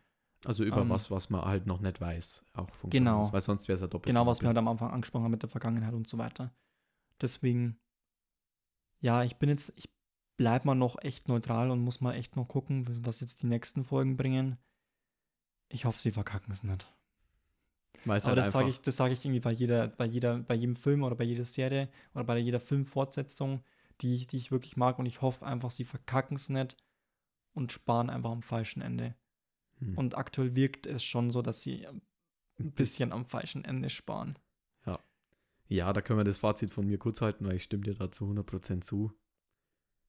Also 0.45 0.65
über 0.65 0.83
Ähm, 0.83 0.91
was, 0.91 1.11
was 1.11 1.31
man 1.31 1.45
halt 1.45 1.67
noch 1.67 1.81
nicht 1.81 2.01
weiß, 2.01 2.45
auch 2.55 2.71
von 2.75 2.91
Genau. 2.91 3.33
Weil 3.33 3.43
sonst 3.43 3.69
wäre 3.69 3.77
es 3.77 3.81
ja 3.81 3.87
doppelt. 3.87 4.07
Genau, 4.07 4.27
was 4.27 4.41
wir 4.41 4.49
halt 4.49 4.59
am 4.59 4.67
Anfang 4.67 4.91
angesprochen 4.91 5.25
haben 5.25 5.31
mit 5.31 5.43
der 5.43 5.51
Vergangenheit 5.51 5.95
und 5.95 6.09
so 6.09 6.19
weiter. 6.19 6.53
Deswegen, 7.21 7.79
ja, 9.01 9.23
ich 9.23 9.37
bin 9.37 9.49
jetzt, 9.51 9.73
ich 9.77 9.89
bleib 10.37 10.65
mal 10.65 10.75
noch 10.75 10.97
echt 11.03 11.29
neutral 11.29 11.71
und 11.71 11.81
muss 11.81 12.01
mal 12.01 12.15
echt 12.15 12.37
noch 12.37 12.47
gucken, 12.49 12.87
was- 13.05 13.21
jetzt 13.21 13.43
die 13.43 13.47
nächsten 13.47 13.85
Folgen 13.85 14.17
bringen. 14.17 14.59
Ich 15.69 15.85
hoffe, 15.85 16.01
sie 16.01 16.13
verkacken 16.13 16.53
es 16.53 16.63
nicht. 16.63 16.87
Es 18.05 18.07
Aber 18.07 18.27
halt 18.27 18.39
das 18.39 18.53
sage 18.53 18.69
ich, 18.69 18.81
das 18.81 18.97
sage 18.97 19.15
ich 19.15 19.25
irgendwie 19.25 19.41
bei 19.41 19.53
jeder, 19.53 19.89
bei 19.89 20.07
jeder, 20.07 20.39
bei 20.41 20.55
jedem 20.55 20.77
Film 20.77 21.03
oder 21.03 21.15
bei 21.15 21.25
jeder 21.25 21.45
Serie 21.45 21.89
oder 22.15 22.25
bei 22.25 22.39
jeder 22.39 22.61
Filmfortsetzung, 22.61 23.63
die 24.01 24.15
ich, 24.15 24.27
die 24.27 24.39
ich 24.39 24.51
wirklich 24.51 24.77
mag. 24.77 24.99
Und 24.99 25.07
ich 25.07 25.23
hoffe 25.23 25.47
einfach, 25.47 25.71
sie 25.71 25.85
verkacken 25.85 26.37
es 26.37 26.49
nicht 26.49 26.77
und 27.55 27.71
sparen 27.71 28.11
einfach 28.11 28.31
am 28.31 28.43
falschen 28.43 28.83
Ende. 28.83 29.15
Hm. 29.79 29.97
Und 29.97 30.17
aktuell 30.17 30.57
wirkt 30.57 30.87
es 30.87 31.05
schon 31.05 31.31
so, 31.31 31.43
dass 31.43 31.61
sie 31.61 31.87
ein 31.87 32.03
bisschen 32.73 33.13
am 33.13 33.25
falschen 33.25 33.65
Ende 33.65 33.89
sparen. 33.91 34.39
Ja, 35.73 35.91
da 35.95 36.03
können 36.03 36.19
wir 36.19 36.25
das 36.25 36.37
Fazit 36.37 36.71
von 36.71 36.87
mir 36.87 36.99
kurz 36.99 37.23
halten, 37.23 37.47
weil 37.47 37.57
ich 37.57 37.63
stimme 37.63 37.85
dir 37.85 37.95
da 37.95 38.11
zu 38.11 38.27
100% 38.27 38.85
zu. 38.85 39.13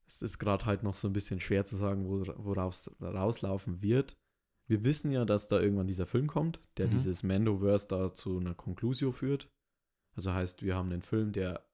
Es 0.06 0.22
ist 0.22 0.38
gerade 0.40 0.66
halt 0.66 0.84
noch 0.84 0.96
so 0.96 1.08
ein 1.08 1.14
bisschen 1.14 1.40
schwer 1.40 1.66
zu 1.66 1.76
sagen, 1.76 2.06
wo, 2.08 2.24
worauf 2.44 2.74
es 2.74 2.92
rauslaufen 3.02 3.82
wird. 3.82 4.14
Wir 4.68 4.84
wissen 4.84 5.12
ja, 5.12 5.26
dass 5.26 5.48
da 5.48 5.60
irgendwann 5.60 5.88
dieser 5.88 6.06
Film 6.06 6.28
kommt, 6.28 6.60
der 6.78 6.88
Mhm. 6.88 6.92
dieses 6.92 7.24
Mandoverse 7.24 7.88
da 7.88 8.14
zu 8.14 8.38
einer 8.38 8.54
Conclusio 8.56 9.12
führt. 9.12 9.50
Also 10.16 10.34
heißt, 10.34 10.62
wir 10.64 10.76
haben 10.76 10.92
einen 10.92 11.02
Film, 11.02 11.32
der, 11.32 11.66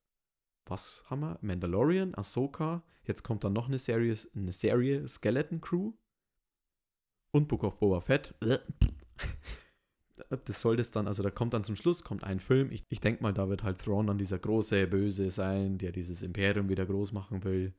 was 0.66 1.04
haben 1.10 1.22
wir? 1.22 1.38
Mandalorian, 1.42 2.16
Ahsoka, 2.16 2.84
jetzt 3.04 3.24
kommt 3.24 3.44
dann 3.44 3.54
noch 3.54 3.68
eine 3.68 3.80
Serie, 3.80 4.16
eine 4.34 4.54
Serie 4.54 5.08
Skeleton 5.08 5.62
Crew 5.62 5.94
und 7.32 7.48
Book 7.48 7.64
of 7.64 7.78
Boba 7.80 8.02
Fett. 8.02 8.34
Das 10.46 10.60
soll 10.62 10.76
das 10.76 10.92
dann, 10.92 11.08
also 11.08 11.24
da 11.24 11.30
kommt 11.32 11.54
dann 11.54 11.64
zum 11.64 11.78
Schluss, 11.78 12.04
kommt 12.04 12.24
ein 12.26 12.40
Film. 12.42 12.72
Ich, 12.72 12.84
ich 12.90 13.00
denke 13.00 13.24
mal, 13.24 13.34
da 13.34 13.48
wird 13.50 13.64
halt 13.64 13.80
Thrawn 13.80 14.08
dann 14.08 14.18
dieser 14.18 14.38
große 14.38 14.86
Böse 14.88 15.32
sein, 15.32 15.78
der 15.78 15.94
dieses 15.94 16.22
Imperium 16.24 16.68
wieder 16.68 16.86
groß 16.86 17.14
machen 17.14 17.44
will. 17.46 17.74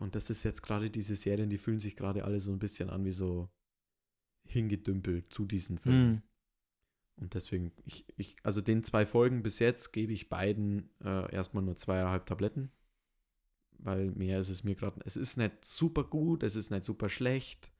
Und 0.00 0.14
das 0.14 0.30
ist 0.30 0.44
jetzt 0.44 0.62
gerade 0.62 0.90
diese 0.90 1.14
Serien, 1.14 1.50
die 1.50 1.58
fühlen 1.58 1.78
sich 1.78 1.94
gerade 1.94 2.24
alle 2.24 2.40
so 2.40 2.50
ein 2.50 2.58
bisschen 2.58 2.88
an 2.88 3.04
wie 3.04 3.10
so 3.10 3.50
hingedümpelt 4.48 5.32
zu 5.32 5.44
diesen 5.44 5.78
Filmen. 5.78 6.14
Hm. 6.14 6.22
Und 7.16 7.34
deswegen, 7.34 7.72
ich, 7.84 8.06
ich, 8.16 8.36
also 8.42 8.62
den 8.62 8.82
zwei 8.82 9.04
Folgen 9.04 9.42
bis 9.42 9.58
jetzt 9.58 9.92
gebe 9.92 10.14
ich 10.14 10.30
beiden 10.30 10.88
äh, 11.04 11.30
erstmal 11.34 11.62
nur 11.62 11.76
zweieinhalb 11.76 12.24
Tabletten. 12.24 12.72
Weil 13.78 14.10
mehr 14.12 14.38
ist 14.40 14.48
es 14.48 14.64
mir 14.64 14.74
gerade. 14.74 15.00
Es 15.04 15.16
ist 15.16 15.36
nicht 15.36 15.64
super 15.64 16.04
gut, 16.04 16.42
es 16.42 16.56
ist 16.56 16.70
nicht 16.70 16.84
super 16.84 17.10
schlecht. 17.10 17.70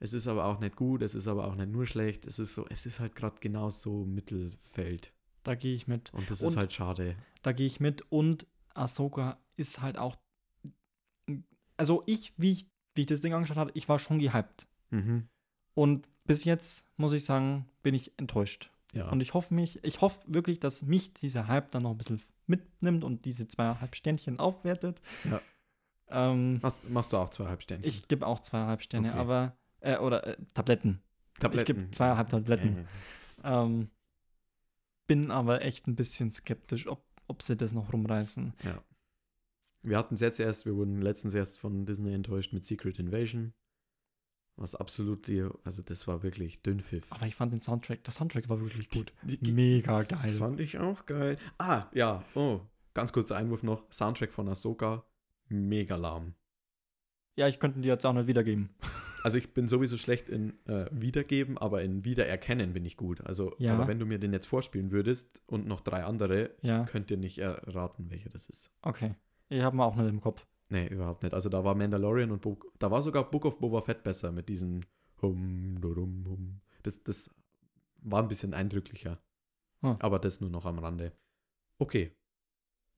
Es 0.00 0.12
ist 0.12 0.26
aber 0.26 0.44
auch 0.44 0.60
nicht 0.60 0.76
gut, 0.76 1.02
es 1.02 1.14
ist 1.14 1.26
aber 1.28 1.46
auch 1.46 1.54
nicht 1.54 1.70
nur 1.70 1.86
schlecht. 1.86 2.26
Es 2.26 2.38
ist 2.38 2.54
so, 2.54 2.66
es 2.68 2.84
ist 2.84 3.00
halt 3.00 3.16
gerade 3.16 3.40
genau 3.40 3.70
so 3.70 4.04
Mittelfeld. 4.04 5.14
Da 5.44 5.54
gehe 5.54 5.74
ich 5.74 5.88
mit. 5.88 6.12
Und 6.12 6.30
das 6.30 6.42
Und- 6.42 6.48
ist 6.50 6.56
halt 6.56 6.72
schade. 6.74 7.16
Da 7.42 7.52
gehe 7.52 7.66
ich 7.66 7.80
mit. 7.80 8.02
Und 8.12 8.46
Ahsoka 8.74 9.40
ist 9.56 9.80
halt 9.80 9.96
auch. 9.96 10.16
Also 11.78 12.02
ich, 12.06 12.34
wie 12.36 12.52
ich, 12.52 12.66
wie 12.94 13.02
ich 13.02 13.06
das 13.06 13.22
Ding 13.22 13.32
angeschaut 13.32 13.56
habe, 13.56 13.70
ich 13.74 13.88
war 13.88 13.98
schon 13.98 14.18
gehypt. 14.18 14.68
Mhm. 14.90 15.28
Und 15.74 16.08
bis 16.24 16.44
jetzt, 16.44 16.84
muss 16.96 17.12
ich 17.12 17.24
sagen, 17.24 17.66
bin 17.82 17.94
ich 17.94 18.12
enttäuscht. 18.18 18.70
Ja. 18.92 19.08
Und 19.10 19.20
ich 19.20 19.32
hoffe 19.32 19.54
mich, 19.54 19.82
ich 19.84 20.00
hoffe 20.00 20.20
wirklich, 20.26 20.60
dass 20.60 20.82
mich 20.82 21.14
dieser 21.14 21.46
Hype 21.48 21.70
dann 21.70 21.84
noch 21.84 21.92
ein 21.92 21.98
bisschen 21.98 22.20
mitnimmt 22.46 23.04
und 23.04 23.24
diese 23.24 23.46
zweieinhalb 23.48 23.94
Sternchen 23.94 24.38
aufwertet. 24.38 25.00
Ja. 25.30 25.40
Ähm, 26.10 26.58
machst, 26.60 26.88
machst 26.88 27.12
du 27.12 27.18
auch 27.18 27.28
zweieinhalb 27.28 27.62
Sterne? 27.62 27.84
ich 27.84 28.08
gebe 28.08 28.26
auch 28.26 28.40
zweieinhalb 28.40 28.82
Sterne, 28.82 29.10
Okay. 29.10 29.18
aber, 29.18 29.56
äh, 29.80 29.98
oder 29.98 30.26
äh, 30.26 30.36
Tabletten. 30.54 31.02
Ich 31.52 31.64
gebe 31.64 31.90
zweieinhalb 31.90 32.28
Tabletten. 32.30 32.88
Ähm, 33.44 33.90
bin 35.06 35.30
aber 35.30 35.62
echt 35.62 35.86
ein 35.86 35.94
bisschen 35.96 36.32
skeptisch, 36.32 36.86
ob, 36.88 37.04
ob 37.28 37.42
sie 37.42 37.56
das 37.56 37.72
noch 37.72 37.92
rumreißen. 37.92 38.54
Ja. 38.64 38.82
Wir 39.82 39.96
hatten 39.96 40.14
es 40.14 40.20
jetzt 40.20 40.40
erst, 40.40 40.66
wir 40.66 40.74
wurden 40.76 41.00
letztens 41.00 41.34
erst 41.34 41.58
von 41.58 41.86
Disney 41.86 42.12
enttäuscht 42.12 42.52
mit 42.52 42.64
Secret 42.64 42.98
Invasion. 42.98 43.52
Was 44.56 44.74
absolut, 44.74 45.30
also 45.64 45.82
das 45.82 46.08
war 46.08 46.24
wirklich 46.24 46.62
Dünnpfiff. 46.62 47.12
Aber 47.12 47.26
ich 47.26 47.36
fand 47.36 47.52
den 47.52 47.60
Soundtrack, 47.60 48.02
der 48.02 48.12
Soundtrack 48.12 48.48
war 48.48 48.60
wirklich 48.60 48.90
gut. 48.90 49.12
Mega 49.40 50.02
geil. 50.02 50.32
Fand 50.32 50.58
ich 50.58 50.78
auch 50.78 51.06
geil. 51.06 51.36
Ah, 51.58 51.86
ja, 51.94 52.24
oh, 52.34 52.60
ganz 52.92 53.12
kurzer 53.12 53.36
Einwurf 53.36 53.62
noch. 53.62 53.84
Soundtrack 53.92 54.32
von 54.32 54.48
Ahsoka, 54.48 55.04
mega 55.48 55.94
lahm. 55.94 56.34
Ja, 57.36 57.46
ich 57.46 57.60
könnte 57.60 57.80
dir 57.80 57.92
jetzt 57.92 58.04
auch 58.04 58.12
nicht 58.14 58.26
wiedergeben. 58.26 58.70
Also 59.24 59.36
ich 59.36 59.52
bin 59.52 59.66
sowieso 59.66 59.96
schlecht 59.96 60.28
in 60.28 60.64
äh, 60.68 60.86
Wiedergeben, 60.92 61.58
aber 61.58 61.82
in 61.82 62.04
Wiedererkennen 62.04 62.72
bin 62.72 62.84
ich 62.84 62.96
gut. 62.96 63.20
Also, 63.22 63.52
Ja. 63.58 63.74
aber 63.74 63.88
wenn 63.88 63.98
du 63.98 64.06
mir 64.06 64.20
den 64.20 64.32
jetzt 64.32 64.46
vorspielen 64.46 64.92
würdest 64.92 65.42
und 65.46 65.66
noch 65.66 65.80
drei 65.80 66.04
andere, 66.04 66.54
Ja. 66.62 66.84
ich 66.84 66.88
könnte 66.90 67.16
dir 67.16 67.20
nicht 67.20 67.38
erraten, 67.38 68.10
welcher 68.12 68.30
das 68.30 68.46
ist. 68.48 68.70
Okay. 68.80 69.16
Ich 69.48 69.62
habe 69.62 69.76
mal 69.76 69.84
auch 69.84 69.96
nicht 69.96 70.08
im 70.08 70.20
Kopf. 70.20 70.46
Nee, 70.68 70.86
überhaupt 70.88 71.22
nicht. 71.22 71.34
Also 71.34 71.48
da 71.48 71.64
war 71.64 71.74
Mandalorian 71.74 72.30
und 72.30 72.42
Bo 72.42 72.58
da 72.78 72.90
war 72.90 73.02
sogar 73.02 73.30
Book 73.30 73.46
of 73.46 73.58
Boba 73.58 73.80
Fett 73.80 74.02
besser 74.02 74.32
mit 74.32 74.48
diesem 74.48 74.82
Hum, 75.22 75.80
durum, 75.80 76.24
hum. 76.26 76.60
Das, 76.82 77.02
das 77.02 77.30
war 78.02 78.22
ein 78.22 78.28
bisschen 78.28 78.54
eindrücklicher. 78.54 79.20
Hm. 79.82 79.96
Aber 79.98 80.18
das 80.18 80.40
nur 80.40 80.50
noch 80.50 80.66
am 80.66 80.78
Rande. 80.78 81.12
Okay. 81.78 82.16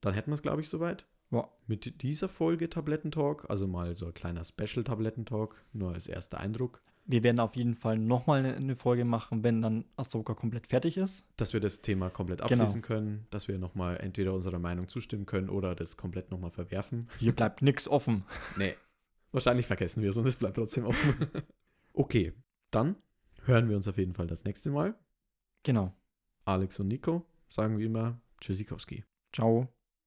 Dann 0.01 0.15
hätten 0.15 0.31
wir 0.31 0.35
es, 0.35 0.43
glaube 0.43 0.61
ich, 0.61 0.69
soweit. 0.69 1.07
Ja. 1.31 1.49
Mit 1.67 2.03
dieser 2.03 2.29
Folge 2.29 2.69
Tablettentalk, 2.69 3.49
also 3.49 3.67
mal 3.67 3.95
so 3.95 4.07
ein 4.07 4.15
kleiner 4.15 4.45
Special-Tablettentalk, 4.45 5.55
nur 5.73 5.93
als 5.93 6.09
erster 6.09 6.41
Eindruck, 6.41 6.83
Wir 7.05 7.23
werden 7.23 7.41
auf 7.41 7.57
jeden 7.57 7.75
Fall 7.75 7.99
nochmal 7.99 8.45
eine, 8.45 8.77
Folge 8.77 9.05
machen, 9.05 9.43
wenn 9.43 9.63
dann 9.63 9.85
Ahsoka 9.97 10.35
komplett 10.35 10.67
fertig 10.69 10.97
ist. 10.97 11.27
dass 11.37 11.53
wir 11.53 11.61
das 11.61 11.81
Thema 11.83 12.09
komplett 12.11 12.41
Genau. 12.41 12.63
abschließen 12.63 12.83
können, 12.83 13.27
dass 13.31 13.49
wir 13.49 13.59
nochmal 13.59 13.97
entweder 13.99 14.33
unserer 14.35 14.59
Meinung 14.59 14.87
zustimmen 14.87 15.27
können 15.27 15.49
oder 15.49 15.75
das 15.75 15.97
komplett 15.97 16.31
nochmal 16.31 16.51
verwerfen. 16.51 17.09
Hier 17.19 17.33
bleibt 17.35 17.63
nichts 17.63 17.89
offen. 17.89 18.25
Nee. 18.57 18.75
Wahrscheinlich 19.33 19.67
vergessen 19.67 20.03
wir 20.03 20.11
es 20.11 20.17
und 20.17 20.27
es 20.27 20.37
bleibt 20.37 20.57
trotzdem 20.57 20.85
offen. 20.87 21.15
okay, 21.93 22.33
dann 22.71 22.97
hören 23.45 23.69
wir 23.69 23.77
uns 23.77 23.89
auf 23.89 23.97
jeden 23.99 24.15
Fall 24.15 24.27
das 24.27 24.45
nächste 24.45 24.71
Mal. 24.71 24.95
Genau. 25.63 25.93
Alex 26.45 26.79
und 26.81 26.89
Nico 26.89 27.25
sagen 27.49 27.79
wie 27.79 27.85
immer 27.85 28.21
Tschüssikowski. 28.41 29.05
Ciao. 29.33 29.69